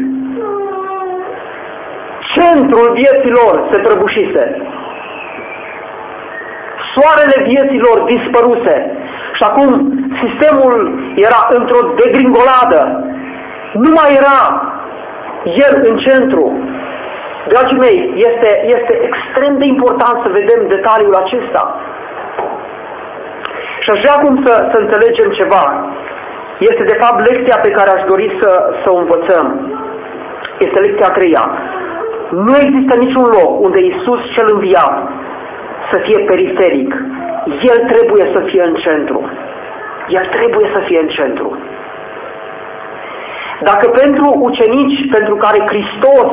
Centrul 2.35 2.87
vieților 2.99 3.53
se 3.71 3.81
prăbușise. 3.81 4.43
Soarele 6.93 7.37
vieților 7.49 7.97
dispăruse. 8.13 8.75
Și 9.37 9.43
acum 9.49 9.69
sistemul 10.23 10.75
era 11.27 11.41
într-o 11.57 11.81
degringoladă. 12.01 12.81
Nu 13.83 13.89
mai 13.99 14.09
era 14.21 14.39
el 15.65 15.73
în 15.89 15.95
centru. 16.05 16.43
Dragii 17.51 17.83
mei, 17.85 17.99
este, 18.27 18.49
este 18.75 18.93
extrem 19.07 19.53
de 19.57 19.65
important 19.65 20.17
să 20.23 20.37
vedem 20.39 20.59
detaliul 20.67 21.15
acesta. 21.23 21.63
Și 23.83 23.89
aș 23.93 23.99
vrea 24.03 24.15
acum 24.17 24.33
să, 24.45 24.53
să 24.71 24.77
înțelegem 24.79 25.29
ceva. 25.39 25.63
Este 26.69 26.83
de 26.91 26.97
fapt 27.01 27.19
lecția 27.29 27.57
pe 27.61 27.71
care 27.77 27.89
aș 27.91 28.03
dori 28.11 28.27
să, 28.41 28.51
să 28.81 28.87
o 28.91 28.97
învățăm. 28.97 29.47
Este 30.65 30.79
lecția 30.79 31.07
a 31.09 31.17
treia. 31.17 31.43
Nu 32.45 32.55
există 32.65 32.93
niciun 32.97 33.25
loc 33.37 33.51
unde 33.65 33.79
Isus 33.81 34.21
cel 34.35 34.47
înviat 34.53 34.95
să 35.91 35.97
fie 36.05 36.19
periferic. 36.31 36.91
El 37.71 37.77
trebuie 37.91 38.25
să 38.33 38.39
fie 38.49 38.63
în 38.69 38.75
centru. 38.85 39.19
El 40.07 40.25
trebuie 40.37 40.67
să 40.75 40.79
fie 40.87 40.99
în 41.01 41.07
centru. 41.07 41.57
Dacă 43.69 43.85
pentru 44.01 44.27
ucenici 44.47 44.99
pentru 45.15 45.35
care 45.35 45.59
Hristos 45.71 46.29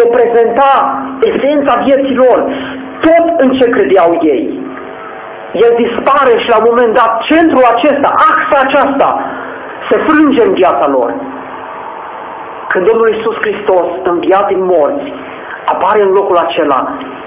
reprezenta 0.00 0.72
esența 1.30 1.74
vieților, 1.86 2.38
tot 3.06 3.26
în 3.42 3.50
ce 3.58 3.66
credeau 3.76 4.10
ei, 4.34 4.44
el 5.52 5.72
dispare 5.84 6.32
și 6.42 6.48
la 6.52 6.58
un 6.58 6.66
moment 6.70 6.92
dat 7.00 7.12
centrul 7.30 7.64
acesta, 7.74 8.08
axa 8.30 8.58
aceasta, 8.66 9.08
se 9.88 9.96
frânge 10.06 10.42
în 10.46 10.52
viața 10.60 10.86
lor. 10.96 11.10
Când 12.68 12.84
Domnul 12.90 13.08
Iisus 13.12 13.36
Hristos, 13.44 13.88
înviat 14.02 14.46
din 14.46 14.62
morți, 14.64 15.12
apare 15.72 16.00
în 16.02 16.10
locul 16.18 16.36
acela, 16.36 16.80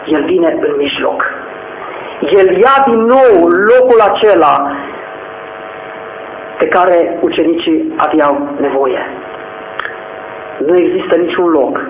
El 0.05 0.23
vine 0.25 0.49
în 0.67 0.73
mijloc. 0.77 1.19
El 2.21 2.57
ia 2.57 2.75
din 2.85 3.01
nou 3.15 3.47
locul 3.47 3.99
acela 4.01 4.71
pe 6.57 6.67
care 6.67 7.17
ucenicii 7.21 7.93
aveau 7.97 8.49
nevoie. 8.59 9.01
Nu 10.65 10.77
există 10.77 11.17
niciun 11.17 11.47
loc 11.49 11.81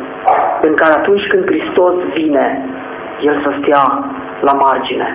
în 0.61 0.73
care 0.73 0.93
atunci 0.93 1.27
când 1.27 1.45
Hristos 1.45 1.93
vine, 2.13 2.65
El 3.21 3.41
să 3.43 3.51
stea 3.61 3.83
la 4.39 4.53
margine. 4.53 5.07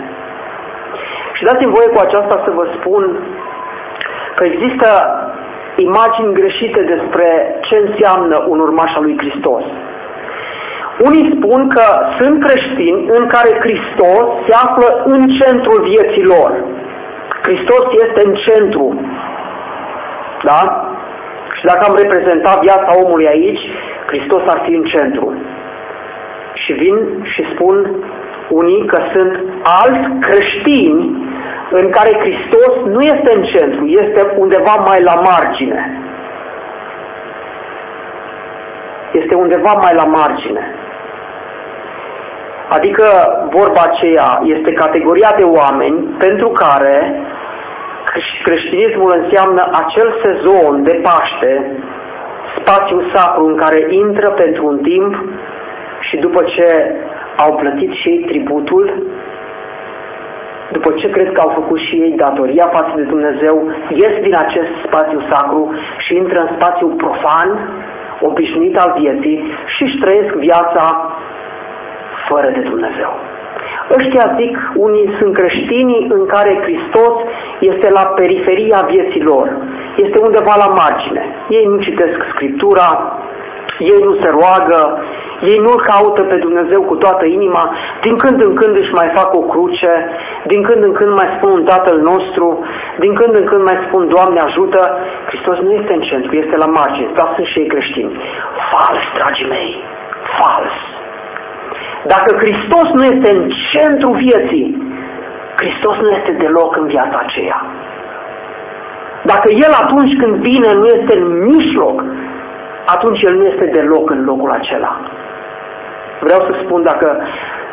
Și 1.33 1.45
dați-mi 1.45 1.73
voie 1.73 1.89
cu 1.89 2.01
aceasta 2.07 2.43
să 2.45 2.51
vă 2.51 2.65
spun 2.79 3.03
că 4.35 4.45
există 4.45 4.89
imagini 5.77 6.35
greșite 6.35 6.83
despre 6.83 7.59
ce 7.61 7.77
înseamnă 7.87 8.45
un 8.49 8.59
urmaș 8.61 8.93
al 8.95 9.03
lui 9.03 9.17
Hristos. 9.19 9.65
Unii 11.05 11.37
spun 11.37 11.69
că 11.69 11.87
sunt 12.21 12.45
creștini 12.45 13.07
în 13.09 13.27
care 13.27 13.61
Hristos 13.65 14.27
se 14.47 14.55
află 14.65 15.03
în 15.05 15.21
centrul 15.41 15.81
vieții 15.93 16.25
lor. 16.25 16.65
Hristos 17.43 17.85
este 18.05 18.21
în 18.29 18.35
centru. 18.47 19.01
Da? 20.45 20.61
Și 21.57 21.65
dacă 21.65 21.83
am 21.89 21.95
reprezentat 22.03 22.61
viața 22.61 22.91
omului 23.03 23.29
aici, 23.29 23.65
Hristos 24.07 24.43
ar 24.47 24.63
fi 24.65 24.75
în 24.75 24.85
centru. 24.85 25.35
Și 26.55 26.73
vin 26.73 26.97
și 27.33 27.43
spun 27.53 28.05
unii 28.49 28.87
că 28.87 28.99
sunt 29.15 29.33
alți 29.83 30.09
creștini 30.27 31.25
în 31.71 31.91
care 31.91 32.19
Hristos 32.19 32.73
nu 32.85 33.01
este 33.01 33.31
în 33.37 33.43
centru, 33.43 33.87
este 33.87 34.35
undeva 34.37 34.75
mai 34.89 35.01
la 35.03 35.15
margine. 35.15 36.01
Este 39.13 39.35
undeva 39.35 39.73
mai 39.83 39.95
la 39.95 40.05
margine. 40.05 40.75
Adică 42.69 43.07
vorba 43.51 43.81
aceea 43.85 44.31
este 44.43 44.73
categoria 44.73 45.33
de 45.37 45.45
oameni 45.45 45.99
pentru 46.19 46.49
care 46.49 46.97
creștinismul 48.43 49.23
înseamnă 49.23 49.63
acel 49.83 50.09
sezon 50.25 50.83
de 50.83 51.01
Paște, 51.03 51.53
spațiu 52.59 53.11
sacru 53.15 53.45
în 53.47 53.57
care 53.57 53.87
intră 53.89 54.31
pentru 54.31 54.67
un 54.67 54.79
timp 54.79 55.15
și 56.01 56.17
după 56.17 56.43
ce 56.43 56.95
au 57.37 57.55
plătit 57.55 57.93
și 57.93 58.09
ei 58.09 58.19
tributul, 58.19 59.03
după 60.73 60.91
ce 60.93 61.11
cred 61.11 61.33
că 61.33 61.41
au 61.41 61.53
făcut 61.55 61.79
și 61.79 61.95
ei 61.95 62.15
datoria 62.17 62.67
față 62.73 62.93
de 62.97 63.03
Dumnezeu, 63.03 63.71
ies 63.89 64.15
din 64.23 64.37
acest 64.45 64.73
spațiu 64.87 65.21
sacru 65.31 65.75
și 65.99 66.15
intră 66.15 66.39
în 66.41 66.51
spațiu 66.57 66.89
profan, 66.89 67.51
obișnuit 68.21 68.77
al 68.77 68.95
vieții 68.99 69.39
și 69.75 69.83
își 69.83 69.99
trăiesc 69.99 70.35
viața 70.35 70.85
fără 72.29 72.49
de 72.57 72.63
Dumnezeu. 72.71 73.11
Ăștia 73.99 74.27
zic, 74.39 74.55
unii 74.75 75.15
sunt 75.19 75.33
creștinii 75.35 76.07
în 76.17 76.27
care 76.27 76.61
Hristos 76.65 77.15
este 77.59 77.89
la 77.99 78.05
periferia 78.19 78.81
vieții 78.93 79.23
lor, 79.23 79.47
este 79.97 80.19
undeva 80.27 80.55
la 80.65 80.75
margine. 80.81 81.23
Ei 81.49 81.65
nu 81.67 81.77
citesc 81.87 82.17
Scriptura, 82.33 82.89
ei 83.79 84.01
nu 84.09 84.15
se 84.23 84.29
roagă, 84.39 84.83
ei 85.51 85.59
nu-L 85.65 85.81
caută 85.91 86.23
pe 86.23 86.37
Dumnezeu 86.37 86.83
cu 86.83 86.97
toată 86.97 87.25
inima, 87.25 87.65
din 88.05 88.17
când 88.17 88.43
în 88.43 88.55
când 88.55 88.77
își 88.77 88.97
mai 89.01 89.09
fac 89.19 89.35
o 89.35 89.43
cruce, 89.53 89.93
din 90.47 90.63
când 90.63 90.83
în 90.85 90.93
când 90.93 91.13
mai 91.13 91.29
spun 91.37 91.51
un 91.51 91.65
Tatăl 91.65 91.99
nostru, 92.11 92.65
din 92.99 93.15
când 93.15 93.35
în 93.41 93.45
când 93.45 93.63
mai 93.65 93.79
spun 93.87 94.09
Doamne 94.09 94.41
ajută. 94.41 94.81
Hristos 95.27 95.57
nu 95.59 95.73
este 95.73 95.95
în 95.95 96.01
centru, 96.01 96.37
este 96.37 96.57
la 96.57 96.67
margine, 96.67 97.11
dar 97.15 97.33
sunt 97.35 97.47
și 97.47 97.59
ei 97.59 97.73
creștini. 97.75 98.21
Fals, 98.71 99.05
dragii 99.17 99.49
mei, 99.55 99.71
fals. 100.39 100.96
Dacă 102.15 102.31
Hristos 102.43 102.87
nu 102.99 103.05
este 103.05 103.29
în 103.37 103.51
centru 103.73 104.11
vieții, 104.11 104.69
Hristos 105.61 105.97
nu 105.97 106.11
este 106.19 106.33
deloc 106.33 106.77
în 106.77 106.87
viața 106.87 107.19
aceea. 107.27 107.59
Dacă 109.23 109.49
El 109.67 109.73
atunci 109.83 110.13
când 110.21 110.35
vine 110.51 110.71
nu 110.73 110.87
este 110.97 111.13
în 111.21 111.27
mijloc, 111.51 112.05
atunci 112.95 113.21
El 113.23 113.35
nu 113.37 113.45
este 113.45 113.67
deloc 113.67 114.11
în 114.11 114.25
locul 114.25 114.51
acela. 114.51 114.93
Vreau 116.21 116.41
să 116.49 116.53
spun, 116.63 116.83
dacă 116.83 117.09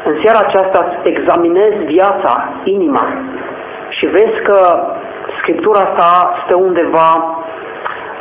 în 0.06 0.16
seara 0.24 0.40
aceasta 0.48 0.80
examinezi 1.04 1.80
viața, 1.96 2.34
inima, 2.64 3.06
și 3.90 4.06
vezi 4.06 4.40
că 4.44 4.58
Scriptura 5.40 5.80
asta 5.80 6.34
stă 6.46 6.56
undeva 6.56 7.10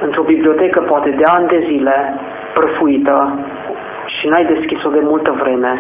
într-o 0.01 0.23
bibliotecă 0.23 0.81
poate 0.81 1.11
de 1.11 1.25
ani 1.37 1.49
de 1.49 1.65
zile, 1.69 2.15
prăfuită, 2.55 3.39
și 4.23 4.29
n-ai 4.29 4.45
deschis-o 4.55 4.89
de 4.89 5.01
multă 5.03 5.31
vreme, 5.43 5.73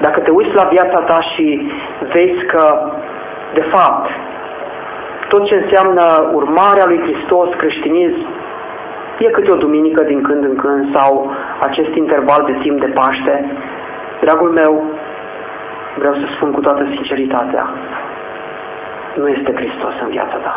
dacă 0.00 0.20
te 0.20 0.30
uiți 0.30 0.54
la 0.54 0.64
viața 0.64 1.00
ta 1.08 1.18
și 1.32 1.72
vezi 2.12 2.44
că, 2.52 2.64
de 3.54 3.64
fapt, 3.72 4.08
tot 5.28 5.46
ce 5.46 5.54
înseamnă 5.56 6.30
urmarea 6.32 6.86
lui 6.86 7.00
Hristos, 7.00 7.48
creștinism, 7.56 8.26
e 9.18 9.30
câte 9.36 9.52
o 9.52 9.62
duminică 9.64 10.02
din 10.04 10.22
când 10.22 10.44
în 10.44 10.56
când 10.56 10.96
sau 10.96 11.32
acest 11.60 11.94
interval 11.94 12.42
de 12.46 12.58
timp 12.62 12.80
de 12.80 12.86
Paște, 12.86 13.44
dragul 14.20 14.50
meu, 14.50 14.84
vreau 15.98 16.14
să 16.14 16.26
spun 16.34 16.50
cu 16.52 16.60
toată 16.60 16.84
sinceritatea, 16.94 17.68
nu 19.14 19.28
este 19.28 19.54
Hristos 19.54 19.94
în 20.02 20.08
viața 20.08 20.36
ta. 20.36 20.54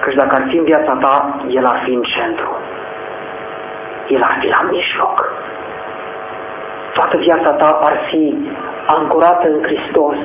Căci 0.00 0.14
dacă 0.14 0.34
ar 0.34 0.44
fi 0.48 0.56
în 0.56 0.64
viața 0.64 0.92
ta, 1.00 1.40
El 1.48 1.64
ar 1.64 1.80
fi 1.84 1.92
în 1.92 2.02
centru. 2.02 2.56
El 4.08 4.22
ar 4.22 4.36
fi 4.40 4.46
la 4.46 4.68
mijloc. 4.70 5.32
Toată 6.98 7.16
viața 7.16 7.50
ta 7.60 7.70
ar 7.88 7.96
fi 8.08 8.22
ancorată 8.86 9.46
în 9.48 9.58
Hristos. 9.68 10.16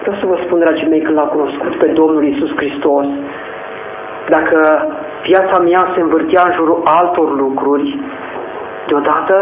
Vreau 0.00 0.16
să 0.20 0.26
vă 0.26 0.36
spun, 0.44 0.58
dragii 0.58 0.88
mei, 0.88 1.00
când 1.06 1.16
l-a 1.16 1.32
cunoscut 1.34 1.72
pe 1.78 1.86
Domnul 1.86 2.24
Isus 2.24 2.52
Hristos, 2.56 3.06
dacă 4.28 4.58
viața 5.22 5.56
mea 5.68 5.82
se 5.94 6.00
învârtea 6.00 6.42
în 6.46 6.52
jurul 6.58 6.80
altor 6.98 7.28
lucruri, 7.44 7.98
deodată, 8.86 9.36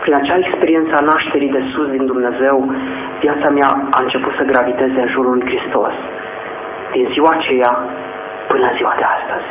prin 0.00 0.14
acea 0.14 0.36
experiență 0.38 0.92
a 0.96 1.06
nașterii 1.12 1.54
de 1.56 1.62
sus 1.72 1.88
din 1.96 2.06
Dumnezeu, 2.06 2.56
viața 3.20 3.48
mea 3.58 3.70
a 3.96 3.98
început 4.02 4.32
să 4.38 4.50
graviteze 4.52 5.00
în 5.00 5.08
jurul 5.14 5.32
lui 5.32 5.46
Hristos. 5.50 5.94
Din 6.92 7.08
ziua 7.12 7.30
aceea 7.38 7.72
până 8.48 8.66
ziua 8.76 8.94
de 9.00 9.06
astăzi. 9.16 9.48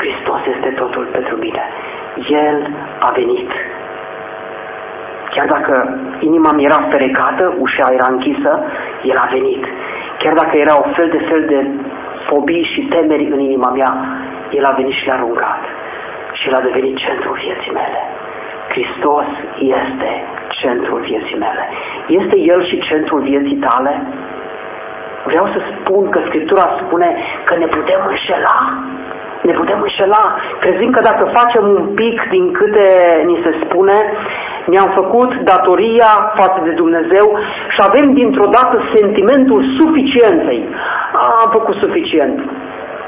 Hristos 0.00 0.40
este 0.54 0.70
totul 0.82 1.04
pentru 1.16 1.36
mine. 1.36 1.64
El 2.46 2.56
a 3.08 3.10
venit. 3.20 3.50
Chiar 5.34 5.46
dacă 5.56 5.74
inima 6.18 6.50
mi 6.52 6.64
era 6.64 6.88
ferecată, 6.90 7.54
ușa 7.58 7.86
era 7.96 8.08
închisă, 8.10 8.52
El 9.02 9.18
a 9.24 9.28
venit. 9.36 9.64
Chiar 10.18 10.34
dacă 10.34 10.56
era 10.56 10.74
o 10.78 10.86
fel 10.96 11.08
de 11.16 11.20
fel 11.28 11.42
de 11.52 11.60
fobii 12.26 12.70
și 12.72 12.80
temeri 12.94 13.30
în 13.34 13.40
inima 13.40 13.70
mea, 13.70 13.92
El 14.50 14.64
a 14.64 14.74
venit 14.76 14.94
și 14.94 15.06
le-a 15.06 15.14
aruncat. 15.14 15.62
Și 16.32 16.48
El 16.48 16.54
a 16.54 16.66
devenit 16.68 16.96
centrul 16.96 17.36
vieții 17.44 17.72
mele. 17.80 18.00
Hristos 18.72 19.28
este 19.80 20.10
centrul 20.48 21.00
vieții 21.00 21.38
mele. 21.46 21.64
Este 22.06 22.36
El 22.52 22.60
și 22.68 22.78
centrul 22.88 23.20
vieții 23.20 23.56
tale? 23.68 24.02
Vreau 25.24 25.46
să 25.46 25.60
spun 25.74 26.08
că 26.10 26.20
Scriptura 26.26 26.78
spune 26.82 27.08
că 27.44 27.56
ne 27.56 27.66
putem 27.66 28.00
înșela. 28.08 28.58
Ne 29.42 29.52
putem 29.52 29.80
înșela, 29.82 30.24
crezând 30.60 30.94
că 30.94 31.02
dacă 31.10 31.24
facem 31.38 31.64
un 31.76 31.84
pic 32.00 32.16
din 32.34 32.52
câte 32.52 32.88
ni 33.28 33.36
se 33.44 33.52
spune, 33.62 33.96
ne-am 34.72 34.90
făcut 35.00 35.30
datoria 35.52 36.10
față 36.40 36.60
de 36.66 36.70
Dumnezeu 36.70 37.26
și 37.74 37.80
avem 37.88 38.06
dintr-o 38.20 38.48
dată 38.56 38.76
sentimentul 38.94 39.60
suficienței. 39.78 40.68
A, 41.12 41.22
am 41.44 41.50
făcut 41.58 41.76
suficient. 41.84 42.38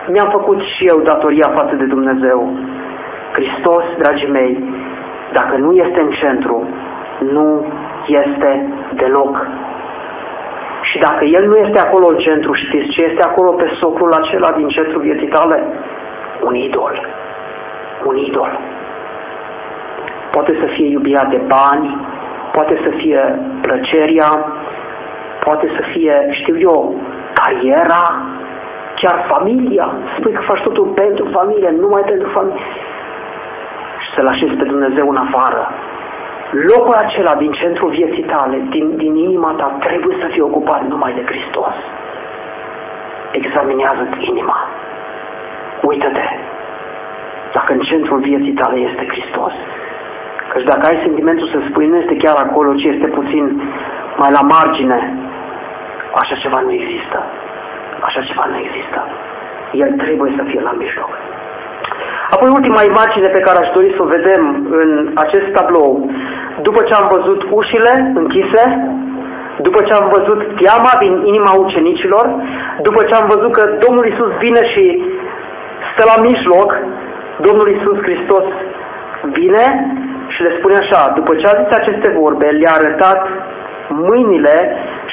Mi-am 0.09 0.31
făcut 0.31 0.61
și 0.75 0.83
eu 0.93 0.99
datoria 1.01 1.49
față 1.59 1.75
de 1.75 1.85
Dumnezeu. 1.85 2.39
Hristos, 3.33 3.85
dragii 3.99 4.35
mei, 4.39 4.53
dacă 5.33 5.57
nu 5.57 5.73
este 5.73 6.01
în 6.01 6.11
centru, 6.11 6.69
nu 7.37 7.67
este 8.07 8.51
deloc. 8.95 9.47
Și 10.89 10.99
dacă 10.99 11.25
El 11.25 11.45
nu 11.51 11.57
este 11.67 11.81
acolo 11.81 12.07
în 12.09 12.19
centru, 12.19 12.53
știți 12.53 12.93
ce 12.95 13.05
este 13.11 13.23
acolo 13.23 13.51
pe 13.51 13.69
socul 13.81 14.13
acela 14.13 14.51
din 14.57 14.69
centru 14.69 14.99
vieții 14.99 15.29
tale? 15.29 15.59
Un 16.43 16.55
idol. 16.55 16.95
Un 18.05 18.17
idol. 18.17 18.59
Poate 20.31 20.53
să 20.61 20.67
fie 20.75 20.87
iubirea 20.87 21.25
de 21.25 21.41
bani, 21.47 22.07
poate 22.53 22.81
să 22.85 22.91
fie 23.01 23.39
plăceria, 23.61 24.31
poate 25.45 25.67
să 25.77 25.83
fie, 25.93 26.15
știu 26.41 26.57
eu, 26.59 26.95
cariera, 27.41 28.05
chiar 29.01 29.27
familia. 29.33 29.87
Spui 30.19 30.33
că 30.33 30.43
faci 30.51 30.63
totul 30.63 30.87
pentru 31.03 31.25
familie, 31.33 31.71
numai 31.71 32.03
pentru 32.13 32.29
familie. 32.37 32.71
Și 34.03 34.09
să-L 34.15 34.27
așezi 34.27 34.55
pe 34.61 34.65
Dumnezeu 34.65 35.07
în 35.09 35.19
afară. 35.27 35.63
Locul 36.71 36.97
acela 37.05 37.35
din 37.35 37.53
centrul 37.53 37.91
vieții 37.91 38.25
tale, 38.35 38.57
din, 38.71 38.97
din 38.97 39.15
inima 39.17 39.53
ta, 39.57 39.77
trebuie 39.87 40.17
să 40.21 40.27
fie 40.33 40.43
ocupat 40.43 40.83
numai 40.87 41.13
de 41.13 41.25
Hristos. 41.31 41.75
Examinează-ți 43.31 44.29
inima. 44.31 44.59
Uită-te. 45.91 46.27
Dacă 47.53 47.73
în 47.73 47.81
centrul 47.81 48.21
vieții 48.21 48.59
tale 48.61 48.77
este 48.79 49.07
Hristos, 49.13 49.53
Căci 50.53 50.71
dacă 50.73 50.85
ai 50.87 51.03
sentimentul 51.07 51.49
să 51.55 51.59
spui 51.69 51.87
nu 51.87 51.97
este 51.97 52.17
chiar 52.23 52.37
acolo, 52.47 52.71
ci 52.81 52.87
este 52.95 53.09
puțin 53.19 53.45
mai 54.21 54.31
la 54.37 54.43
margine, 54.55 54.99
așa 56.21 56.35
ceva 56.43 56.61
nu 56.67 56.73
există. 56.73 57.19
Așa 58.09 58.21
ceva 58.29 58.45
nu 58.53 58.57
există. 58.65 58.99
El 59.83 59.91
trebuie 60.03 60.31
să 60.39 60.43
fie 60.51 60.61
la 60.69 60.75
mijloc. 60.83 61.13
Apoi 62.35 62.49
ultima 62.59 62.83
imagine 62.93 63.29
pe 63.33 63.45
care 63.47 63.59
aș 63.61 63.69
dori 63.77 63.95
să 63.97 64.03
o 64.03 64.13
vedem 64.17 64.43
în 64.83 64.91
acest 65.25 65.49
tablou, 65.57 65.91
după 66.67 66.81
ce 66.83 66.95
am 66.95 67.07
văzut 67.17 67.41
ușile 67.59 67.93
închise, 68.21 68.65
după 69.67 69.81
ce 69.87 69.93
am 69.93 70.07
văzut 70.17 70.41
teama 70.63 70.93
din 71.03 71.13
inima 71.31 71.53
ucenicilor, 71.65 72.27
după 72.87 73.01
ce 73.09 73.15
am 73.15 73.27
văzut 73.35 73.53
că 73.59 73.65
Domnul 73.85 74.07
Isus 74.13 74.31
vine 74.45 74.63
și 74.73 74.85
stă 75.93 76.03
la 76.13 76.17
mijloc, 76.29 76.71
Domnul 77.47 77.69
Isus 77.77 77.99
Hristos 78.07 78.47
vine 79.37 79.65
și 80.33 80.43
le 80.43 80.57
spune 80.59 80.77
așa, 80.81 81.13
după 81.19 81.33
ce 81.35 81.47
a 81.47 81.59
zis 81.61 81.71
aceste 81.79 82.09
vorbe, 82.21 82.47
le-a 82.47 82.75
arătat 82.81 83.21
mâinile 83.89 84.57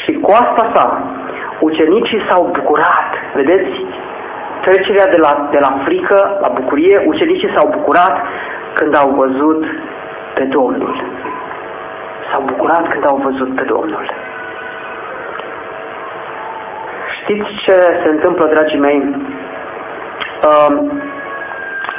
și 0.02 0.12
coasta 0.26 0.72
sa. 0.74 0.86
Ucenicii 1.60 2.26
s-au 2.30 2.44
bucurat, 2.58 3.10
vedeți? 3.34 3.74
Trecerea 4.62 5.08
de 5.14 5.20
la, 5.26 5.48
de 5.52 5.60
la 5.60 5.72
frică 5.86 6.40
la 6.42 6.50
bucurie, 6.60 7.04
ucenicii 7.06 7.54
s-au 7.56 7.68
bucurat 7.78 8.16
când 8.74 8.98
au 8.98 9.10
văzut 9.22 9.66
pe 10.34 10.44
Domnul. 10.44 11.04
S-au 12.32 12.42
bucurat 12.42 12.88
când 12.92 13.04
au 13.10 13.18
văzut 13.24 13.56
pe 13.56 13.64
Domnul. 13.64 14.06
Știți 17.22 17.50
ce 17.66 17.76
se 18.04 18.12
întâmplă, 18.12 18.46
dragii 18.46 18.80
mei? 18.80 19.00
Uh, 20.44 20.92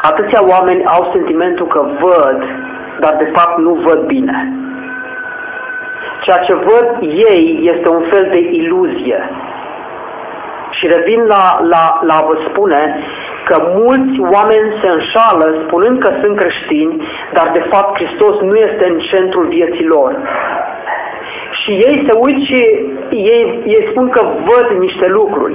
atâția 0.02 0.40
oameni 0.48 0.84
au 0.84 1.10
sentimentul 1.12 1.66
că 1.66 1.80
văd 2.00 2.42
dar 3.02 3.14
de 3.22 3.28
fapt 3.36 3.56
nu 3.58 3.72
văd 3.86 4.00
bine. 4.14 4.36
Ceea 6.24 6.40
ce 6.46 6.54
văd 6.54 6.88
ei 7.32 7.70
este 7.72 7.88
un 7.88 8.04
fel 8.10 8.28
de 8.32 8.40
iluzie. 8.40 9.30
Și 10.70 10.84
revin 10.96 11.22
la, 11.34 11.44
la, 11.72 11.84
la 12.10 12.18
vă 12.28 12.34
spune 12.48 12.82
că 13.44 13.56
mulți 13.84 14.16
oameni 14.36 14.78
se 14.80 14.88
înșală 14.90 15.46
spunând 15.66 15.98
că 15.98 16.10
sunt 16.22 16.36
creștini, 16.36 17.08
dar 17.32 17.50
de 17.52 17.64
fapt 17.70 17.94
Hristos 17.98 18.34
nu 18.40 18.54
este 18.54 18.84
în 18.88 18.98
centrul 18.98 19.46
vieții 19.46 19.86
lor. 19.86 20.16
Și 21.60 21.70
ei 21.70 22.04
se 22.06 22.12
uit 22.24 22.38
și 22.48 22.60
ei, 23.10 23.62
ei 23.64 23.88
spun 23.90 24.08
că 24.08 24.20
văd 24.50 24.78
niște 24.78 25.08
lucruri, 25.08 25.54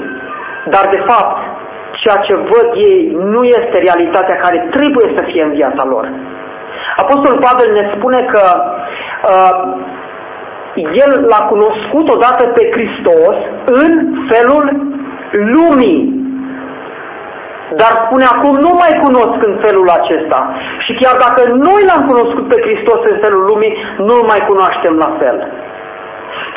dar 0.65 0.87
de 0.91 1.01
fapt 1.07 1.37
ceea 2.01 2.19
ce 2.25 2.33
văd 2.51 2.67
ei 2.89 2.99
nu 3.33 3.41
este 3.43 3.77
realitatea 3.85 4.35
care 4.35 4.67
trebuie 4.75 5.07
să 5.15 5.21
fie 5.31 5.43
în 5.43 5.53
viața 5.59 5.83
lor. 5.93 6.05
Apostolul 7.03 7.43
Pavel 7.47 7.69
ne 7.79 7.85
spune 7.95 8.19
că 8.33 8.43
uh, 9.29 9.53
el 11.03 11.11
l-a 11.31 11.43
cunoscut 11.51 12.05
odată 12.15 12.43
pe 12.47 12.63
Hristos 12.75 13.37
în 13.83 13.91
felul 14.31 14.65
lumii. 15.55 16.01
Dar 17.79 17.91
spune 18.05 18.25
acum, 18.33 18.53
nu 18.65 18.71
mai 18.81 18.93
cunosc 19.05 19.37
în 19.49 19.55
felul 19.65 19.87
acesta. 19.99 20.39
Și 20.85 20.91
chiar 21.01 21.15
dacă 21.25 21.41
noi 21.67 21.81
l-am 21.89 22.03
cunoscut 22.11 22.45
pe 22.47 22.61
Hristos 22.65 22.99
în 23.11 23.17
felul 23.23 23.43
lumii, 23.51 23.73
nu-l 23.97 24.23
mai 24.31 24.41
cunoaștem 24.49 24.95
la 25.03 25.09
fel. 25.19 25.37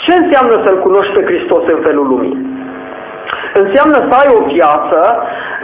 Ce 0.05 0.12
înseamnă 0.14 0.55
să-L 0.64 0.78
cunoști 0.86 1.12
pe 1.16 1.24
Hristos 1.30 1.62
în 1.74 1.80
felul 1.86 2.07
lumii? 2.12 2.58
Înseamnă 3.63 3.99
să 4.09 4.13
ai 4.21 4.29
o 4.39 4.45
viață 4.55 4.99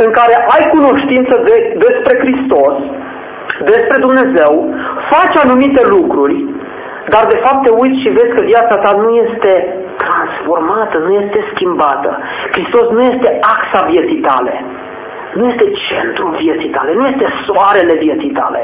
în 0.04 0.10
care 0.18 0.34
ai 0.54 0.64
cunoștință 0.76 1.34
de, 1.46 1.54
despre 1.84 2.12
Hristos, 2.22 2.76
despre 3.72 3.96
Dumnezeu, 4.06 4.52
faci 5.10 5.36
anumite 5.44 5.82
lucruri, 5.96 6.36
dar 7.12 7.24
de 7.32 7.38
fapt 7.44 7.62
te 7.62 7.70
uiți 7.80 8.02
și 8.02 8.14
vezi 8.18 8.34
că 8.36 8.42
viața 8.52 8.76
ta 8.84 8.92
nu 9.02 9.08
este 9.24 9.52
transformată, 10.02 10.96
nu 10.98 11.12
este 11.22 11.38
schimbată. 11.52 12.10
Hristos 12.54 12.86
nu 12.96 13.02
este 13.12 13.38
axa 13.54 13.80
vieții 13.92 14.20
tale, 14.28 14.64
nu 15.34 15.44
este 15.52 15.66
centrul 15.88 16.30
vieții 16.44 16.74
tale, 16.76 16.92
nu 16.94 17.06
este 17.06 17.26
soarele 17.44 17.94
vieții 18.06 18.30
tale. 18.40 18.62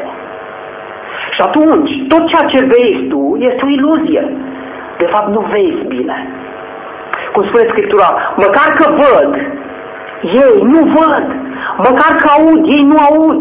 Și 1.35 1.41
atunci, 1.49 1.91
tot 2.09 2.23
ceea 2.31 2.47
ce 2.53 2.61
vezi 2.75 3.03
tu 3.12 3.37
este 3.41 3.61
o 3.64 3.68
iluzie. 3.68 4.25
De 4.97 5.07
fapt, 5.07 5.29
nu 5.29 5.41
vezi 5.41 5.83
bine. 5.87 6.16
Cum 7.33 7.43
spune 7.47 7.66
Scriptura, 7.68 8.09
măcar 8.45 8.68
că 8.78 8.87
văd, 9.03 9.33
ei 10.22 10.57
nu 10.72 10.81
văd. 10.97 11.26
Măcar 11.76 12.12
că 12.20 12.28
aud, 12.37 12.62
ei 12.76 12.85
nu 12.91 12.97
aud. 13.09 13.41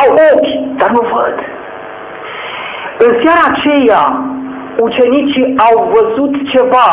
Au 0.00 0.08
ochi, 0.32 0.52
dar 0.78 0.90
nu 0.90 1.02
văd. 1.14 1.36
În 3.04 3.12
seara 3.20 3.44
aceea, 3.50 4.02
ucenicii 4.86 5.54
au 5.66 5.76
văzut 5.94 6.32
ceva 6.52 6.90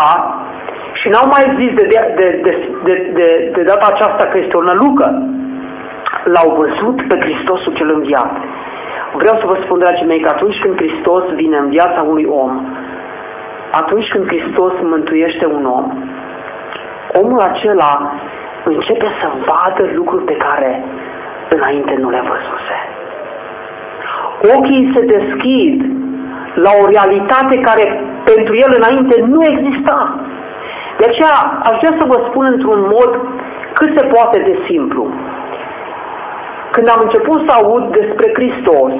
și 0.99 1.07
n-au 1.09 1.27
mai 1.35 1.45
zis 1.59 1.71
de, 1.79 1.85
de, 1.91 2.41
de, 2.43 2.51
de, 2.83 3.11
de, 3.13 3.51
de 3.55 3.61
data 3.61 3.87
aceasta 3.93 4.23
că 4.27 4.37
este 4.37 4.57
o 4.57 4.61
nălucă. 4.61 5.07
L-au 6.33 6.49
văzut 6.61 6.97
pe 7.07 7.15
Hristosul 7.19 7.73
cel 7.75 7.89
înviat. 7.93 8.31
Vreau 9.13 9.35
să 9.39 9.45
vă 9.45 9.57
spun, 9.63 9.79
dragii 9.79 10.05
mei, 10.05 10.19
că 10.19 10.29
atunci 10.29 10.59
când 10.63 10.75
Hristos 10.75 11.23
vine 11.41 11.57
în 11.57 11.69
viața 11.69 12.01
unui 12.11 12.27
om, 12.43 12.51
atunci 13.71 14.07
când 14.07 14.27
Hristos 14.27 14.73
mântuiește 14.81 15.45
un 15.45 15.65
om, 15.65 15.87
omul 17.21 17.39
acela 17.39 18.13
începe 18.63 19.07
să 19.21 19.27
vadă 19.47 19.91
lucruri 19.93 20.23
pe 20.23 20.37
care 20.45 20.83
înainte 21.49 21.95
nu 21.99 22.09
le 22.09 22.21
văzuse. 22.29 22.77
Ochii 24.55 24.91
se 24.95 25.05
deschid 25.15 25.77
la 26.65 26.71
o 26.81 26.87
realitate 26.93 27.55
care 27.67 27.85
pentru 28.23 28.53
el 28.63 28.71
înainte 28.79 29.15
nu 29.33 29.39
exista. 29.53 29.99
De 30.99 31.05
aceea 31.07 31.37
aș 31.69 31.75
vrea 31.81 31.95
să 31.99 32.05
vă 32.11 32.17
spun 32.27 32.45
într-un 32.53 32.81
mod 32.95 33.11
cât 33.73 33.89
se 33.97 34.05
poate 34.13 34.39
de 34.39 34.55
simplu. 34.67 35.03
Când 36.71 36.89
am 36.89 37.01
început 37.03 37.39
să 37.47 37.51
aud 37.53 37.83
despre 37.99 38.27
Hristos, 38.37 38.93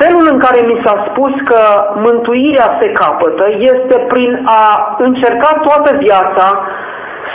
felul 0.00 0.24
în 0.32 0.38
care 0.38 0.60
mi 0.70 0.80
s-a 0.84 0.96
spus 1.08 1.32
că 1.44 1.60
mântuirea 1.94 2.78
se 2.80 2.88
capătă 3.00 3.44
este 3.72 3.96
prin 4.12 4.42
a 4.44 4.94
încerca 4.98 5.50
toată 5.66 5.96
viața 5.96 6.46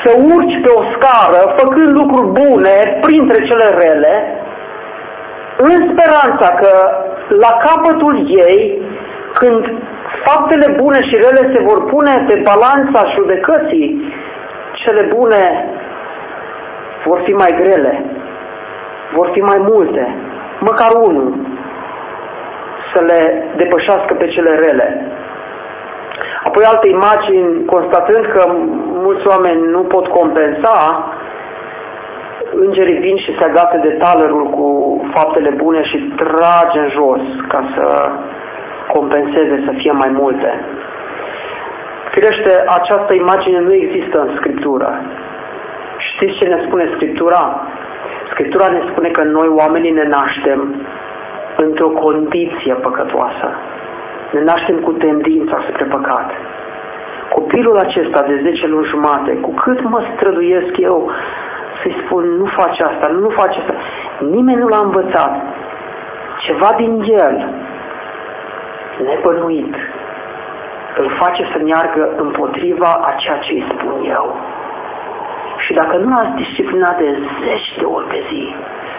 să 0.04 0.12
urci 0.34 0.58
pe 0.64 0.72
o 0.80 0.84
scară, 0.93 1.41
făcând 1.60 1.89
lucruri 1.99 2.34
bune 2.41 2.78
printre 3.01 3.45
cele 3.47 3.68
rele, 3.82 4.16
în 5.58 5.74
speranța 5.91 6.47
că 6.62 6.72
la 7.28 7.51
capătul 7.68 8.16
ei, 8.47 8.82
când 9.34 9.62
faptele 10.26 10.76
bune 10.82 10.99
și 11.08 11.16
rele 11.26 11.54
se 11.54 11.64
vor 11.64 11.86
pune 11.86 12.26
pe 12.28 12.43
balanța 12.49 13.12
judecății, 13.16 14.14
cele 14.74 15.01
bune 15.16 15.43
vor 17.06 17.22
fi 17.26 17.32
mai 17.32 17.56
grele, 17.58 18.06
vor 19.14 19.30
fi 19.34 19.39
mai 19.39 19.58
multe, 19.60 20.16
măcar 20.60 20.91
unul, 21.08 21.36
să 22.93 23.01
le 23.09 23.21
depășească 23.55 24.13
pe 24.13 24.27
cele 24.27 24.53
rele. 24.65 24.87
Apoi 26.43 26.63
alte 26.65 26.89
imagini, 26.89 27.65
constatând 27.65 28.25
că 28.25 28.41
mulți 29.05 29.27
oameni 29.27 29.61
nu 29.75 29.81
pot 29.93 30.07
compensa, 30.07 30.77
îngerii 32.55 32.99
vin 33.05 33.17
și 33.17 33.35
se 33.37 33.43
agată 33.43 33.77
de 33.77 33.89
talerul 33.89 34.45
cu 34.49 34.67
faptele 35.13 35.49
bune 35.49 35.83
și 35.83 36.13
trage 36.17 36.79
în 36.79 36.89
jos 36.89 37.21
ca 37.47 37.61
să 37.75 38.09
compenseze, 38.87 39.63
să 39.65 39.71
fie 39.77 39.91
mai 39.91 40.11
multe. 40.11 40.49
Firește, 42.11 42.63
această 42.79 43.15
imagine 43.15 43.59
nu 43.59 43.73
există 43.73 44.19
în 44.19 44.35
Scriptură. 44.35 45.01
Știți 45.97 46.37
ce 46.39 46.47
ne 46.47 46.63
spune 46.65 46.91
Scriptura? 46.95 47.67
Scriptura 48.31 48.67
ne 48.67 48.81
spune 48.91 49.09
că 49.09 49.23
noi 49.23 49.47
oamenii 49.47 49.91
ne 49.91 50.07
naștem 50.07 50.75
într-o 51.56 51.89
condiție 51.89 52.74
păcătoasă. 52.74 53.47
Ne 54.32 54.41
naștem 54.43 54.80
cu 54.80 54.91
tendința 54.91 55.58
spre 55.70 55.86
păcat. 55.86 56.32
Copilul 57.30 57.78
acesta 57.78 58.22
de 58.22 58.39
10 58.43 58.68
luni 58.68 58.88
jumate, 58.88 59.32
cu 59.32 59.51
cât 59.54 59.84
mă 59.84 60.01
străduiesc 60.16 60.78
eu 60.78 61.12
să-i 61.82 62.01
spun, 62.06 62.24
nu 62.38 62.45
face 62.45 62.84
asta, 62.84 63.10
nu 63.10 63.30
face 63.30 63.60
asta, 63.60 63.76
nimeni 64.20 64.60
nu 64.60 64.68
l-a 64.68 64.82
învățat. 64.84 65.34
Ceva 66.45 66.70
din 66.78 66.93
el, 67.24 67.36
nebănuit, 69.06 69.76
îl 70.97 71.10
face 71.22 71.43
să 71.51 71.58
meargă 71.64 72.14
împotriva 72.18 72.91
a 73.10 73.12
ceea 73.22 73.38
ce 73.38 73.51
îi 73.54 73.68
spun 73.72 73.95
eu. 74.18 74.36
Și 75.58 75.74
dacă 75.74 75.97
nu 75.97 76.10
l-ați 76.10 76.36
disciplinat 76.43 76.97
de 76.97 77.10
zeci 77.43 77.70
de 77.78 77.86
ori 77.86 78.08
pe 78.08 78.20
zi 78.30 78.56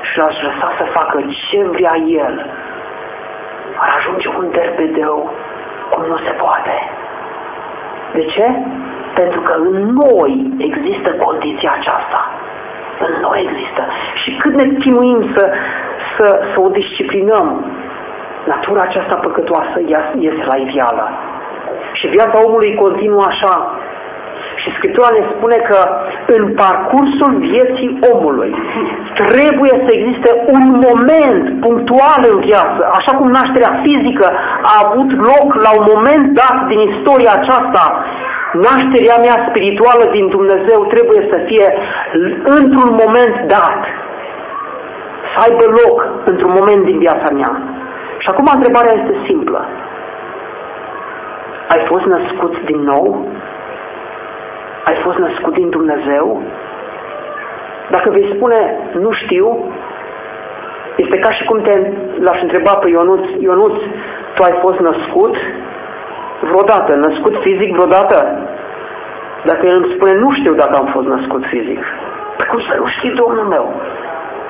și 0.09 0.19
l-ați 0.19 0.43
lăsat 0.49 0.73
să 0.81 0.95
facă 0.99 1.17
ce 1.47 1.61
vrea 1.77 1.97
el, 2.25 2.35
ar 3.83 3.91
ajunge 3.99 4.29
un 4.39 4.47
derbedeu 4.51 5.17
cum 5.91 6.03
nu 6.13 6.19
se 6.27 6.33
poate. 6.43 6.77
De 8.17 8.25
ce? 8.35 8.47
Pentru 9.15 9.41
că 9.41 9.53
în 9.53 9.77
noi 10.03 10.33
există 10.69 11.11
condiția 11.27 11.73
aceasta. 11.81 12.21
În 13.07 13.13
noi 13.21 13.39
există. 13.49 13.83
Și 14.23 14.31
cât 14.41 14.55
ne 14.61 14.67
chinuim 14.83 15.21
să, 15.35 15.45
să, 16.17 16.27
să 16.53 16.57
o 16.67 16.69
disciplinăm, 16.69 17.47
natura 18.45 18.83
aceasta 18.83 19.17
păcătoasă 19.27 19.77
iese 20.19 20.45
la 20.53 20.57
iveală. 20.57 21.07
Și 21.93 22.07
viața 22.07 22.45
omului 22.47 22.75
continuă 22.75 23.25
așa. 23.29 23.55
Și 24.65 24.77
Scriptura 24.79 25.11
ne 25.19 25.25
spune 25.35 25.59
că 25.69 25.79
în 26.37 26.43
parcursul 26.62 27.33
vieții 27.53 27.91
omului 28.12 28.53
trebuie 29.25 29.75
să 29.85 29.91
existe 29.93 30.31
un 30.55 30.65
moment 30.87 31.45
punctual 31.65 32.21
în 32.33 32.39
viață, 32.49 32.81
așa 32.99 33.12
cum 33.19 33.29
nașterea 33.39 33.73
fizică 33.87 34.29
a 34.73 34.75
avut 34.85 35.11
loc 35.31 35.49
la 35.67 35.71
un 35.79 35.85
moment 35.93 36.25
dat 36.41 36.57
din 36.71 36.81
istoria 36.91 37.33
aceasta, 37.37 37.85
nașterea 38.69 39.19
mea 39.27 39.37
spirituală 39.49 40.05
din 40.17 40.27
Dumnezeu 40.37 40.79
trebuie 40.95 41.23
să 41.31 41.37
fie 41.49 41.67
într-un 42.59 42.91
moment 43.03 43.37
dat, 43.55 43.81
să 45.31 45.37
aibă 45.45 45.65
loc 45.81 45.97
într-un 46.31 46.53
moment 46.59 46.83
din 46.85 46.99
viața 46.99 47.29
mea. 47.39 47.53
Și 48.23 48.29
acum 48.29 48.47
întrebarea 48.55 48.95
este 49.01 49.15
simplă. 49.29 49.61
Ai 51.73 51.81
fost 51.91 52.05
născut 52.05 52.55
din 52.71 52.81
nou? 52.93 53.27
Ai 54.89 54.97
fost 55.05 55.18
născut 55.18 55.53
din 55.53 55.68
Dumnezeu? 55.70 56.43
Dacă 57.91 58.11
vei 58.11 58.32
spune, 58.35 58.61
nu 59.05 59.12
știu, 59.12 59.47
este 60.97 61.18
ca 61.18 61.30
și 61.32 61.45
cum 61.45 61.59
te 61.61 61.74
l-aș 62.20 62.41
întreba 62.43 62.74
pe 62.74 62.89
Ionuț, 62.89 63.24
Ionuț, 63.39 63.76
tu 64.35 64.43
ai 64.43 64.59
fost 64.61 64.78
născut 64.78 65.35
vreodată, 66.41 66.95
născut 66.95 67.35
fizic 67.45 67.70
vreodată? 67.76 68.16
Dacă 69.45 69.66
el 69.66 69.76
îmi 69.76 69.93
spune, 69.95 70.12
nu 70.24 70.32
știu 70.39 70.55
dacă 70.55 70.74
am 70.76 70.89
fost 70.95 71.07
născut 71.07 71.43
fizic. 71.53 71.82
Păi 72.37 72.47
cum 72.51 72.61
să 72.68 72.74
nu 72.80 72.87
știi, 72.97 73.20
Domnul 73.22 73.45
meu? 73.45 73.66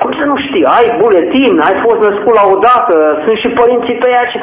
Cum 0.05 0.15
să 0.21 0.25
nu 0.31 0.37
știi? 0.47 0.67
Ai 0.79 0.87
buletin, 1.01 1.55
ai 1.69 1.77
fost 1.85 2.01
născut 2.09 2.35
la 2.41 2.45
o 2.55 2.57
dată, 2.69 2.95
sunt 3.23 3.39
și 3.43 3.57
părinții 3.61 4.01
tăi 4.03 4.19
aici. 4.21 4.37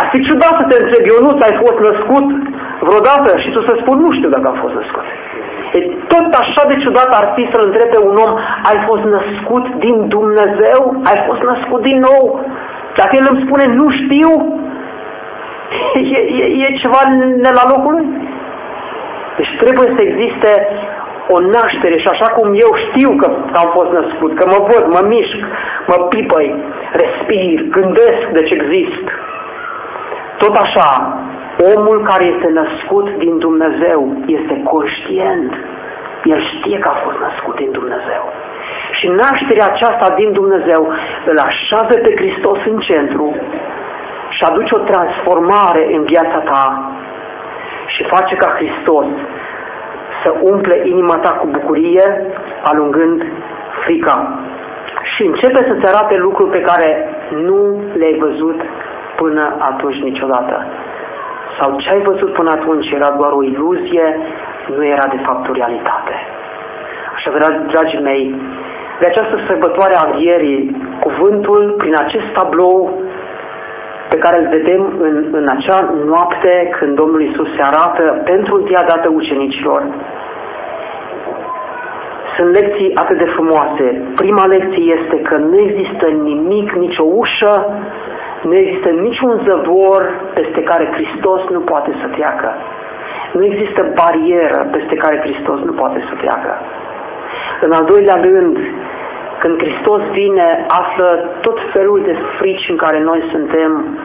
Ar 0.00 0.06
fi 0.12 0.18
ciudat 0.26 0.54
să 0.58 0.64
te 0.66 0.76
întreb, 0.78 1.02
Ionuț, 1.10 1.38
ai 1.42 1.56
fost 1.62 1.78
născut 1.88 2.26
vreodată? 2.86 3.30
Și 3.42 3.48
tu 3.54 3.60
să 3.68 3.74
spun, 3.76 3.96
nu 4.04 4.10
știu 4.16 4.30
dacă 4.34 4.46
am 4.48 4.58
fost 4.64 4.74
născut. 4.80 5.06
E, 5.76 5.78
tot 6.12 6.28
așa 6.42 6.62
de 6.70 6.76
ciudat 6.84 7.10
ar 7.20 7.26
fi 7.34 7.42
să-l 7.50 7.64
întrebe 7.68 7.98
un 8.08 8.16
om, 8.24 8.32
ai 8.70 8.78
fost 8.88 9.04
născut 9.16 9.64
din 9.84 9.96
Dumnezeu? 10.16 10.80
Ai 11.10 11.18
fost 11.26 11.42
născut 11.50 11.80
din 11.88 11.98
nou? 12.08 12.22
Dacă 12.98 13.12
el 13.20 13.26
îmi 13.30 13.42
spune, 13.44 13.64
nu 13.80 13.86
știu, 14.00 14.30
e, 16.16 16.20
e, 16.40 16.44
e 16.64 16.80
ceva 16.82 17.00
ne 17.44 17.50
la 17.58 17.64
locului? 17.72 18.06
Deci 19.36 19.52
trebuie 19.62 19.88
să 19.96 20.00
existe 20.08 20.50
o 21.34 21.36
naștere 21.54 21.96
și 22.02 22.08
așa 22.14 22.28
cum 22.36 22.48
eu 22.64 22.70
știu 22.86 23.10
că 23.20 23.26
am 23.60 23.68
fost 23.76 23.90
născut, 23.98 24.32
că 24.38 24.44
mă 24.52 24.58
văd, 24.70 24.84
mă 24.96 25.02
mișc, 25.14 25.38
mă 25.90 25.96
pipăi, 26.10 26.48
respir, 27.02 27.56
gândesc 27.76 28.22
deci 28.38 28.52
exist. 28.58 29.06
Tot 30.42 30.54
așa, 30.64 30.90
omul 31.74 31.98
care 32.10 32.24
este 32.24 32.48
născut 32.60 33.06
din 33.24 33.38
Dumnezeu 33.38 34.00
este 34.26 34.54
conștient. 34.72 35.52
El 36.32 36.40
știe 36.52 36.78
că 36.78 36.88
a 36.88 37.02
fost 37.04 37.18
născut 37.26 37.56
din 37.56 37.70
Dumnezeu. 37.78 38.24
Și 38.98 39.06
nașterea 39.22 39.66
aceasta 39.72 40.14
din 40.20 40.32
Dumnezeu 40.32 40.82
îl 41.30 41.38
așează 41.48 41.94
pe 42.04 42.10
Hristos 42.20 42.58
în 42.70 42.78
centru 42.88 43.36
și 44.36 44.42
aduce 44.48 44.74
o 44.74 44.86
transformare 44.90 45.82
în 45.96 46.02
viața 46.12 46.40
ta 46.50 46.64
și 47.86 48.02
face 48.14 48.34
ca 48.34 48.48
Hristos 48.58 49.06
să 50.22 50.34
umple 50.40 50.88
inima 50.88 51.16
ta 51.16 51.30
cu 51.30 51.46
bucurie, 51.46 52.06
alungând 52.62 53.22
frica. 53.84 54.38
Și 55.12 55.22
începe 55.26 55.60
să-ți 55.68 55.94
arate 55.94 56.16
lucruri 56.16 56.50
pe 56.50 56.60
care 56.60 56.88
nu 57.30 57.82
le-ai 57.98 58.16
văzut 58.18 58.60
până 59.16 59.56
atunci 59.70 60.00
niciodată. 60.02 60.66
Sau 61.60 61.80
ce 61.80 61.88
ai 61.90 62.02
văzut 62.02 62.32
până 62.32 62.50
atunci 62.50 62.90
era 62.90 63.10
doar 63.10 63.32
o 63.32 63.42
iluzie, 63.42 64.18
nu 64.76 64.84
era 64.84 65.06
de 65.10 65.20
fapt 65.26 65.48
o 65.48 65.52
realitate. 65.52 66.14
Așa, 67.14 67.30
dragii 67.72 68.02
mei, 68.02 68.34
de 69.00 69.06
această 69.06 69.36
sărbătoare 69.46 69.94
a 69.96 70.08
învierii, 70.10 70.76
cuvântul, 71.00 71.74
prin 71.78 71.94
acest 72.04 72.28
tablou 72.32 73.02
pe 74.12 74.18
care 74.24 74.36
îl 74.40 74.48
vedem 74.56 74.82
în, 75.06 75.16
în 75.38 75.46
acea 75.56 75.80
noapte 76.12 76.52
când 76.76 76.92
Domnul 77.00 77.22
Isus 77.22 77.48
se 77.56 77.62
arată 77.70 78.04
pentru 78.30 78.52
întâia 78.56 78.84
dată 78.92 79.08
ucenicilor. 79.20 79.80
Sunt 82.36 82.50
lecții 82.58 82.94
atât 83.02 83.18
de 83.18 83.32
frumoase. 83.34 83.86
Prima 84.22 84.44
lecție 84.46 84.84
este 84.98 85.16
că 85.28 85.36
nu 85.36 85.58
există 85.66 86.06
nimic, 86.06 86.72
nicio 86.72 87.04
ușă, 87.22 87.54
nu 88.48 88.54
există 88.56 88.90
niciun 88.90 89.32
zăvor 89.46 90.02
peste 90.34 90.60
care 90.62 90.92
Hristos 90.96 91.40
nu 91.54 91.60
poate 91.60 91.90
să 92.00 92.06
treacă. 92.16 92.50
Nu 93.32 93.44
există 93.44 93.80
barieră 93.98 94.68
peste 94.74 94.94
care 94.94 95.22
Hristos 95.24 95.58
nu 95.68 95.72
poate 95.72 96.00
să 96.08 96.14
treacă. 96.22 96.52
În 97.60 97.72
al 97.72 97.84
doilea 97.92 98.18
rând, 98.28 98.56
când 99.40 99.62
Hristos 99.62 100.02
vine, 100.20 100.66
află 100.80 101.08
tot 101.40 101.58
felul 101.72 102.02
de 102.02 102.16
frici 102.38 102.68
în 102.68 102.76
care 102.76 102.98
noi 103.00 103.28
suntem 103.30 103.98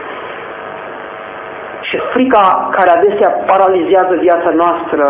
și 1.81 1.97
frica 2.13 2.69
care 2.75 2.89
adesea 2.89 3.29
paralizează 3.51 4.13
viața 4.27 4.49
noastră 4.61 5.05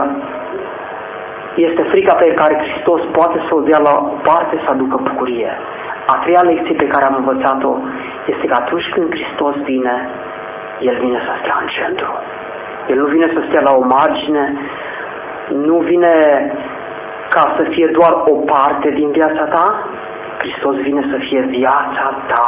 este 1.56 1.82
frica 1.92 2.14
pe 2.14 2.34
care 2.34 2.56
Hristos 2.64 3.02
poate 3.12 3.38
să 3.48 3.56
o 3.56 3.60
dea 3.60 3.80
la 3.88 3.94
o 4.14 4.18
parte 4.30 4.56
să 4.64 4.70
aducă 4.72 4.96
bucurie. 5.10 5.52
A 6.14 6.16
treia 6.24 6.42
lecție 6.42 6.76
pe 6.76 6.88
care 6.88 7.06
am 7.06 7.16
învățat-o 7.16 7.74
este 8.26 8.46
că 8.48 8.56
atunci 8.62 8.90
când 8.94 9.08
Hristos 9.16 9.56
vine, 9.72 9.96
El 10.80 10.98
vine 11.04 11.20
să 11.26 11.32
stea 11.42 11.58
în 11.62 11.68
centru. 11.78 12.12
El 12.88 12.98
nu 12.98 13.06
vine 13.06 13.28
să 13.34 13.40
stea 13.48 13.62
la 13.62 13.74
o 13.80 13.84
margine, 13.98 14.46
nu 15.68 15.78
vine 15.78 16.14
ca 17.30 17.54
să 17.58 17.64
fie 17.70 17.88
doar 17.98 18.14
o 18.32 18.34
parte 18.54 18.90
din 18.90 19.10
viața 19.12 19.44
ta, 19.56 19.68
Hristos 20.38 20.76
vine 20.76 21.04
să 21.12 21.18
fie 21.28 21.42
viața 21.42 22.06
ta 22.28 22.48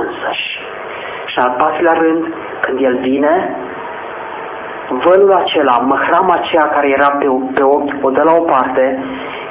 însăși. 0.00 0.50
Și 1.30 1.38
al 1.44 1.54
patrulea 1.58 1.96
rând, 2.02 2.24
când 2.60 2.78
El 2.88 2.96
vine, 3.08 3.56
vălul 5.04 5.32
acela, 5.32 5.76
măhrama 5.92 6.34
aceea 6.36 6.66
care 6.74 6.88
era 6.88 7.10
pe, 7.20 7.26
pe 7.54 7.62
ochi, 7.62 7.94
o 8.02 8.10
dă 8.10 8.22
la 8.22 8.34
o 8.40 8.42
parte 8.52 9.04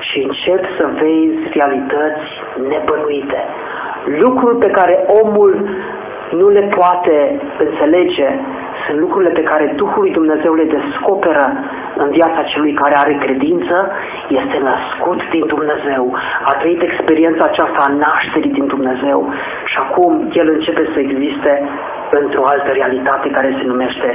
și 0.08 0.18
începi 0.28 0.76
să 0.78 0.86
vezi 1.00 1.42
realități 1.58 2.28
nebănuite. 2.70 3.42
Lucruri 4.22 4.58
pe 4.58 4.70
care 4.78 5.06
omul 5.24 5.70
nu 6.32 6.47
le 6.49 6.61
poate 6.78 7.41
înțelege 7.57 8.30
sunt 8.86 8.99
lucrurile 8.99 9.32
pe 9.39 9.47
care 9.51 9.73
Duhul 9.76 10.01
lui 10.01 10.11
Dumnezeu 10.11 10.53
le 10.53 10.67
descoperă 10.78 11.45
în 11.95 12.09
viața 12.09 12.41
celui 12.51 12.73
care 12.73 12.95
are 12.97 13.15
credință, 13.26 13.76
este 14.28 14.57
născut 14.69 15.19
din 15.30 15.45
Dumnezeu, 15.45 16.03
a 16.49 16.51
trăit 16.61 16.82
experiența 16.82 17.43
aceasta 17.47 17.82
a 17.86 17.95
nașterii 18.05 18.57
din 18.57 18.67
Dumnezeu 18.67 19.19
și 19.71 19.78
acum 19.86 20.30
el 20.34 20.47
începe 20.49 20.84
să 20.93 20.99
existe 20.99 21.53
într-o 22.09 22.43
altă 22.53 22.69
realitate 22.71 23.28
care 23.30 23.55
se 23.57 23.65
numește 23.71 24.09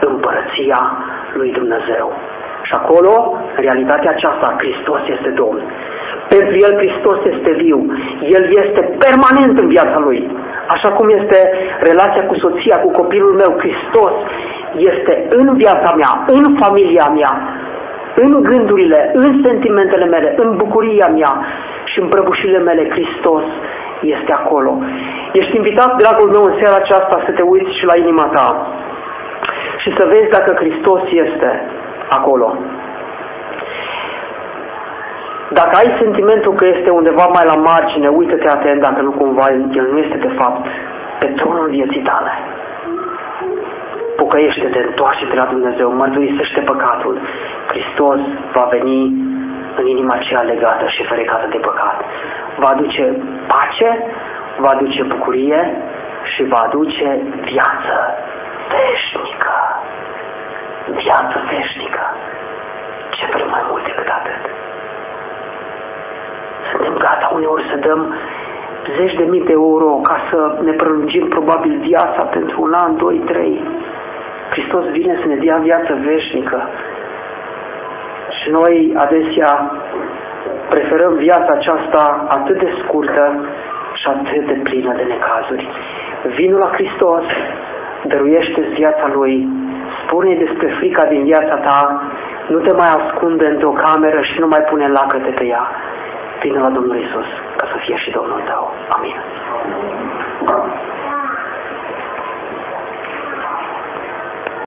împărăția 0.00 0.80
lui 1.32 1.50
Dumnezeu. 1.52 2.06
Și 2.62 2.72
acolo, 2.80 3.14
realitatea 3.54 4.10
aceasta, 4.10 4.54
Hristos 4.58 5.00
este 5.14 5.28
Domn. 5.28 5.62
Pentru 6.34 6.54
El 6.66 6.72
Hristos 6.80 7.18
este 7.34 7.52
viu. 7.62 7.78
El 8.36 8.44
este 8.62 8.82
permanent 9.04 9.54
în 9.62 9.68
viața 9.74 9.98
Lui. 10.06 10.20
Așa 10.74 10.90
cum 10.96 11.06
este 11.18 11.38
relația 11.88 12.24
cu 12.26 12.34
soția, 12.44 12.76
cu 12.84 12.90
copilul 13.00 13.34
meu, 13.42 13.52
Hristos 13.62 14.14
este 14.90 15.14
în 15.38 15.46
viața 15.62 15.90
mea, 16.00 16.12
în 16.36 16.44
familia 16.62 17.06
mea, 17.18 17.32
în 18.24 18.42
gândurile, 18.42 19.10
în 19.14 19.28
sentimentele 19.46 20.06
mele, 20.14 20.34
în 20.36 20.56
bucuria 20.56 21.08
mea 21.18 21.32
și 21.84 22.00
în 22.00 22.08
prăbușile 22.08 22.58
mele, 22.58 22.90
Hristos 22.94 23.44
este 24.00 24.32
acolo. 24.40 24.72
Ești 25.32 25.56
invitat, 25.56 25.90
dragul 26.02 26.30
meu, 26.34 26.42
în 26.42 26.56
seara 26.60 26.76
aceasta 26.80 27.16
să 27.26 27.30
te 27.32 27.42
uiți 27.42 27.76
și 27.78 27.84
la 27.90 27.96
inima 28.04 28.26
ta 28.34 28.48
și 29.82 29.94
să 29.98 30.06
vezi 30.12 30.34
dacă 30.36 30.50
Hristos 30.60 31.02
este 31.24 31.50
acolo. 32.08 32.48
Dacă 35.60 35.74
ai 35.76 35.96
sentimentul 36.02 36.52
că 36.54 36.66
este 36.66 36.90
undeva 36.90 37.26
mai 37.36 37.44
la 37.52 37.56
margine, 37.70 38.08
uită-te 38.08 38.48
atent 38.48 38.80
dacă 38.80 39.00
nu 39.02 39.10
cumva 39.10 39.46
El 39.78 39.86
nu 39.92 39.98
este 39.98 40.18
de 40.26 40.32
fapt 40.38 40.66
pe 41.18 41.26
tronul 41.26 41.68
vieții 41.68 42.02
tale. 42.10 42.32
Pocăiește-te, 44.16 44.78
întoarce-te 44.88 45.34
la 45.34 45.50
Dumnezeu, 45.54 45.88
mărturisește 45.92 46.60
păcatul. 46.60 47.20
Hristos 47.66 48.20
va 48.52 48.66
veni 48.70 49.00
în 49.80 49.86
inima 49.86 50.14
aceea 50.16 50.42
legată 50.52 50.84
și 50.86 51.06
ferecată 51.10 51.46
de 51.50 51.58
păcat. 51.68 51.98
Va 52.56 52.68
aduce 52.68 53.04
pace, 53.46 53.90
va 54.56 54.70
aduce 54.70 55.02
bucurie 55.02 55.60
și 56.32 56.42
va 56.52 56.60
aduce 56.66 57.08
viață 57.50 57.94
veșnică. 58.74 59.56
Viață 61.02 61.36
veșnică. 61.50 62.04
Ce 63.10 63.24
vrem 63.32 63.48
mai 63.50 63.64
mult 63.70 63.84
decât 63.84 64.08
atât? 64.08 64.51
Suntem 66.70 66.94
gata 67.06 67.30
uneori 67.34 67.68
să 67.70 67.76
dăm 67.76 68.14
zeci 68.98 69.14
de 69.14 69.24
mii 69.24 69.44
de 69.44 69.52
euro 69.52 69.90
ca 70.02 70.16
să 70.30 70.58
ne 70.62 70.72
prelungim 70.72 71.26
probabil 71.28 71.78
viața 71.80 72.22
pentru 72.22 72.62
un 72.62 72.72
an, 72.72 72.96
doi, 72.96 73.16
trei. 73.30 73.64
Hristos 74.50 74.84
vine 74.84 75.18
să 75.20 75.26
ne 75.28 75.36
dea 75.44 75.56
viață 75.56 75.98
veșnică. 76.04 76.68
Și 78.38 78.50
noi 78.50 78.94
adesea 78.96 79.52
preferăm 80.68 81.14
viața 81.14 81.50
aceasta 81.58 82.26
atât 82.28 82.58
de 82.58 82.70
scurtă 82.82 83.24
și 83.92 84.06
atât 84.08 84.46
de 84.46 84.60
plină 84.62 84.92
de 84.96 85.02
necazuri. 85.02 85.68
Vinul 86.36 86.58
la 86.64 86.70
Hristos, 86.72 87.24
dăruiește 88.02 88.60
viața 88.60 89.10
Lui, 89.12 89.48
spune 90.04 90.34
despre 90.34 90.68
frica 90.78 91.04
din 91.04 91.22
viața 91.24 91.56
ta, 91.66 92.02
nu 92.48 92.58
te 92.58 92.72
mai 92.74 92.90
ascunde 92.98 93.46
într-o 93.46 93.70
cameră 93.84 94.20
și 94.22 94.40
nu 94.40 94.46
mai 94.46 94.62
pune 94.70 94.88
lacăte 94.88 95.30
pe 95.38 95.44
ea. 95.44 95.64
Vine 96.42 96.58
la 96.58 96.70
Domnul 96.70 96.96
Isus 96.96 97.28
ca 97.56 97.66
să 97.72 97.76
fie 97.84 97.96
și 97.96 98.10
Domnul 98.10 98.40
tău. 98.50 98.64
Amin. 98.96 99.16